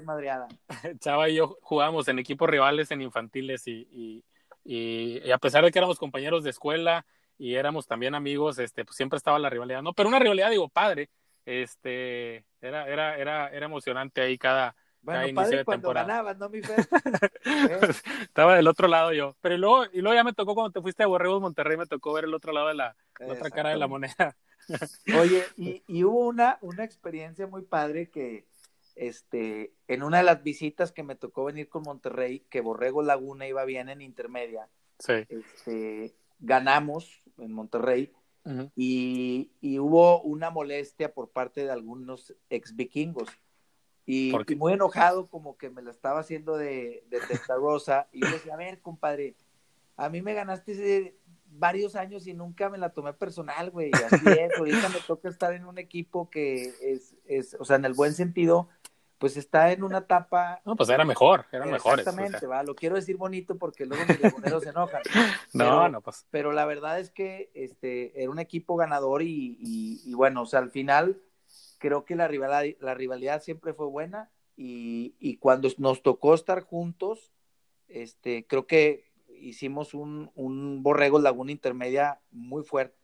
Chava 0.99 1.29
y 1.29 1.35
yo 1.35 1.57
jugamos 1.61 2.07
en 2.07 2.19
equipos 2.19 2.49
rivales 2.49 2.89
en 2.91 3.01
infantiles 3.01 3.67
y, 3.67 4.23
y, 4.65 5.31
a 5.31 5.37
pesar 5.37 5.63
de 5.63 5.71
que 5.71 5.79
éramos 5.79 5.99
compañeros 5.99 6.43
de 6.43 6.49
escuela 6.49 7.05
y 7.37 7.55
éramos 7.55 7.85
también 7.85 8.15
amigos, 8.15 8.57
este, 8.59 8.85
pues 8.85 8.95
siempre 8.95 9.17
estaba 9.17 9.37
la 9.39 9.49
rivalidad, 9.49 9.81
¿no? 9.81 9.93
Pero 9.93 10.09
una 10.09 10.19
rivalidad, 10.19 10.49
digo, 10.49 10.69
padre, 10.69 11.09
este, 11.45 12.45
era, 12.61 12.87
era, 12.87 13.17
era, 13.17 13.49
era 13.49 13.65
emocionante 13.65 14.21
ahí 14.21 14.37
cada, 14.37 14.75
bueno, 15.03 15.35
padre 15.35 15.65
cuando 15.65 15.93
ganabas, 15.93 16.37
¿no, 16.37 16.49
mi 16.49 16.61
fe? 16.61 16.75
Estaba 18.21 18.55
del 18.55 18.67
otro 18.67 18.87
lado 18.87 19.13
yo. 19.13 19.35
Pero 19.41 19.57
luego, 19.57 19.85
y 19.91 20.01
luego 20.01 20.15
ya 20.15 20.23
me 20.23 20.33
tocó 20.33 20.55
cuando 20.55 20.71
te 20.71 20.81
fuiste 20.81 21.03
a 21.03 21.07
Borregos 21.07 21.41
Monterrey, 21.41 21.77
me 21.77 21.85
tocó 21.85 22.13
ver 22.13 22.23
el 22.23 22.33
otro 22.33 22.53
lado 22.53 22.69
de 22.69 22.75
la, 22.75 22.95
otra 23.27 23.49
cara 23.49 23.69
de 23.69 23.77
la 23.77 23.87
moneda. 23.87 24.35
Oye, 25.19 25.43
y, 25.57 25.83
y, 25.87 26.03
hubo 26.05 26.25
una, 26.25 26.57
una 26.61 26.85
experiencia 26.85 27.47
muy 27.47 27.63
padre 27.63 28.09
que, 28.09 28.45
este, 28.95 29.73
en 29.87 30.03
una 30.03 30.19
de 30.19 30.23
las 30.23 30.41
visitas 30.41 30.91
que 30.91 31.03
me 31.03 31.15
tocó 31.15 31.43
venir 31.45 31.67
con 31.67 31.83
Monterrey, 31.83 32.45
que 32.49 32.61
Borrego 32.61 33.03
Laguna 33.03 33.45
iba 33.45 33.65
bien 33.65 33.89
en 33.89 34.01
intermedia, 34.01 34.69
sí. 34.99 35.13
este, 35.27 36.15
ganamos 36.39 37.21
en 37.37 37.51
Monterrey 37.51 38.13
y, 38.75 39.51
y, 39.61 39.79
hubo 39.79 40.21
una 40.21 40.49
molestia 40.49 41.13
por 41.13 41.31
parte 41.31 41.63
de 41.63 41.71
algunos 41.71 42.35
ex 42.49 42.75
vikingos 42.75 43.29
y, 44.05 44.33
muy 44.57 44.73
enojado, 44.73 45.27
como 45.27 45.57
que 45.57 45.69
me 45.69 45.81
la 45.81 45.91
estaba 45.91 46.19
haciendo 46.19 46.57
de, 46.57 47.05
de 47.09 47.19
testarosa. 47.21 48.07
Y 48.11 48.21
yo 48.21 48.31
decía, 48.31 48.53
a 48.53 48.57
ver, 48.57 48.81
compadre, 48.81 49.35
a 49.95 50.09
mí 50.09 50.21
me 50.21 50.33
ganaste 50.33 51.15
varios 51.57 51.95
años 51.95 52.27
y 52.27 52.33
nunca 52.33 52.69
me 52.69 52.77
la 52.77 52.89
tomé 52.89 53.13
personal, 53.13 53.71
güey. 53.71 53.91
Así 53.93 54.25
es, 54.27 54.51
ahorita 54.59 54.89
me 54.89 54.99
toca 55.07 55.29
estar 55.29 55.53
en 55.53 55.65
un 55.65 55.77
equipo 55.77 56.29
que 56.29 56.73
es, 56.81 57.15
es, 57.25 57.55
o 57.59 57.65
sea, 57.65 57.77
en 57.77 57.85
el 57.85 57.93
buen 57.93 58.13
sentido, 58.13 58.69
pues 59.19 59.37
está 59.37 59.71
en 59.71 59.83
una 59.83 59.99
etapa. 59.99 60.61
No, 60.65 60.75
pues 60.75 60.89
era 60.89 61.05
mejor, 61.05 61.45
eran 61.51 61.71
mejores. 61.71 62.05
Exactamente, 62.05 62.45
va, 62.45 62.63
lo 62.63 62.75
quiero 62.75 62.95
decir 62.95 63.15
bonito 63.15 63.57
porque 63.57 63.85
luego 63.85 64.03
mis 64.07 64.19
legoneros 64.19 64.63
se 64.63 64.69
enojan. 64.69 65.01
no, 65.53 65.87
no, 65.87 66.01
pues. 66.01 66.25
Pero 66.29 66.51
la 66.51 66.65
verdad 66.65 66.99
es 66.99 67.09
que 67.09 67.51
este 67.53 68.21
era 68.21 68.29
un 68.29 68.39
equipo 68.39 68.75
ganador 68.75 69.21
y, 69.21 69.57
y, 69.61 70.01
y 70.05 70.13
bueno, 70.13 70.41
o 70.41 70.45
sea, 70.45 70.59
al 70.59 70.71
final 70.71 71.21
creo 71.83 72.05
que 72.05 72.15
la 72.15 72.29
rivalidad, 72.29 72.77
la 72.79 72.93
rivalidad 72.93 73.41
siempre 73.41 73.73
fue 73.73 73.87
buena 73.87 74.31
y, 74.55 75.35
cuando 75.41 75.67
nos 75.79 76.01
tocó 76.01 76.33
estar 76.33 76.61
juntos, 76.61 77.33
este, 77.89 78.45
creo 78.47 78.67
que 78.67 79.11
hicimos 79.41 79.93
un, 79.93 80.31
borrego 80.81 81.19
laguna 81.19 81.51
intermedia 81.51 82.21
muy 82.31 82.63
fuerte. 82.63 82.95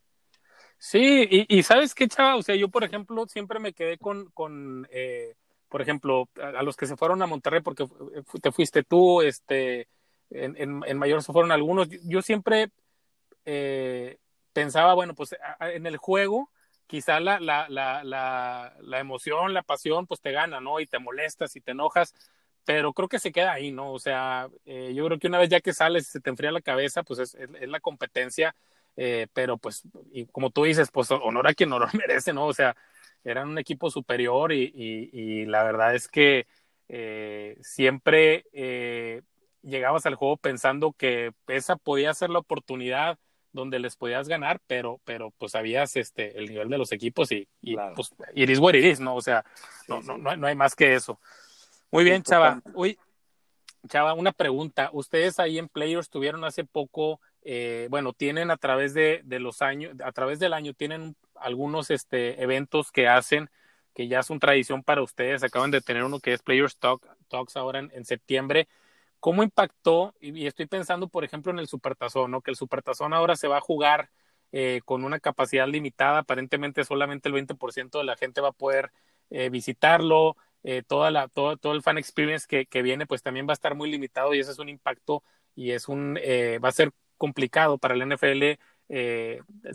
Sí, 0.77 1.27
y, 1.49 1.63
sabes 1.63 1.93
qué, 1.93 2.07
chava, 2.07 2.38
o 2.38 2.41
sea, 2.41 2.55
yo 2.55 2.69
por 2.69 2.86
ejemplo 2.86 3.27
siempre 3.27 3.59
me 3.59 3.73
quedé 3.73 3.97
con, 3.97 4.32
con 4.32 4.88
eh, 4.91 5.36
por 5.67 5.82
ejemplo, 5.82 6.30
a, 6.41 6.63
los 6.63 6.77
que 6.77 6.86
se 6.88 6.95
fueron 6.95 7.21
a 7.21 7.27
Monterrey 7.27 7.59
porque 7.59 7.86
te 8.41 8.51
fuiste 8.53 8.84
tú, 8.84 9.21
este, 9.21 9.89
en, 10.30 10.55
en, 10.86 10.97
mayor 10.97 11.21
se 11.21 11.34
fueron 11.34 11.51
algunos, 11.51 11.89
yo, 12.05 12.21
siempre 12.21 12.71
eh, 13.43 14.19
pensaba, 14.53 14.93
bueno, 14.93 15.15
pues 15.15 15.36
en 15.59 15.86
el 15.86 15.97
juego 15.97 16.49
quizá 16.90 17.20
la, 17.20 17.40
la, 17.40 17.68
la, 17.70 18.04
la, 18.82 19.00
emoción, 19.00 19.54
la 19.54 19.62
pasión, 19.62 20.08
pues 20.08 20.22
te 20.22 20.32
gana, 20.32 20.60
¿no? 20.60 20.80
Y 20.80 20.88
te 20.88 20.98
molestas 20.98 21.56
y 21.56 21.62
te 21.62 21.72
enojas, 21.72 22.16
pero 22.66 22.94
creo 22.94 23.08
que 23.08 23.20
se 23.20 23.32
queda 23.32 23.54
ahí, 23.54 23.72
¿no? 23.72 23.94
O 23.94 24.00
sea, 24.00 24.50
eh, 24.66 24.92
yo 24.96 25.06
creo 25.06 25.20
que 25.20 25.28
una 25.28 25.38
vez 25.38 25.50
ya 25.50 25.62
que 25.62 25.72
sales 25.72 26.08
y 26.08 26.12
se 26.12 26.20
te 26.20 26.32
enfría 26.32 26.52
la 26.52 26.62
cabeza, 26.62 27.04
pues 27.04 27.20
es, 27.20 27.36
es, 27.36 27.70
la 27.70 27.80
competencia. 27.80 28.56
eh, 28.98 29.28
pero 29.34 29.58
pues, 29.60 29.84
y 30.12 30.26
como 30.28 30.50
tú 30.50 30.64
dices, 30.64 30.90
pues 30.92 31.12
honor 31.12 31.48
a 31.48 31.54
quien 31.54 31.72
honor 31.72 31.90
merece, 31.96 32.34
¿no? 32.34 32.48
O 32.48 32.54
sea, 32.54 32.76
eran 33.24 33.50
un 33.50 33.60
equipo 33.60 33.92
superior 33.92 34.52
y, 34.52 34.72
y, 34.76 35.46
la 35.46 35.64
verdad 35.64 35.94
es 35.96 36.08
que 36.08 36.48
eh, 36.88 37.58
siempre 37.62 38.46
eh, 38.54 39.22
llegabas 39.62 40.06
al 40.08 40.16
juego 40.16 40.38
pensando 40.38 40.94
que 40.94 41.34
esa 41.48 41.76
podía 41.76 42.14
ser 42.16 42.32
la 42.32 42.40
oportunidad 42.40 43.20
donde 43.52 43.80
les 43.80 43.95
podías 43.95 44.28
ganar, 44.28 44.60
pero, 44.68 45.00
pero 45.04 45.32
pues 45.38 45.54
sabías 45.54 45.95
este, 45.95 46.38
el 46.38 46.47
nivel 46.47 46.70
de 46.70 46.78
los 46.78 46.91
equipos 46.91 47.32
y, 47.32 47.47
y 47.62 47.76
pues 47.95 48.14
iris 48.36 48.60
what 48.60 48.74
it 48.76 49.00
¿no? 49.00 49.16
O 49.16 49.22
sea, 49.22 49.43
no, 49.88 50.02
No, 50.02 50.18
no, 50.18 50.47
hay 50.47 50.56
más 50.56 50.76
que 50.76 50.93
eso. 50.93 51.20
Muy 51.91 52.04
bien, 52.04 52.22
Chava. 52.22 52.62
Uy, 52.74 52.97
Chava, 53.88 54.14
una 54.14 54.32
pregunta. 54.32 54.89
Ustedes 54.93 55.39
ahí 55.39 55.58
en 55.58 55.68
Players 55.68 56.10
tuvieron 56.10 56.43
hace 56.43 56.64
poco, 56.64 57.20
eh, 57.41 57.88
bueno, 57.89 58.14
tienen 58.14 58.52
a 58.52 58.58
través 58.58 58.93
de, 58.93 59.22
de, 59.24 59.39
los 59.39 59.62
años, 59.62 59.93
a 60.04 60.12
través 60.12 60.39
del 60.39 60.54
año, 60.54 60.74
tienen 60.74 61.16
algunos 61.36 61.89
este, 61.89 62.41
eventos 62.43 62.91
que 62.91 63.08
hacen 63.08 63.50
que 63.95 64.08
ya 64.08 64.24
son 64.24 64.39
tradición 64.39 64.84
para 64.84 65.02
ustedes. 65.02 65.43
Acaban 65.43 65.72
de 65.72 65.82
tener 65.82 66.04
uno 66.04 66.20
que 66.20 66.34
es 66.34 66.41
Players 66.41 66.78
Talk, 66.78 67.06
Talks 67.28 67.58
ahora 67.58 67.80
en, 67.80 67.91
en 67.93 68.06
septiembre. 68.06 68.68
¿Cómo 69.20 69.43
impactó? 69.43 70.13
Y, 70.20 70.47
estoy 70.47 70.65
pensando, 70.65 71.09
por 71.09 71.24
ejemplo, 71.24 71.51
en 71.51 71.59
el 71.59 71.67
Supertazón, 71.67 72.32
¿no? 72.32 72.41
Que 72.41 72.51
el 72.51 72.57
Supertazón 72.57 73.13
ahora 73.13 73.36
se 73.36 73.47
va 73.47 73.57
a 73.57 73.61
jugar 73.61 74.09
eh, 74.51 74.82
con 74.86 75.03
una 75.03 75.20
capacidad 75.20 75.67
limitada. 75.67 76.20
Aparentemente 76.20 76.84
solamente 76.86 77.30
el 77.30 77.36
20% 77.36 77.99
de 77.99 78.03
la 78.05 78.15
gente 78.15 78.41
va 78.41 78.49
a 78.49 78.53
poder 78.53 78.91
eh, 79.30 79.49
visitarlo. 79.49 80.38
Eh, 80.63 80.84
toda 80.86 81.11
la, 81.11 81.28
todo, 81.28 81.57
todo 81.57 81.74
el 81.74 81.82
fan 81.82 81.97
experience 81.97 82.45
que, 82.47 82.65
que, 82.65 82.82
viene, 82.82 83.05
pues 83.07 83.22
también 83.22 83.47
va 83.47 83.51
a 83.51 83.53
estar 83.53 83.76
muy 83.76 83.91
limitado 83.91 84.34
y 84.34 84.39
ese 84.39 84.51
es 84.51 84.59
un 84.59 84.70
impacto 84.70 85.24
y 85.55 85.72
es 85.72 85.88
un, 85.88 86.15
va 86.15 86.70
a 86.70 86.72
ser 86.72 86.91
complicado 87.17 87.78
para 87.78 87.95
el 87.95 88.01
NFL 88.01 88.59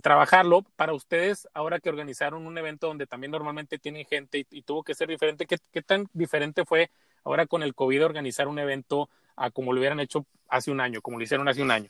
trabajarlo. 0.02 0.62
Para 0.76 0.92
ustedes, 0.92 1.48
ahora 1.54 1.80
que 1.80 1.88
organizaron 1.88 2.46
un 2.46 2.58
evento 2.58 2.86
donde 2.88 3.06
también 3.06 3.30
normalmente 3.30 3.78
tienen 3.78 4.06
gente 4.06 4.46
y, 4.50 4.62
tuvo 4.62 4.82
que 4.84 4.94
ser 4.94 5.08
diferente, 5.08 5.46
¿qué, 5.46 5.58
¿qué, 5.72 5.82
tan 5.82 6.06
diferente 6.12 6.64
fue 6.64 6.90
ahora 7.24 7.46
con 7.46 7.62
el 7.62 7.74
COVID 7.74 8.04
organizar 8.04 8.48
un 8.48 8.58
evento 8.58 9.08
a 9.36 9.50
como 9.50 9.72
lo 9.72 9.80
hubieran 9.80 10.00
hecho 10.00 10.26
hace 10.48 10.70
un 10.70 10.80
año, 10.80 11.00
como 11.02 11.18
lo 11.18 11.24
hicieron 11.24 11.48
hace 11.48 11.62
un 11.62 11.70
año. 11.70 11.88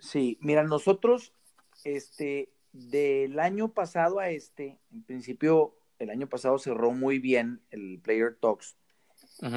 Sí, 0.00 0.38
mira, 0.40 0.62
nosotros, 0.62 1.32
este, 1.84 2.50
del 2.72 3.38
año 3.38 3.72
pasado 3.72 4.18
a 4.18 4.30
este, 4.30 4.78
en 4.92 5.02
principio, 5.04 5.74
el 5.98 6.10
año 6.10 6.28
pasado 6.28 6.58
cerró 6.58 6.92
muy 6.92 7.18
bien 7.18 7.62
el 7.70 8.00
Player 8.02 8.36
Talks 8.40 8.76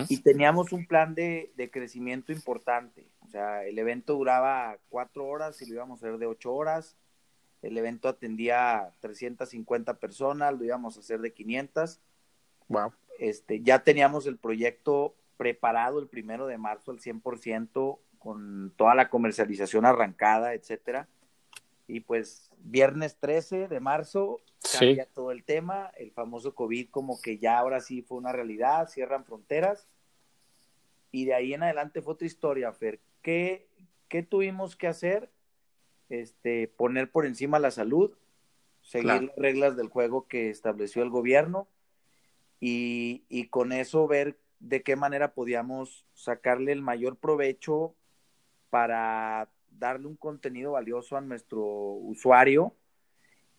y 0.10 0.18
teníamos 0.22 0.72
un 0.72 0.88
plan 0.88 1.14
de, 1.14 1.52
de, 1.56 1.70
crecimiento 1.70 2.32
importante. 2.32 3.10
O 3.22 3.28
sea, 3.28 3.66
el 3.66 3.78
evento 3.78 4.14
duraba 4.14 4.78
cuatro 4.90 5.28
horas 5.28 5.62
y 5.62 5.68
lo 5.68 5.76
íbamos 5.76 6.02
a 6.02 6.08
hacer 6.08 6.20
de 6.20 6.26
ocho 6.26 6.54
horas. 6.54 6.98
El 7.62 7.78
evento 7.78 8.08
atendía 8.08 8.94
350 9.00 10.00
personas, 10.00 10.58
lo 10.58 10.64
íbamos 10.64 10.98
a 10.98 11.00
hacer 11.00 11.22
de 11.22 11.34
500. 11.34 12.00
Wow. 12.68 12.94
Este, 13.20 13.62
ya 13.62 13.84
teníamos 13.84 14.26
el 14.28 14.38
proyecto 14.38 15.16
preparado 15.38 16.00
el 16.00 16.08
primero 16.08 16.48
de 16.48 16.58
marzo 16.58 16.92
al 16.92 17.00
100% 17.00 18.00
con 18.20 18.74
toda 18.76 18.96
la 18.96 19.10
comercialización 19.10 19.86
arrancada, 19.86 20.54
etcétera. 20.54 21.08
Y 21.88 22.02
pues 22.02 22.52
viernes 22.58 23.16
13 23.18 23.68
de 23.68 23.80
marzo 23.80 24.42
cambia 24.78 25.06
todo 25.06 25.32
el 25.32 25.44
tema, 25.44 25.92
el 25.98 26.12
famoso 26.12 26.54
COVID 26.54 26.90
como 26.90 27.22
que 27.22 27.38
ya 27.38 27.58
ahora 27.58 27.80
sí 27.80 28.02
fue 28.02 28.18
una 28.18 28.34
realidad, 28.34 28.90
cierran 28.90 29.24
fronteras. 29.24 29.88
Y 31.12 31.26
de 31.26 31.36
ahí 31.36 31.54
en 31.54 31.64
adelante 31.64 32.02
fue 32.02 32.14
otra 32.14 32.28
historia, 32.28 32.74
Fer. 32.74 33.00
¿Qué, 33.22 33.68
qué 34.10 34.24
tuvimos 34.24 34.76
que 34.76 34.88
hacer? 34.88 35.30
Este, 36.10 36.68
poner 36.68 37.12
por 37.12 37.26
encima 37.26 37.60
la 37.60 37.72
salud, 37.72 38.12
seguir 38.82 39.08
las 39.08 39.36
reglas 39.38 39.78
del 39.78 39.90
juego 39.90 40.28
que 40.28 40.50
estableció 40.50 41.04
el 41.04 41.10
gobierno 41.10 41.68
y, 42.60 43.24
y 43.30 43.48
con 43.48 43.72
eso 43.72 44.08
ver 44.08 44.38
de 44.60 44.84
qué 44.84 44.96
manera 44.96 45.34
podíamos 45.34 46.06
sacarle 46.14 46.72
el 46.72 46.82
mayor 46.82 47.18
provecho 47.18 47.96
para 48.70 49.50
darle 49.70 50.08
un 50.08 50.16
contenido 50.16 50.74
valioso 50.74 51.16
a 51.16 51.22
nuestro 51.22 51.64
usuario 51.64 52.76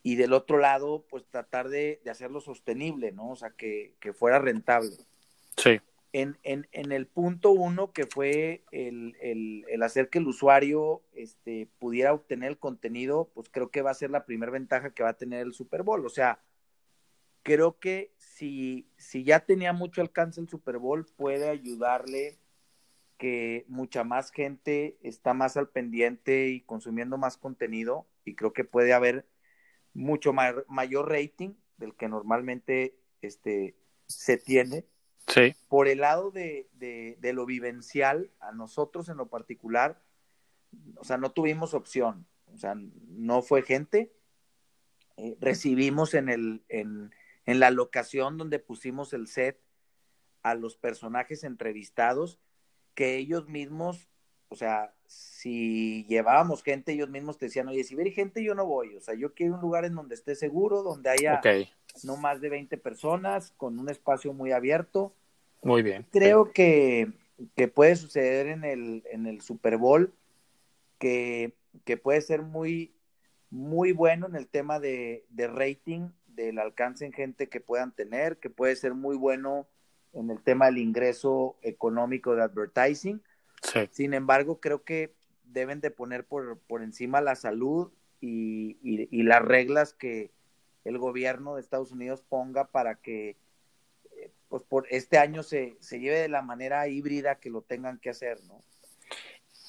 y 0.02 0.16
del 0.16 0.32
otro 0.32 0.58
lado, 0.58 1.04
pues 1.08 1.26
tratar 1.28 1.68
de, 1.68 2.00
hacerlo 2.10 2.40
sostenible, 2.40 3.12
¿no? 3.12 3.30
O 3.30 3.36
sea, 3.36 3.50
que, 3.50 3.94
fuera 4.14 4.38
rentable. 4.38 4.96
Sí. 5.56 5.80
En, 6.12 6.38
en, 6.42 6.66
en, 6.72 6.92
el 6.92 7.06
punto 7.06 7.50
uno, 7.50 7.92
que 7.92 8.06
fue 8.06 8.64
el, 8.72 9.16
el, 9.20 9.66
el, 9.68 9.82
hacer 9.82 10.08
que 10.08 10.18
el 10.18 10.26
usuario 10.26 11.02
este, 11.12 11.68
pudiera 11.78 12.14
obtener 12.14 12.48
el 12.48 12.58
contenido, 12.58 13.30
pues 13.34 13.50
creo 13.50 13.70
que 13.70 13.82
va 13.82 13.90
a 13.90 13.94
ser 13.94 14.10
la 14.10 14.24
primera 14.24 14.50
ventaja 14.50 14.94
que 14.94 15.02
va 15.02 15.10
a 15.10 15.18
tener 15.18 15.40
el 15.40 15.52
Super 15.52 15.82
Bowl. 15.82 16.06
O 16.06 16.08
sea, 16.08 16.40
creo 17.48 17.78
que 17.78 18.12
si, 18.18 18.90
si 18.98 19.24
ya 19.24 19.40
tenía 19.40 19.72
mucho 19.72 20.02
alcance 20.02 20.38
el 20.38 20.50
Super 20.50 20.76
Bowl, 20.76 21.06
puede 21.16 21.48
ayudarle 21.48 22.38
que 23.16 23.64
mucha 23.68 24.04
más 24.04 24.30
gente 24.30 24.98
está 25.02 25.32
más 25.32 25.56
al 25.56 25.70
pendiente 25.70 26.48
y 26.48 26.60
consumiendo 26.60 27.16
más 27.16 27.38
contenido 27.38 28.06
y 28.24 28.34
creo 28.34 28.52
que 28.52 28.64
puede 28.64 28.92
haber 28.92 29.26
mucho 29.94 30.32
mayor 30.32 31.08
rating 31.08 31.54
del 31.78 31.94
que 31.94 32.08
normalmente 32.08 32.98
este, 33.22 33.76
se 34.06 34.36
tiene. 34.36 34.84
Sí. 35.26 35.54
Por 35.68 35.88
el 35.88 36.00
lado 36.00 36.30
de, 36.30 36.68
de, 36.74 37.32
lo 37.32 37.46
vivencial, 37.46 38.30
a 38.40 38.52
nosotros 38.52 39.08
en 39.08 39.16
lo 39.16 39.28
particular, 39.28 40.02
o 40.96 41.04
sea, 41.04 41.16
no 41.16 41.32
tuvimos 41.32 41.72
opción, 41.72 42.26
o 42.52 42.58
sea, 42.58 42.74
no 42.74 43.40
fue 43.40 43.62
gente. 43.62 44.12
Eh, 45.16 45.36
recibimos 45.40 46.14
en 46.14 46.28
el, 46.28 46.62
en, 46.68 47.10
en 47.48 47.60
la 47.60 47.70
locación 47.70 48.36
donde 48.36 48.58
pusimos 48.58 49.14
el 49.14 49.26
set 49.26 49.58
a 50.42 50.54
los 50.54 50.76
personajes 50.76 51.44
entrevistados, 51.44 52.38
que 52.94 53.16
ellos 53.16 53.48
mismos, 53.48 54.10
o 54.50 54.54
sea, 54.54 54.94
si 55.06 56.04
llevábamos 56.10 56.62
gente, 56.62 56.92
ellos 56.92 57.08
mismos 57.08 57.38
te 57.38 57.46
decían, 57.46 57.66
oye, 57.68 57.84
si 57.84 57.94
ver 57.94 58.12
gente, 58.12 58.44
yo 58.44 58.54
no 58.54 58.66
voy, 58.66 58.94
o 58.96 59.00
sea, 59.00 59.14
yo 59.14 59.32
quiero 59.32 59.54
un 59.54 59.62
lugar 59.62 59.86
en 59.86 59.94
donde 59.94 60.14
esté 60.14 60.34
seguro, 60.34 60.82
donde 60.82 61.08
haya 61.08 61.40
no 62.02 62.18
más 62.18 62.42
de 62.42 62.50
20 62.50 62.76
personas, 62.76 63.50
con 63.56 63.78
un 63.78 63.88
espacio 63.88 64.34
muy 64.34 64.52
abierto. 64.52 65.14
Muy 65.62 65.82
bien. 65.82 66.06
Creo 66.10 66.52
que, 66.52 67.10
que, 67.56 67.66
puede 67.66 67.96
suceder 67.96 68.48
en 68.48 68.64
el, 68.64 69.04
en 69.10 69.24
el 69.26 69.40
Super 69.40 69.78
Bowl, 69.78 70.12
que, 70.98 71.54
que 71.86 71.96
puede 71.96 72.20
ser 72.20 72.42
muy, 72.42 72.94
muy 73.48 73.92
bueno 73.92 74.26
en 74.26 74.36
el 74.36 74.48
tema 74.48 74.78
de, 74.80 75.24
de 75.30 75.48
rating 75.48 76.10
del 76.38 76.58
alcance 76.60 77.04
en 77.04 77.12
gente 77.12 77.48
que 77.48 77.60
puedan 77.60 77.92
tener, 77.92 78.38
que 78.38 78.48
puede 78.48 78.76
ser 78.76 78.94
muy 78.94 79.16
bueno 79.16 79.66
en 80.12 80.30
el 80.30 80.40
tema 80.40 80.66
del 80.66 80.78
ingreso 80.78 81.56
económico 81.62 82.36
de 82.36 82.42
advertising. 82.42 83.20
Sin 83.90 84.14
embargo, 84.14 84.60
creo 84.60 84.84
que 84.84 85.14
deben 85.42 85.80
de 85.80 85.90
poner 85.90 86.24
por, 86.24 86.58
por 86.60 86.82
encima 86.82 87.20
la 87.20 87.34
salud 87.34 87.90
y, 88.20 88.78
y, 88.82 89.22
las 89.24 89.42
reglas 89.42 89.92
que 89.94 90.30
el 90.84 90.98
gobierno 90.98 91.56
de 91.56 91.60
Estados 91.60 91.90
Unidos 91.90 92.22
ponga 92.22 92.68
para 92.68 92.94
que 92.96 93.36
eh, 94.16 94.30
pues 94.48 94.62
por 94.62 94.86
este 94.90 95.18
año 95.18 95.42
se, 95.42 95.76
se 95.80 95.98
lleve 95.98 96.20
de 96.20 96.28
la 96.28 96.42
manera 96.42 96.86
híbrida 96.86 97.40
que 97.40 97.50
lo 97.50 97.62
tengan 97.62 97.98
que 97.98 98.10
hacer, 98.10 98.42
¿no? 98.44 98.62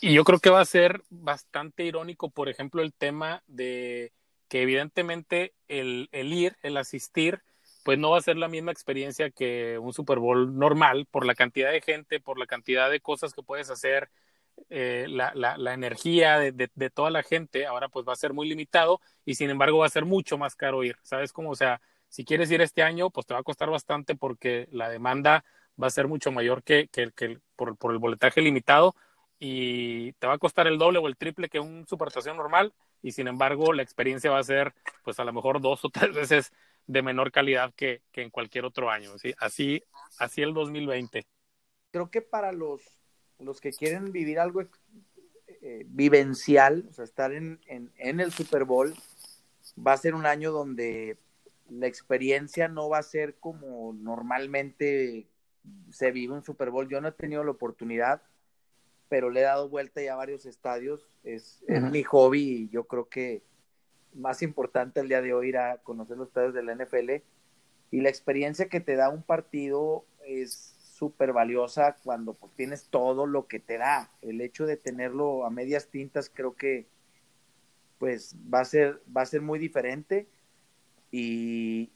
Y 0.02 0.14
yo 0.14 0.24
creo 0.24 0.40
que 0.40 0.50
va 0.50 0.62
a 0.62 0.66
ser 0.66 1.04
bastante 1.10 1.84
irónico, 1.84 2.30
por 2.30 2.48
ejemplo, 2.48 2.82
el 2.82 2.94
tema 2.94 3.44
de 3.48 4.14
que 4.50 4.62
evidentemente 4.64 5.54
el, 5.68 6.10
el, 6.12 6.34
ir, 6.34 6.58
el 6.64 6.78
asistir, 6.78 7.41
pues 7.84 7.97
no 7.97 8.12
va 8.12 8.18
a 8.18 8.22
ser 8.22 8.38
la 8.38 8.50
misma 8.50 8.72
experiencia 8.72 9.30
que 9.30 9.78
un 9.80 9.93
Super 9.93 10.20
Bowl 10.20 10.58
normal 10.58 11.08
por 11.10 11.26
la 11.26 11.36
cantidad 11.36 11.72
de 11.72 11.82
gente, 11.82 12.20
por 12.20 12.38
la 12.38 12.47
cantidad 12.47 12.89
de 12.91 13.00
cosas 13.00 13.34
que 13.34 13.43
puedes 13.43 13.70
hacer, 13.70 14.10
eh, 14.70 15.06
la, 15.08 15.32
la, 15.36 15.58
la, 15.58 15.74
energía 15.74 16.38
de, 16.38 16.52
de, 16.52 16.89
toda 16.89 17.10
la 17.12 17.24
gente, 17.24 17.66
ahora 17.66 17.88
pues 17.88 18.06
va 18.06 18.14
a 18.14 18.18
ser 18.18 18.34
muy 18.34 18.50
limitado 18.50 19.00
y 19.24 19.36
sin 19.36 19.50
embargo 19.50 19.80
va 19.80 19.86
a 19.86 19.89
ser 19.89 20.04
mucho 20.04 20.38
más 20.38 20.56
caro 20.56 20.84
ir, 20.84 20.97
¿sabes 21.02 21.32
cómo? 21.32 21.52
O 21.52 21.56
sea, 21.56 21.82
si 22.10 22.26
quieres 22.26 22.52
ir 22.52 22.62
este 22.62 22.84
año, 22.84 23.10
pues 23.10 23.26
te 23.26 23.34
va 23.34 23.39
a 23.39 23.43
costar 23.43 23.70
bastante 23.70 24.16
porque 24.16 24.68
la 24.72 24.89
demanda 24.89 25.45
va 25.82 25.88
a 25.88 25.91
ser 25.91 26.08
mucho 26.08 26.32
mayor 26.32 26.64
que, 26.64 26.89
que, 26.89 27.12
que 27.16 27.39
por, 27.56 27.78
por 27.78 27.93
el 27.93 28.00
boletaje 28.00 28.41
limitado 28.41 28.95
y 29.39 30.12
te 30.14 30.28
va 30.28 30.34
a 30.34 30.38
costar 30.38 30.68
el 30.68 30.78
doble 30.78 31.00
o 31.00 31.08
el 31.08 31.16
triple 31.16 31.47
que 31.47 31.60
un 31.60 31.88
superestación 31.88 32.36
normal 32.36 32.74
y 33.02 33.12
sin 33.12 33.28
embargo 33.28 33.74
la 33.74 33.84
experiencia 33.84 34.32
va 34.32 34.39
a 34.39 34.43
ser 34.43 34.74
pues 35.04 35.20
a 35.20 35.24
lo 35.24 35.34
mejor 35.34 35.62
dos 35.62 35.84
o 35.86 35.89
tres 35.89 36.14
veces 36.14 36.52
de 36.88 37.02
menor 37.02 37.32
calidad 37.32 37.74
que, 37.76 38.02
que 38.12 38.24
en 38.24 38.30
cualquier 38.30 38.66
otro 38.66 38.89
año. 38.89 39.18
¿sí? 39.20 39.34
Así, 39.38 39.84
así 40.18 40.41
el 40.41 40.54
2020. 40.54 41.26
Creo 41.91 42.10
que 42.10 42.22
para 42.22 42.52
los, 42.52 42.82
los 43.38 43.62
que 43.62 43.72
quieren 43.72 44.12
vivir 44.12 44.39
algo 44.39 44.64
eh, 45.47 45.86
vivencial, 45.88 46.86
o 46.89 46.93
sea, 46.93 47.04
estar 47.04 47.32
en, 47.32 47.60
en 47.68 48.20
el 48.20 48.32
Super 48.32 48.64
Bowl, 48.64 48.93
va 49.78 49.93
a 49.93 49.97
ser 49.97 50.16
un 50.16 50.26
año 50.26 50.52
donde 50.52 51.18
la 51.70 51.88
experiencia 51.88 52.68
no 52.68 52.89
va 52.89 52.97
a 53.00 53.04
ser 53.04 53.36
como 53.36 53.93
normalmente 53.93 55.28
se 55.91 56.12
vive 56.12 56.34
un 56.34 56.43
Super 56.43 56.72
Bowl. 56.72 56.89
Yo 56.89 57.02
no 57.02 57.10
he 57.10 57.12
tenido 57.12 57.43
la 57.43 57.52
oportunidad, 57.52 58.22
pero 59.10 59.30
le 59.30 59.41
he 59.41 59.43
dado 59.43 59.68
vuelta 59.68 60.01
ya 60.01 60.14
a 60.14 60.18
varios 60.18 60.45
estadios. 60.45 61.10
Es, 61.24 61.64
es 61.68 61.82
mi 61.82 62.03
hobby 62.03 62.41
y 62.41 62.70
yo 62.70 62.86
creo 62.86 63.10
que 63.10 63.43
más 64.14 64.41
importante 64.41 64.99
el 64.99 65.10
día 65.10 65.22
de 65.22 65.34
hoy 65.34 65.49
ir 65.49 65.57
a 65.57 65.78
conocer 65.80 66.18
los 66.18 66.30
estadios 66.30 66.53
de 66.53 66.64
la 66.64 66.76
NFL. 66.76 67.24
Y 67.91 68.01
la 68.01 68.10
experiencia 68.10 68.70
que 68.70 68.80
te 68.80 68.95
da 68.95 69.10
un 69.10 69.24
partido 69.24 70.05
es 70.26 70.76
súper 70.93 71.34
valiosa 71.34 71.97
cuando 72.03 72.34
pues, 72.36 72.53
tienes 72.55 72.89
todo 72.89 73.26
lo 73.26 73.47
que 73.47 73.60
te 73.60 73.78
da. 73.78 74.12
El 74.22 74.41
hecho 74.41 74.66
de 74.66 74.78
tenerlo 74.78 75.45
a 75.45 75.49
medias 75.49 75.88
tintas 75.89 76.30
creo 76.30 76.55
que 76.55 76.88
pues 77.97 78.36
va 78.53 78.62
a 78.62 78.66
ser, 78.66 79.01
va 79.16 79.24
a 79.24 79.26
ser 79.26 79.41
muy 79.41 79.60
diferente 79.60 80.28
y, 81.12 81.91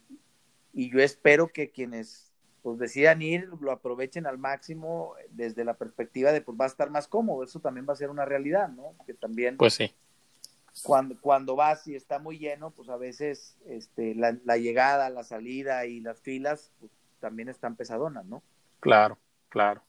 y 0.73 0.91
yo 0.91 0.99
espero 0.99 1.47
que 1.47 1.69
quienes 1.69 2.32
pues 2.63 2.79
decidan 2.79 3.21
ir, 3.21 3.49
lo 3.59 3.71
aprovechen 3.71 4.25
al 4.25 4.37
máximo 4.37 5.15
desde 5.29 5.65
la 5.65 5.75
perspectiva 5.75 6.31
de 6.31 6.41
pues 6.41 6.57
va 6.59 6.63
a 6.63 6.69
estar 6.69 6.89
más 6.89 7.07
cómodo, 7.07 7.43
eso 7.43 7.59
también 7.59 7.85
va 7.87 7.93
a 7.93 7.97
ser 7.97 8.09
una 8.09 8.25
realidad, 8.25 8.69
¿no? 8.69 8.95
Que 9.05 9.13
también 9.13 9.57
pues 9.57 9.75
sí. 9.75 9.93
Cuando, 10.81 11.15
cuando 11.21 11.55
vas 11.55 11.85
y 11.87 11.95
está 11.95 12.17
muy 12.17 12.39
lleno, 12.39 12.71
pues 12.71 12.89
a 12.89 12.97
veces 12.97 13.57
este, 13.67 14.15
la, 14.15 14.35
la 14.43 14.57
llegada, 14.57 15.09
la 15.11 15.23
salida 15.23 15.85
y 15.85 15.99
las 15.99 16.19
filas 16.19 16.71
pues, 16.79 16.91
también 17.19 17.49
están 17.49 17.75
pesadonas, 17.75 18.25
¿no? 18.25 18.41
Claro, 18.79 19.19
claro. 19.49 19.83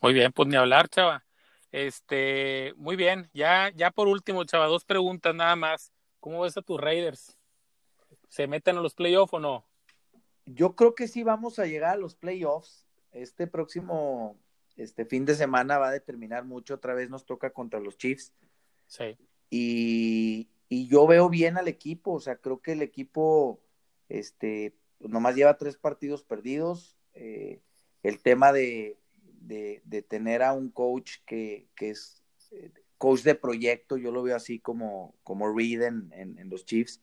Muy 0.00 0.12
bien, 0.14 0.32
pues 0.32 0.48
ni 0.48 0.56
hablar, 0.56 0.88
chava. 0.88 1.22
Este, 1.70 2.74
muy 2.76 2.96
bien. 2.96 3.30
Ya, 3.32 3.70
ya 3.76 3.90
por 3.90 4.08
último, 4.08 4.42
chava, 4.44 4.66
dos 4.66 4.84
preguntas 4.84 5.34
nada 5.34 5.54
más. 5.54 5.92
¿Cómo 6.18 6.40
ves 6.40 6.56
a 6.56 6.62
tus 6.62 6.80
Raiders? 6.80 7.38
¿Se 8.28 8.46
meten 8.46 8.76
a 8.78 8.80
los 8.80 8.94
playoffs 8.94 9.34
o 9.34 9.38
no? 9.38 9.64
Yo 10.54 10.74
creo 10.76 10.94
que 10.94 11.08
sí 11.08 11.22
vamos 11.22 11.58
a 11.58 11.66
llegar 11.66 11.94
a 11.94 11.98
los 11.98 12.14
playoffs. 12.14 12.86
Este 13.12 13.46
próximo 13.46 14.38
este 14.76 15.04
fin 15.04 15.24
de 15.24 15.34
semana 15.34 15.78
va 15.78 15.88
a 15.88 15.92
determinar 15.92 16.44
mucho. 16.44 16.74
Otra 16.74 16.94
vez 16.94 17.10
nos 17.10 17.26
toca 17.26 17.50
contra 17.50 17.80
los 17.80 17.98
Chiefs. 17.98 18.32
Sí. 18.86 19.16
Y, 19.50 20.48
y 20.68 20.88
yo 20.88 21.06
veo 21.06 21.28
bien 21.28 21.58
al 21.58 21.68
equipo. 21.68 22.12
O 22.12 22.20
sea, 22.20 22.36
creo 22.36 22.60
que 22.60 22.72
el 22.72 22.82
equipo, 22.82 23.60
este, 24.08 24.74
nomás 25.00 25.34
lleva 25.34 25.58
tres 25.58 25.76
partidos 25.76 26.22
perdidos. 26.22 26.96
Eh, 27.14 27.60
el 28.02 28.22
tema 28.22 28.52
de, 28.52 28.98
de, 29.40 29.82
de, 29.84 30.02
tener 30.02 30.42
a 30.42 30.52
un 30.52 30.70
coach 30.70 31.16
que, 31.26 31.68
que 31.74 31.90
es 31.90 32.22
eh, 32.52 32.72
coach 32.96 33.22
de 33.22 33.34
proyecto, 33.34 33.96
yo 33.96 34.12
lo 34.12 34.22
veo 34.22 34.36
así 34.36 34.58
como, 34.58 35.14
como 35.22 35.52
Reed 35.52 35.82
en, 35.82 36.12
en, 36.14 36.38
en 36.38 36.48
los 36.48 36.64
Chiefs, 36.64 37.00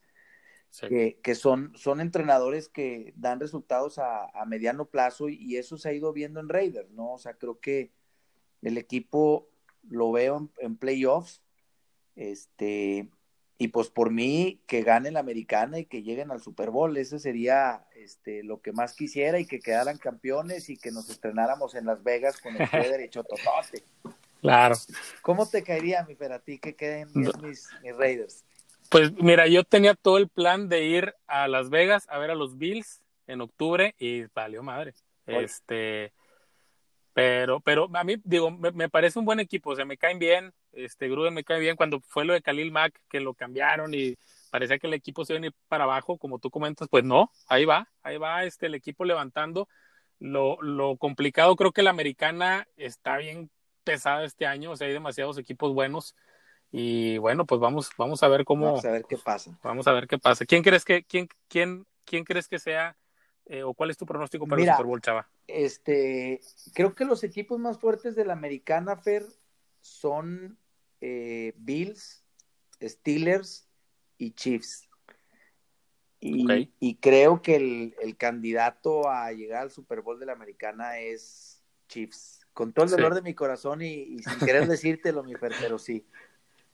sí. 0.70 0.88
que, 0.88 1.20
que, 1.22 1.36
son, 1.36 1.72
son 1.76 2.02
entrenadores 2.02 2.70
que 2.70 3.14
dan 3.16 3.40
resultados 3.40 4.00
a, 4.00 4.30
a, 4.30 4.46
mediano 4.46 4.86
plazo 4.86 5.30
y 5.30 5.58
eso 5.58 5.78
se 5.78 5.90
ha 5.90 5.94
ido 5.94 6.14
viendo 6.14 6.40
en 6.40 6.50
Raiders, 6.50 6.90
¿no? 6.92 7.14
O 7.14 7.18
sea, 7.18 7.34
creo 7.34 7.60
que 7.60 7.92
el 8.62 8.78
equipo 8.78 9.50
lo 9.90 10.12
veo 10.12 10.38
en, 10.38 10.52
en 10.60 10.78
playoffs, 10.78 11.42
este, 12.16 13.10
y 13.60 13.70
pues 13.70 13.90
por 13.90 14.12
mí 14.12 14.62
que 14.68 14.84
gane 14.84 15.10
la 15.10 15.20
americana 15.20 15.80
y 15.80 15.86
que 15.86 16.04
lleguen 16.04 16.32
al 16.32 16.42
Super 16.42 16.70
Bowl, 16.70 16.96
ese 16.96 17.20
sería 17.20 17.88
este, 17.96 18.44
lo 18.44 18.62
que 18.62 18.72
más 18.72 18.94
quisiera 18.94 19.40
y 19.40 19.48
que 19.48 19.60
quedaran 19.60 19.98
campeones 19.98 20.70
y 20.70 20.78
que 20.78 20.92
nos 20.92 21.10
estrenáramos 21.10 21.74
en 21.74 21.86
Las 21.86 22.04
Vegas 22.04 22.40
con 22.40 22.56
el 22.56 22.70
pie 22.70 22.90
derecho 22.90 23.24
totote. 23.24 23.84
Claro. 24.40 24.76
¿Cómo 25.24 25.50
te 25.50 25.64
caería, 25.64 26.06
mi 26.08 26.14
Fer, 26.14 26.32
a 26.32 26.38
ti 26.38 26.60
que 26.60 26.76
queden 26.76 27.10
mis, 27.16 27.68
Raiders? 27.98 28.46
Pues 28.90 29.12
mira, 29.14 29.48
yo 29.48 29.64
tenía 29.64 29.96
todo 29.96 30.18
el 30.18 30.30
plan 30.30 30.70
de 30.70 30.84
ir 30.84 31.16
a 31.28 31.48
Las 31.48 31.70
Vegas 31.70 32.06
a 32.10 32.18
ver 32.18 32.32
a 32.32 32.36
los 32.36 32.58
Bills 32.58 33.02
en 33.28 33.42
octubre 33.42 33.96
y 34.00 34.24
valió 34.34 34.64
madre. 34.64 34.94
Oye. 35.28 35.44
Este, 35.44 36.14
pero, 37.14 37.60
pero 37.60 37.90
a 37.94 38.04
mí, 38.04 38.16
digo, 38.24 38.52
me, 38.52 38.72
me, 38.72 38.90
parece 38.90 39.20
un 39.20 39.26
buen 39.26 39.40
equipo, 39.40 39.72
o 39.72 39.76
sea, 39.76 39.86
me 39.86 39.98
caen 39.98 40.20
bien, 40.20 40.54
este 40.72 41.10
Gruden 41.10 41.34
me 41.34 41.44
cae 41.44 41.60
bien 41.60 41.76
cuando 41.76 42.00
fue 42.02 42.26
lo 42.26 42.34
de 42.34 42.42
Khalil 42.42 42.72
Mack, 42.72 43.02
que 43.10 43.20
lo 43.20 43.34
cambiaron 43.34 43.94
y 43.94 44.16
parecía 44.52 44.78
que 44.78 44.88
el 44.88 44.94
equipo 44.94 45.26
se 45.26 45.34
iba 45.34 45.44
a 45.44 45.48
ir 45.48 45.54
para 45.68 45.86
abajo, 45.86 46.18
como 46.18 46.40
tú 46.40 46.50
comentas, 46.50 46.88
pues 46.90 47.04
no, 47.04 47.32
ahí 47.48 47.66
va, 47.66 47.90
ahí 48.04 48.18
va 48.18 48.44
este, 48.44 48.68
el 48.68 48.76
equipo 48.76 49.04
levantando. 49.04 49.68
Lo, 50.20 50.62
lo 50.62 50.98
complicado, 50.98 51.56
creo 51.56 51.72
que 51.72 51.84
la 51.84 51.90
americana 51.92 52.68
está 52.76 53.18
bien 53.18 53.50
pesada 53.84 54.24
este 54.24 54.46
año, 54.46 54.72
o 54.72 54.76
sea, 54.76 54.88
hay 54.88 54.94
demasiados 54.94 55.38
equipos 55.38 55.74
buenos. 55.74 56.16
Y 56.72 57.18
bueno, 57.18 57.46
pues 57.46 57.62
vamos, 57.62 57.90
vamos 57.98 58.22
a 58.24 58.28
ver 58.28 58.44
cómo. 58.44 58.66
Vamos 58.66 58.86
a 58.86 58.92
ver 58.92 59.06
qué 59.06 59.18
pasa. 59.18 59.58
Vamos 59.64 59.88
a 59.88 59.94
ver 59.94 60.08
qué 60.08 60.18
pasa. 60.18 60.46
¿Quién 60.46 60.64
crees 60.64 60.84
que, 60.84 61.04
quién, 61.04 61.30
quién, 61.48 61.86
quién 62.06 62.24
crees 62.24 62.48
que 62.48 62.60
sea 62.60 62.98
eh, 63.46 63.64
o 63.64 63.74
cuál 63.74 63.90
es 63.90 63.98
tu 63.98 64.06
pronóstico 64.06 64.46
para 64.46 64.60
Mira, 64.60 64.74
el 64.74 64.78
Super 64.78 64.88
Bowl, 64.88 65.02
Chava? 65.02 65.30
Este, 65.48 66.42
creo 66.74 66.94
que 66.94 67.06
los 67.06 67.24
equipos 67.24 67.58
más 67.60 67.80
fuertes 67.80 68.16
de 68.16 68.26
la 68.26 68.34
americana, 68.34 68.98
Fer, 68.98 69.26
son 69.80 70.58
eh, 71.00 71.54
Bills, 71.58 72.26
Steelers 72.82 73.68
y 74.18 74.32
Chiefs. 74.32 74.90
Y, 76.20 76.44
okay. 76.44 76.74
y 76.80 76.96
creo 76.96 77.42
que 77.42 77.56
el, 77.56 77.96
el, 78.02 78.18
candidato 78.18 79.08
a 79.08 79.32
llegar 79.32 79.62
al 79.62 79.72
Super 79.72 80.02
Bowl 80.02 80.20
de 80.20 80.26
la 80.26 80.34
americana 80.34 81.00
es 81.00 81.64
Chiefs. 81.88 82.46
Con 82.54 82.74
todo 82.74 82.86
el 82.86 82.92
dolor 82.92 83.14
sí. 83.14 83.16
de 83.18 83.22
mi 83.22 83.36
corazón 83.36 83.84
y, 83.84 83.94
y 83.94 84.20
sin 84.20 84.40
querer 84.40 84.68
decírtelo, 84.68 85.24
mi 85.24 85.36
Fer, 85.36 85.54
pero 85.62 85.78
sí. 85.78 86.06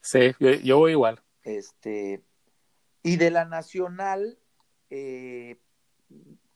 Sí, 0.03 0.33
yo, 0.37 0.51
yo, 0.51 0.77
voy 0.79 0.91
igual. 0.91 1.21
Este, 1.43 2.21
y 3.03 3.15
de 3.15 3.31
la 3.31 3.45
nacional, 3.45 4.37
eh, 4.89 5.61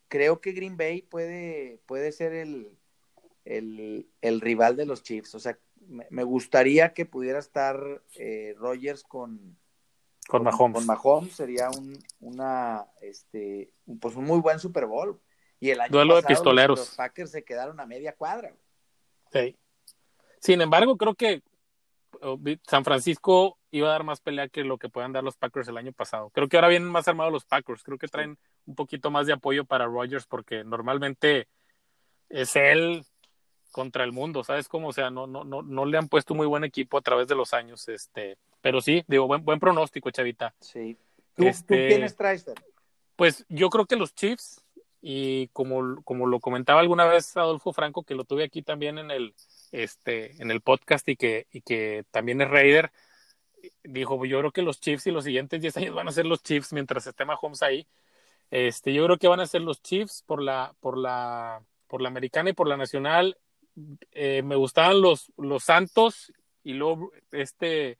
creo 0.09 0.41
que 0.41 0.51
Green 0.51 0.75
Bay 0.75 1.01
puede, 1.01 1.79
puede 1.85 2.11
ser 2.11 2.33
el, 2.33 2.77
el, 3.45 4.09
el, 4.19 4.41
rival 4.41 4.75
de 4.75 4.85
los 4.85 5.01
Chiefs. 5.01 5.33
O 5.33 5.39
sea, 5.39 5.57
me, 5.87 6.05
me 6.09 6.23
gustaría 6.23 6.93
que 6.93 7.05
pudiera 7.05 7.39
estar 7.39 8.03
eh, 8.15 8.53
Rogers 8.57 9.03
con, 9.03 9.57
con, 10.27 10.43
Mahomes. 10.43 10.75
Con 10.75 10.85
Mahomes 10.85 11.33
sería 11.33 11.69
un, 11.69 11.97
una, 12.19 12.85
este, 13.01 13.71
pues 14.01 14.17
un 14.17 14.25
muy 14.25 14.41
buen 14.41 14.59
Super 14.59 14.87
Bowl. 14.87 15.21
Y 15.61 15.69
el 15.69 15.79
año 15.79 15.91
Duelo 15.91 16.15
pasado, 16.15 16.27
de 16.27 16.35
pistoleros. 16.35 16.79
Los, 16.79 16.87
los 16.89 16.97
Packers 16.97 17.31
se 17.31 17.45
quedaron 17.45 17.79
a 17.79 17.85
media 17.85 18.13
cuadra. 18.13 18.53
Sí. 19.31 19.55
Sin 20.41 20.59
embargo, 20.59 20.97
creo 20.97 21.15
que 21.15 21.41
San 22.67 22.83
Francisco 22.83 23.57
iba 23.71 23.89
a 23.89 23.91
dar 23.91 24.03
más 24.03 24.21
pelea 24.21 24.47
que 24.47 24.63
lo 24.63 24.77
que 24.77 24.89
puedan 24.89 25.13
dar 25.13 25.23
los 25.23 25.37
Packers 25.37 25.67
el 25.67 25.77
año 25.77 25.93
pasado. 25.93 26.29
Creo 26.31 26.47
que 26.47 26.57
ahora 26.57 26.69
vienen 26.69 26.89
más 26.89 27.07
armados 27.07 27.33
los 27.33 27.45
Packers. 27.45 27.83
Creo 27.83 27.97
que 27.97 28.07
traen 28.07 28.37
un 28.65 28.75
poquito 28.75 29.11
más 29.11 29.27
de 29.27 29.33
apoyo 29.33 29.65
para 29.65 29.85
Rogers 29.85 30.25
porque 30.25 30.63
normalmente 30.63 31.47
es 32.29 32.55
él 32.55 33.05
contra 33.71 34.03
el 34.03 34.11
mundo, 34.11 34.43
¿sabes 34.43 34.67
cómo? 34.67 34.87
O 34.89 34.93
sea, 34.93 35.11
no, 35.11 35.27
no, 35.27 35.43
no, 35.43 35.61
no 35.61 35.85
le 35.85 35.97
han 35.97 36.07
puesto 36.07 36.33
muy 36.33 36.47
buen 36.47 36.63
equipo 36.63 36.97
a 36.97 37.01
través 37.01 37.27
de 37.27 37.35
los 37.35 37.53
años, 37.53 37.87
este, 37.89 38.37
pero 38.61 38.81
sí, 38.81 39.03
digo, 39.07 39.27
buen, 39.27 39.45
buen 39.45 39.59
pronóstico, 39.59 40.09
Chavita. 40.09 40.55
Sí. 40.59 40.97
¿Tú, 41.35 41.47
este, 41.47 41.83
¿tú 41.83 41.87
quiénes 41.89 42.15
traes? 42.15 42.45
Pues 43.15 43.45
yo 43.49 43.69
creo 43.69 43.85
que 43.85 43.95
los 43.95 44.15
Chiefs, 44.15 44.63
y 44.99 45.49
como, 45.49 46.01
como 46.03 46.25
lo 46.25 46.39
comentaba 46.39 46.79
alguna 46.79 47.05
vez 47.05 47.37
Adolfo 47.37 47.71
Franco, 47.71 48.03
que 48.03 48.15
lo 48.15 48.23
tuve 48.23 48.43
aquí 48.43 48.63
también 48.63 48.97
en 48.97 49.11
el, 49.11 49.35
este, 49.71 50.41
en 50.41 50.51
el 50.51 50.61
podcast 50.61 51.07
y 51.09 51.15
que, 51.15 51.47
y 51.51 51.61
que 51.61 52.05
también 52.11 52.41
es 52.41 52.49
Raider, 52.49 52.91
dijo, 53.83 54.23
yo 54.25 54.39
creo 54.39 54.51
que 54.51 54.61
los 54.61 54.79
Chiefs 54.79 55.07
y 55.07 55.11
los 55.11 55.23
siguientes 55.23 55.61
10 55.61 55.77
años 55.77 55.95
van 55.95 56.07
a 56.07 56.11
ser 56.11 56.25
los 56.25 56.43
Chiefs 56.43 56.73
mientras 56.73 57.07
esté 57.07 57.25
Mahomes 57.25 57.63
ahí. 57.63 57.87
Este, 58.49 58.93
yo 58.93 59.03
creo 59.05 59.17
que 59.17 59.27
van 59.27 59.39
a 59.39 59.47
ser 59.47 59.61
los 59.61 59.81
Chiefs 59.81 60.23
por 60.25 60.41
la, 60.41 60.73
por 60.79 60.97
la, 60.97 61.61
por 61.87 62.01
la 62.01 62.09
americana 62.09 62.51
y 62.51 62.53
por 62.53 62.67
la 62.67 62.77
nacional. 62.77 63.37
Eh, 64.11 64.41
me 64.43 64.55
gustaban 64.55 65.01
los, 65.01 65.31
los 65.37 65.63
Santos 65.63 66.31
y 66.63 66.73
luego 66.73 67.11
este 67.31 67.97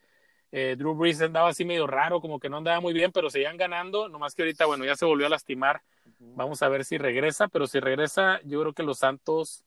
eh, 0.52 0.76
Drew 0.78 0.96
Brees 0.96 1.22
andaba 1.22 1.50
así 1.50 1.66
medio 1.66 1.88
raro, 1.88 2.22
como 2.22 2.40
que 2.40 2.50
no 2.50 2.58
andaba 2.58 2.80
muy 2.80 2.94
bien, 2.94 3.12
pero 3.12 3.30
seguían 3.30 3.58
ganando, 3.58 4.08
nomás 4.08 4.34
que 4.34 4.44
ahorita, 4.44 4.66
bueno, 4.66 4.86
ya 4.86 4.96
se 4.96 5.06
volvió 5.06 5.28
a 5.28 5.30
lastimar. 5.30 5.82
Vamos 6.20 6.62
a 6.64 6.70
ver 6.70 6.86
si 6.86 6.98
regresa, 6.98 7.48
pero 7.48 7.68
si 7.68 7.80
regresa, 7.80 8.40
yo 8.44 8.62
creo 8.62 8.74
que 8.74 8.84
los 8.84 9.00
Santos, 9.00 9.66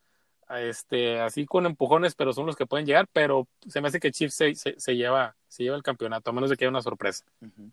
este, 0.59 1.21
así 1.21 1.47
con 1.47 1.67
empujones, 1.67 2.15
pero 2.15 2.33
son 2.33 2.47
los 2.47 2.57
que 2.57 2.67
pueden 2.67 2.87
llegar, 2.87 3.07
pero 3.13 3.47
se 3.69 3.81
me 3.81 3.89
hace 3.89 4.01
que 4.01 4.11
Chiefs 4.11 4.35
se, 4.35 4.55
se, 4.55 4.79
se 4.79 4.97
lleva, 4.97 5.37
se 5.49 5.63
lleva 5.63 5.77
el 5.77 5.83
campeonato, 5.83 6.31
a 6.31 6.33
menos 6.33 6.51
de 6.51 6.57
que 6.57 6.65
haya 6.65 6.71
una 6.71 6.83
sorpresa. 6.83 7.25
Uh 7.41 7.47
-huh. 7.47 7.73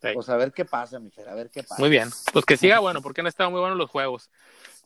sí. 0.00 0.08
Pues 0.14 0.28
a 0.28 0.36
ver 0.36 0.52
qué 0.52 0.64
pasa, 0.64 0.98
Michelle, 0.98 1.28
a 1.28 1.34
ver 1.34 1.50
qué 1.50 1.62
pasa. 1.62 1.80
Muy 1.80 1.90
bien, 1.90 2.08
pues 2.32 2.44
que 2.44 2.56
siga 2.56 2.78
bueno, 2.80 3.02
porque 3.02 3.20
han 3.20 3.26
estado 3.26 3.50
muy 3.50 3.60
buenos 3.60 3.78
los 3.78 3.90
juegos. 3.90 4.30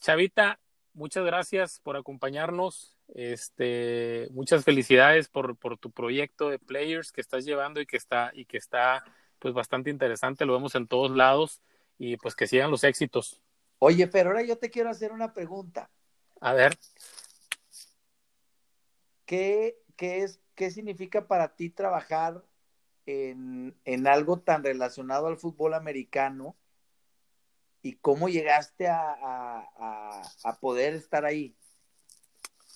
Chavita, 0.00 0.58
muchas 0.92 1.24
gracias 1.24 1.80
por 1.80 1.96
acompañarnos. 1.96 2.96
Este, 3.14 4.28
muchas 4.30 4.64
felicidades 4.64 5.28
por, 5.28 5.56
por, 5.56 5.78
tu 5.78 5.90
proyecto 5.90 6.48
de 6.48 6.58
players 6.58 7.10
que 7.10 7.20
estás 7.20 7.44
llevando 7.44 7.80
y 7.80 7.86
que 7.86 7.96
está, 7.96 8.30
y 8.34 8.44
que 8.44 8.56
está 8.56 9.04
pues 9.40 9.52
bastante 9.52 9.90
interesante, 9.90 10.44
lo 10.44 10.52
vemos 10.52 10.74
en 10.76 10.86
todos 10.86 11.10
lados 11.10 11.60
y 11.98 12.16
pues 12.18 12.34
que 12.34 12.46
sigan 12.46 12.70
los 12.70 12.84
éxitos. 12.84 13.40
Oye, 13.78 14.06
pero 14.06 14.30
ahora 14.30 14.42
yo 14.42 14.58
te 14.58 14.70
quiero 14.70 14.90
hacer 14.90 15.10
una 15.12 15.32
pregunta. 15.32 15.90
A 16.40 16.52
ver. 16.54 16.78
¿Qué, 19.30 19.78
qué, 19.94 20.24
es, 20.24 20.40
qué 20.56 20.72
significa 20.72 21.28
para 21.28 21.54
ti 21.54 21.70
trabajar 21.70 22.42
en, 23.06 23.76
en 23.84 24.08
algo 24.08 24.40
tan 24.40 24.64
relacionado 24.64 25.28
al 25.28 25.36
fútbol 25.36 25.74
americano 25.74 26.56
y 27.80 27.92
cómo 27.92 28.28
llegaste 28.28 28.88
a, 28.88 29.68
a, 30.42 30.58
poder 30.58 30.94
estar 30.94 31.24
ahí? 31.24 31.54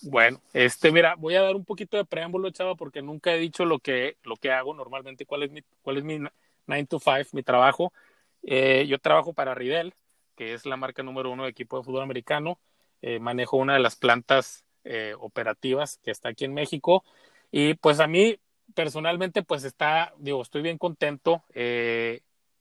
Bueno, 0.02 0.40
este, 0.52 0.92
mira, 0.92 1.16
voy 1.16 1.34
a 1.34 1.42
dar 1.42 1.56
un 1.56 1.64
poquito 1.64 1.96
de 1.96 2.04
preámbulo, 2.04 2.48
chava, 2.50 2.76
porque 2.76 3.02
nunca 3.02 3.34
he 3.34 3.38
dicho 3.40 3.64
lo 3.64 3.80
que, 3.80 4.16
lo 4.22 4.36
que 4.36 4.52
hago 4.52 4.74
normalmente, 4.74 5.26
cuál 5.26 5.42
es 5.42 5.50
mi, 5.50 5.60
cuál 5.82 5.98
es 5.98 6.04
mi 6.04 6.20
9 6.68 6.86
to 6.86 7.00
5, 7.00 7.30
mi 7.32 7.42
trabajo. 7.42 7.92
Eh, 8.44 8.86
yo 8.86 9.00
trabajo 9.00 9.32
para 9.32 9.56
Ridel, 9.56 9.92
que 10.36 10.54
es 10.54 10.66
la 10.66 10.76
marca 10.76 11.02
número 11.02 11.32
uno 11.32 11.42
de 11.42 11.50
equipo 11.50 11.78
de 11.78 11.82
fútbol 11.82 12.04
americano. 12.04 12.60
Eh, 13.02 13.18
manejo 13.18 13.56
una 13.56 13.72
de 13.72 13.80
las 13.80 13.96
plantas 13.96 14.64
eh, 14.84 15.14
operativas 15.18 15.98
que 16.02 16.10
está 16.10 16.30
aquí 16.30 16.44
en 16.44 16.54
México. 16.54 17.04
Y 17.50 17.74
pues 17.74 18.00
a 18.00 18.06
mí, 18.06 18.38
personalmente, 18.74 19.42
pues 19.42 19.64
está, 19.64 20.12
digo, 20.18 20.42
estoy 20.42 20.62
bien 20.62 20.78
contento 20.78 21.44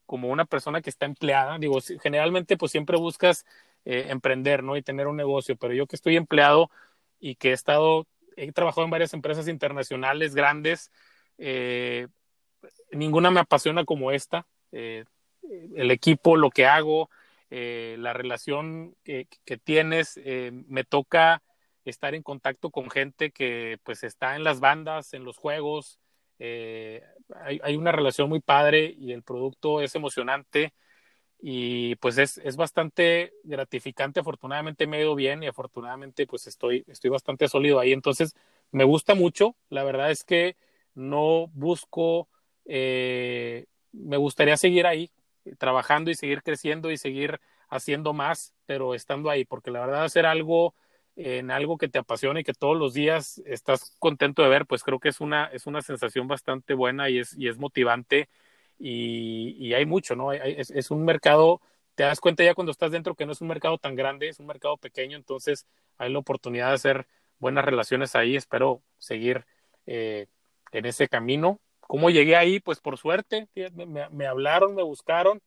como 0.06 0.28
una 0.28 0.44
persona 0.44 0.82
que 0.82 0.90
está 0.90 1.06
empleada. 1.06 1.58
Digo, 1.58 1.78
generalmente, 2.02 2.56
pues 2.56 2.72
siempre 2.72 2.96
buscas 2.98 3.46
emprender, 3.84 4.62
¿no? 4.62 4.76
Y 4.76 4.82
tener 4.82 5.06
un 5.06 5.16
negocio, 5.16 5.56
pero 5.56 5.74
yo 5.74 5.86
que 5.86 5.96
estoy 5.96 6.16
empleado, 6.16 6.70
y 7.24 7.36
que 7.36 7.50
he 7.50 7.52
estado, 7.52 8.06
he 8.36 8.52
trabajado 8.52 8.84
en 8.84 8.90
varias 8.90 9.14
empresas 9.14 9.48
internacionales 9.48 10.34
grandes, 10.34 10.92
eh, 11.38 12.08
ninguna 12.92 13.30
me 13.30 13.40
apasiona 13.40 13.86
como 13.86 14.10
esta. 14.10 14.46
Eh, 14.72 15.04
el 15.74 15.90
equipo, 15.90 16.36
lo 16.36 16.50
que 16.50 16.66
hago, 16.66 17.08
eh, 17.48 17.96
la 17.98 18.12
relación 18.12 18.94
que 19.04 19.56
tienes, 19.56 20.20
me 20.68 20.84
toca 20.84 21.42
estar 21.90 22.14
en 22.14 22.22
contacto 22.22 22.70
con 22.70 22.90
gente 22.90 23.30
que 23.30 23.78
pues 23.84 24.04
está 24.04 24.36
en 24.36 24.44
las 24.44 24.60
bandas, 24.60 25.14
en 25.14 25.24
los 25.24 25.36
juegos, 25.36 25.98
hay, 26.38 27.60
hay, 27.62 27.76
una 27.76 27.92
relación 27.92 28.28
muy 28.28 28.40
padre 28.40 28.94
y 28.98 29.12
el 29.12 29.22
producto 29.22 29.80
es 29.80 29.94
emocionante 29.94 30.74
y 31.40 31.96
pues 31.96 32.18
es, 32.18 32.38
es, 32.38 32.56
bastante 32.56 33.34
gratificante. 33.44 34.20
Afortunadamente 34.20 34.86
me 34.86 34.96
ha 34.96 35.00
ido 35.00 35.14
bien 35.14 35.42
y 35.42 35.46
afortunadamente 35.46 36.26
pues 36.26 36.46
estoy, 36.46 36.84
estoy 36.88 37.10
bastante 37.10 37.48
sólido 37.48 37.78
ahí. 37.80 37.92
Entonces 37.92 38.34
me 38.70 38.84
gusta 38.84 39.14
mucho. 39.14 39.54
La 39.68 39.84
verdad 39.84 40.10
es 40.10 40.24
que 40.24 40.56
no 40.94 41.48
busco, 41.48 42.28
eh, 42.64 43.66
me 43.92 44.16
gustaría 44.16 44.56
seguir 44.56 44.86
ahí, 44.86 45.10
trabajando 45.58 46.10
y 46.10 46.14
seguir 46.14 46.42
creciendo 46.42 46.90
y 46.90 46.96
seguir 46.96 47.40
haciendo 47.68 48.12
más, 48.14 48.54
pero 48.66 48.94
estando 48.94 49.28
ahí, 49.30 49.44
porque 49.44 49.70
la 49.70 49.80
verdad 49.80 50.04
hacer 50.04 50.26
algo 50.26 50.74
en 51.16 51.50
algo 51.50 51.78
que 51.78 51.88
te 51.88 51.98
apasiona 51.98 52.40
y 52.40 52.44
que 52.44 52.54
todos 52.54 52.76
los 52.76 52.94
días 52.94 53.40
estás 53.46 53.94
contento 53.98 54.42
de 54.42 54.48
ver, 54.48 54.66
pues 54.66 54.82
creo 54.82 54.98
que 54.98 55.08
es 55.08 55.20
una, 55.20 55.46
es 55.46 55.66
una 55.66 55.82
sensación 55.82 56.26
bastante 56.26 56.74
buena 56.74 57.08
y 57.08 57.18
es, 57.18 57.36
y 57.38 57.48
es 57.48 57.58
motivante 57.58 58.28
y, 58.78 59.72
hay 59.72 59.86
mucho, 59.86 60.16
¿no? 60.16 60.32
es, 60.32 60.90
un 60.90 61.04
mercado, 61.04 61.60
te 61.94 62.02
das 62.02 62.20
cuenta 62.20 62.42
ya 62.42 62.54
cuando 62.54 62.72
estás 62.72 62.90
dentro 62.90 63.14
que 63.14 63.26
no 63.26 63.32
es 63.32 63.40
un 63.40 63.48
mercado 63.48 63.78
tan 63.78 63.94
grande, 63.94 64.28
es 64.28 64.40
un 64.40 64.46
mercado 64.46 64.76
pequeño, 64.76 65.16
entonces 65.16 65.66
hay 65.98 66.12
la 66.12 66.18
oportunidad 66.18 66.68
de 66.68 66.74
hacer 66.74 67.06
buenas 67.38 67.64
relaciones 67.64 68.16
ahí, 68.16 68.36
espero 68.36 68.82
seguir 68.98 69.46
eh, 69.86 70.26
en 70.72 70.86
ese 70.86 71.08
camino. 71.08 71.60
¿Cómo 71.80 72.10
llegué 72.10 72.36
ahí? 72.36 72.60
Pues 72.60 72.80
por 72.80 72.98
suerte, 72.98 73.48
me, 73.74 74.08
me, 74.10 74.26
hablaron, 74.26 74.74
me 74.74 74.82
buscaron 74.82 75.40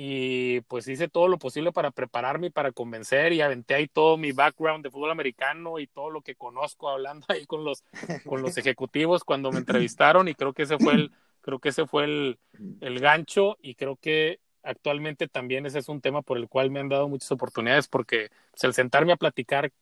y 0.00 0.60
pues 0.68 0.86
hice 0.86 1.08
todo 1.08 1.26
lo 1.26 1.38
posible 1.38 1.72
para 1.72 1.90
prepararme 1.90 2.46
y 2.46 2.50
para 2.50 2.70
convencer 2.70 3.32
y 3.32 3.40
aventé 3.40 3.74
ahí 3.74 3.88
todo 3.88 4.16
mi 4.16 4.30
background 4.30 4.84
de 4.84 4.92
fútbol 4.92 5.10
americano 5.10 5.80
y 5.80 5.88
todo 5.88 6.08
lo 6.10 6.22
que 6.22 6.36
conozco 6.36 6.88
hablando 6.88 7.26
ahí 7.28 7.46
con 7.46 7.64
los, 7.64 7.82
con 8.24 8.40
los 8.40 8.56
ejecutivos 8.58 9.24
cuando 9.24 9.50
me 9.50 9.58
entrevistaron 9.58 10.28
y 10.28 10.34
creo 10.34 10.52
que 10.52 10.62
ese 10.62 10.78
fue 10.78 10.94
el, 10.94 11.10
Creo 11.40 11.60
que 11.60 11.70
ese 11.70 11.86
fue 11.86 12.04
el, 12.04 12.38
el 12.82 13.00
gancho 13.00 13.56
y 13.62 13.74
creo 13.74 13.96
que 13.96 14.38
actualmente 14.62 15.28
también 15.28 15.64
ese 15.64 15.78
es 15.78 15.88
un 15.88 16.02
tema 16.02 16.20
por 16.20 16.36
el 16.36 16.46
cual 16.46 16.70
me 16.70 16.78
han 16.78 16.90
dado 16.90 17.08
muchas 17.08 17.32
oportunidades 17.32 17.88
porque 17.88 18.28
pues, 18.50 18.64
el 18.64 18.74
sentarme 18.74 19.12
a 19.14 19.16
platicar 19.16 19.72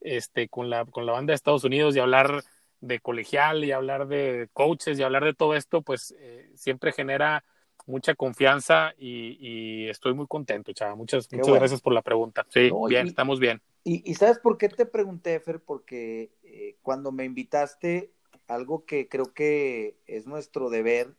este, 0.00 0.48
con, 0.48 0.70
la, 0.70 0.86
con 0.86 1.04
la 1.04 1.12
banda 1.12 1.32
de 1.32 1.34
Estados 1.34 1.64
Unidos 1.64 1.94
y 1.94 2.00
hablar 2.00 2.42
de 2.80 2.98
colegial 2.98 3.62
y 3.62 3.72
hablar 3.72 4.06
de 4.06 4.48
coaches 4.54 4.98
y 4.98 5.02
hablar 5.02 5.24
de 5.24 5.34
todo 5.34 5.54
esto, 5.54 5.82
pues 5.82 6.14
eh, 6.18 6.50
siempre 6.54 6.92
genera 6.92 7.44
mucha 7.86 8.14
confianza 8.14 8.94
y, 8.98 9.88
estoy 9.88 10.14
muy 10.14 10.26
contento, 10.26 10.72
chava. 10.72 10.94
Muchas, 10.94 11.30
muchas 11.32 11.54
gracias 11.54 11.80
por 11.80 11.92
la 11.92 12.02
pregunta. 12.02 12.46
Sí, 12.48 12.70
bien, 12.88 13.06
estamos 13.06 13.40
bien. 13.40 13.60
Y, 13.84 14.08
y, 14.10 14.14
¿sabes 14.14 14.38
por 14.38 14.58
qué 14.58 14.68
te 14.68 14.86
pregunté, 14.86 15.38
Fer? 15.40 15.60
Porque 15.60 16.32
eh, 16.42 16.76
cuando 16.82 17.12
me 17.12 17.24
invitaste, 17.24 18.12
algo 18.46 18.84
que 18.84 19.08
creo 19.08 19.32
que 19.32 19.98
es 20.06 20.26
nuestro 20.26 20.70
deber 20.70 21.16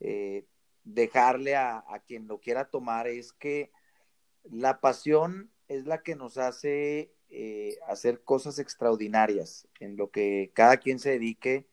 eh, 0.00 0.46
dejarle 0.84 1.56
a, 1.56 1.84
quien 2.06 2.28
lo 2.28 2.40
quiera 2.40 2.70
tomar 2.70 3.06
es 3.06 3.32
que 3.32 3.70
la 4.44 4.80
pasión 4.80 5.50
es 5.66 5.86
la 5.86 6.02
que 6.02 6.16
nos 6.16 6.38
hace 6.38 7.12
eh, 7.28 7.76
hacer 7.88 8.22
cosas 8.22 8.58
extraordinarias 8.58 9.68
en 9.80 9.96
lo 9.96 10.10
que 10.10 10.50
cada 10.54 10.78
quien 10.78 10.98
se 10.98 11.10
dedique. 11.10 11.68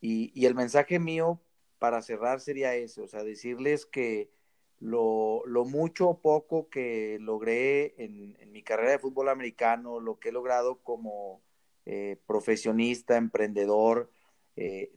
Y, 0.00 0.44
el 0.44 0.54
mensaje 0.54 0.98
mío 0.98 1.40
para 1.82 2.00
cerrar 2.00 2.38
sería 2.38 2.76
ese, 2.76 3.02
o 3.02 3.08
sea, 3.08 3.24
decirles 3.24 3.86
que 3.86 4.30
lo, 4.78 5.42
mucho 5.66 6.10
o 6.10 6.20
poco 6.20 6.68
que 6.68 7.18
logré 7.20 7.96
en, 7.98 8.36
mi 8.52 8.62
carrera 8.62 8.92
de 8.92 8.98
fútbol 9.00 9.28
americano, 9.28 9.98
lo 9.98 10.20
que 10.20 10.28
he 10.28 10.32
logrado 10.32 10.78
como 10.84 11.42
eh, 11.84 12.20
profesionista, 12.24 13.16
emprendedor, 13.16 14.12
eh, 14.54 14.92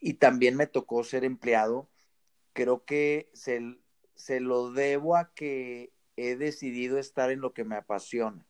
y 0.00 0.14
también 0.14 0.56
me 0.56 0.66
tocó 0.66 1.04
ser 1.04 1.22
empleado. 1.22 1.90
Creo 2.54 2.86
que 2.86 3.28
se, 3.34 3.76
se 4.14 4.40
lo 4.40 4.72
debo 4.72 5.16
a 5.16 5.34
que 5.34 5.92
he 6.16 6.36
decidido 6.36 6.98
estar 6.98 7.30
en 7.30 7.42
lo 7.42 7.52
que 7.52 7.64
me 7.64 7.76
apasiona. 7.76 8.46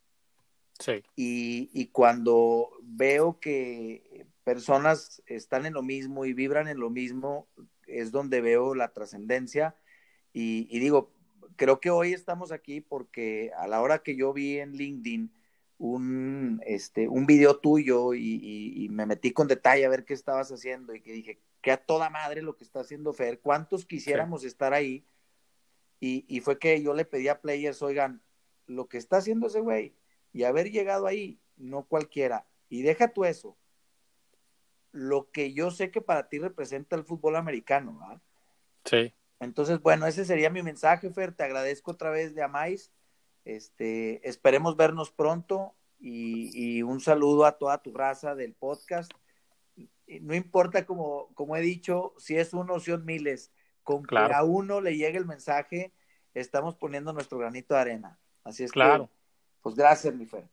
Sí. 0.78 1.02
Y, 1.16 1.68
y, 1.72 1.88
cuando 1.88 2.70
veo 2.80 3.40
que 3.40 4.26
personas 4.44 5.20
están 5.26 5.66
en 5.66 5.74
lo 5.74 5.82
mismo 5.82 6.24
y 6.24 6.32
vibran 6.32 6.68
en 6.68 6.78
lo 6.78 6.90
mismo, 6.90 7.48
es 7.86 8.10
donde 8.10 8.40
veo 8.40 8.74
la 8.74 8.92
trascendencia. 8.92 9.76
Y, 10.32 10.66
y, 10.70 10.78
digo, 10.80 11.12
creo 11.56 11.80
que 11.80 11.90
hoy 11.90 12.12
estamos 12.12 12.52
aquí 12.52 12.80
porque 12.80 13.52
a 13.56 13.66
la 13.66 13.80
hora 13.80 14.02
que 14.02 14.16
yo 14.16 14.32
vi 14.32 14.58
en 14.58 14.72
LinkedIn 14.72 15.32
un, 15.82 16.62
este, 16.64 17.08
un 17.08 17.26
video 17.26 17.58
tuyo 17.58 18.14
y, 18.14 18.88
me 18.90 19.04
metí 19.04 19.32
con 19.32 19.48
detalle 19.48 19.84
a 19.84 19.88
ver 19.88 20.04
qué 20.04 20.14
estabas 20.14 20.52
haciendo 20.52 20.94
y 20.94 21.00
que 21.00 21.12
dije, 21.12 21.40
que 21.60 21.72
a 21.72 21.76
toda 21.76 22.08
madre 22.08 22.40
lo 22.40 22.56
que 22.56 22.62
está 22.62 22.80
haciendo 22.80 23.12
Fer, 23.12 23.40
¿cuántos 23.40 23.84
quisiéramos 23.84 24.44
estar 24.44 24.72
ahí? 24.74 25.04
Y, 25.98 26.40
fue 26.40 26.58
que 26.58 26.80
yo 26.82 26.94
le 26.94 27.04
pedí 27.04 27.28
a 27.28 27.40
players, 27.40 27.82
oigan, 27.82 28.22
lo 28.66 28.88
que 28.88 28.98
está 28.98 29.16
haciendo 29.18 29.48
ese 29.48 29.60
güey 29.60 29.94
y 30.32 30.44
haber 30.44 30.70
llegado 30.70 31.06
ahí, 31.06 31.40
no 31.56 31.84
cualquiera. 31.84 32.46
Y 32.68 32.82
deja 32.82 33.08
tú 33.08 33.24
eso, 33.24 33.56
lo 34.92 35.30
que 35.30 35.52
yo 35.52 35.70
sé 35.70 35.90
que 35.90 36.00
para 36.00 36.28
ti 36.28 36.38
representa 36.38 36.96
el 36.96 37.04
fútbol 37.04 37.36
americano, 37.36 37.98
¿verdad? 37.98 38.22
Sí. 38.84 39.14
Entonces, 39.40 39.80
bueno, 39.80 40.06
ese 40.06 40.24
sería 40.24 40.50
mi 40.50 40.62
mensaje, 40.62 41.10
Fer. 41.10 41.34
Te 41.34 41.42
agradezco 41.42 41.90
otra 41.90 42.10
vez 42.10 42.34
de 42.34 42.42
Amais 42.42 42.92
este, 43.44 44.26
esperemos 44.28 44.76
vernos 44.76 45.10
pronto 45.10 45.74
y, 45.98 46.82
un 46.82 47.00
saludo 47.00 47.46
a 47.46 47.58
toda 47.58 47.82
tu 47.82 47.92
raza 47.92 48.34
del 48.34 48.54
podcast. 48.54 49.10
No 50.20 50.34
importa, 50.34 50.84
como, 50.84 51.32
como 51.34 51.56
he 51.56 51.60
dicho, 51.60 52.14
si 52.18 52.36
es 52.36 52.52
uno 52.52 52.74
o 52.74 52.80
son 52.80 53.04
miles, 53.04 53.52
con 53.82 54.04
que 54.04 54.16
a 54.16 54.42
uno 54.42 54.80
le 54.80 54.96
llegue 54.96 55.18
el 55.18 55.26
mensaje, 55.26 55.92
estamos 56.34 56.74
poniendo 56.74 57.12
nuestro 57.12 57.38
granito 57.38 57.74
de 57.74 57.80
arena. 57.80 58.18
Así 58.44 58.64
es 58.64 58.72
claro. 58.72 59.08
pues 59.60 59.74
gracias, 59.76 60.14
mi 60.14 60.26
Fer. 60.26 60.48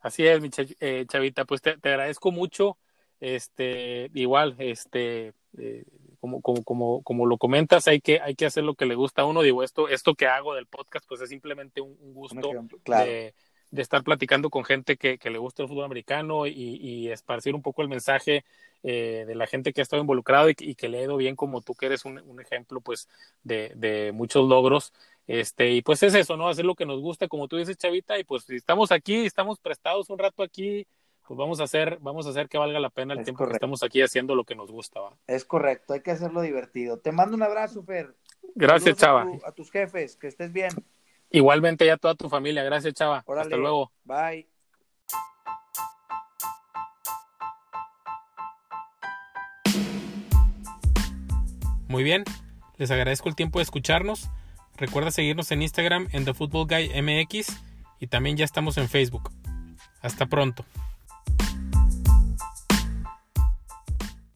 Así 0.00 0.26
es, 0.26 0.40
mi 0.40 0.50
eh, 0.80 1.04
chavita, 1.06 1.44
pues 1.44 1.60
te, 1.60 1.72
agradezco 1.72 2.32
mucho. 2.32 2.78
Este, 3.20 4.10
igual, 4.14 4.56
este, 4.58 5.34
eh, 5.58 5.84
como, 6.20 6.40
como, 6.40 6.64
como, 6.64 7.02
como 7.02 7.26
lo 7.26 7.38
comentas, 7.38 7.86
hay 7.88 8.00
que, 8.00 8.20
hay 8.20 8.34
que 8.34 8.46
hacer 8.46 8.64
lo 8.64 8.74
que 8.74 8.86
le 8.86 8.94
gusta 8.94 9.22
a 9.22 9.26
uno. 9.26 9.42
Digo, 9.42 9.62
esto, 9.62 9.88
esto 9.88 10.14
que 10.14 10.26
hago 10.26 10.54
del 10.54 10.66
podcast, 10.66 11.06
pues 11.06 11.20
es 11.20 11.28
simplemente 11.28 11.80
un, 11.80 11.96
gusto 12.14 12.50
de, 12.86 13.34
de, 13.70 13.82
estar 13.82 14.02
platicando 14.02 14.50
con 14.50 14.64
gente 14.64 14.96
que, 14.96 15.18
que, 15.18 15.30
le 15.30 15.38
gusta 15.38 15.62
el 15.62 15.68
fútbol 15.68 15.84
americano 15.84 16.46
y, 16.46 16.52
y 16.52 17.08
esparcir 17.10 17.54
un 17.54 17.62
poco 17.62 17.82
el 17.82 17.88
mensaje 17.88 18.44
eh, 18.82 19.24
de 19.26 19.34
la 19.34 19.46
gente 19.46 19.74
que 19.74 19.82
ha 19.82 19.84
estado 19.84 20.00
involucrado 20.00 20.48
y, 20.48 20.54
que 20.54 20.88
le 20.88 21.00
ha 21.00 21.02
ido 21.02 21.18
bien, 21.18 21.36
como 21.36 21.60
tú 21.60 21.74
que 21.74 21.86
eres 21.86 22.06
un, 22.06 22.18
un 22.18 22.40
ejemplo, 22.40 22.80
pues, 22.80 23.08
de, 23.42 23.72
de 23.76 24.12
muchos 24.12 24.48
logros. 24.48 24.94
Este, 25.26 25.70
y 25.70 25.82
pues 25.82 26.02
es 26.02 26.14
eso, 26.14 26.36
¿no? 26.36 26.48
Hacer 26.48 26.64
lo 26.64 26.74
que 26.74 26.86
nos 26.86 27.00
gusta, 27.00 27.28
como 27.28 27.46
tú 27.46 27.56
dices, 27.56 27.76
Chavita, 27.76 28.18
y 28.18 28.24
pues 28.24 28.44
si 28.44 28.56
estamos 28.56 28.90
aquí, 28.90 29.26
estamos 29.26 29.58
prestados 29.58 30.08
un 30.08 30.18
rato 30.18 30.42
aquí, 30.42 30.86
pues 31.30 31.38
vamos 31.38 31.60
a 31.60 31.62
hacer, 31.62 31.98
vamos 32.00 32.26
a 32.26 32.30
hacer 32.30 32.48
que 32.48 32.58
valga 32.58 32.80
la 32.80 32.90
pena 32.90 33.14
el 33.14 33.22
tiempo 33.22 33.46
que 33.46 33.52
estamos 33.52 33.84
aquí 33.84 34.02
haciendo 34.02 34.34
lo 34.34 34.42
que 34.42 34.56
nos 34.56 34.72
gusta. 34.72 34.98
¿va? 34.98 35.16
Es 35.28 35.44
correcto, 35.44 35.92
hay 35.92 36.00
que 36.00 36.10
hacerlo 36.10 36.40
divertido. 36.40 36.98
Te 36.98 37.12
mando 37.12 37.36
un 37.36 37.42
abrazo, 37.44 37.84
Fer. 37.84 38.16
Gracias, 38.56 38.96
Chava. 38.96 39.28
A, 39.44 39.52
tus 39.52 39.70
jefes, 39.70 40.16
que 40.16 40.26
estés 40.26 40.52
bien. 40.52 40.72
Igualmente 41.30 41.86
ya 41.86 41.94
a 41.94 41.96
toda 41.98 42.16
tu 42.16 42.28
familia. 42.28 42.64
Gracias, 42.64 42.94
Chava. 42.94 43.24
Hasta 43.24 43.56
luego. 43.56 43.92
Bye. 44.02 44.48
Muy 51.86 52.02
bien, 52.02 52.24
les 52.76 52.90
agradezco 52.90 53.28
el 53.28 53.36
tiempo 53.36 53.60
de 53.60 53.62
escucharnos. 53.62 54.28
Recuerda 54.76 55.12
seguirnos 55.12 55.52
en 55.52 55.62
Instagram 55.62 56.08
en 56.10 56.24
The 56.24 56.34
Football 56.34 56.66
Guy 56.66 57.00
MX 57.00 57.56
y 58.00 58.08
también 58.08 58.36
ya 58.36 58.44
estamos 58.44 58.78
en 58.78 58.88
Facebook. 58.88 59.30
Hasta 60.02 60.26
pronto. 60.26 60.64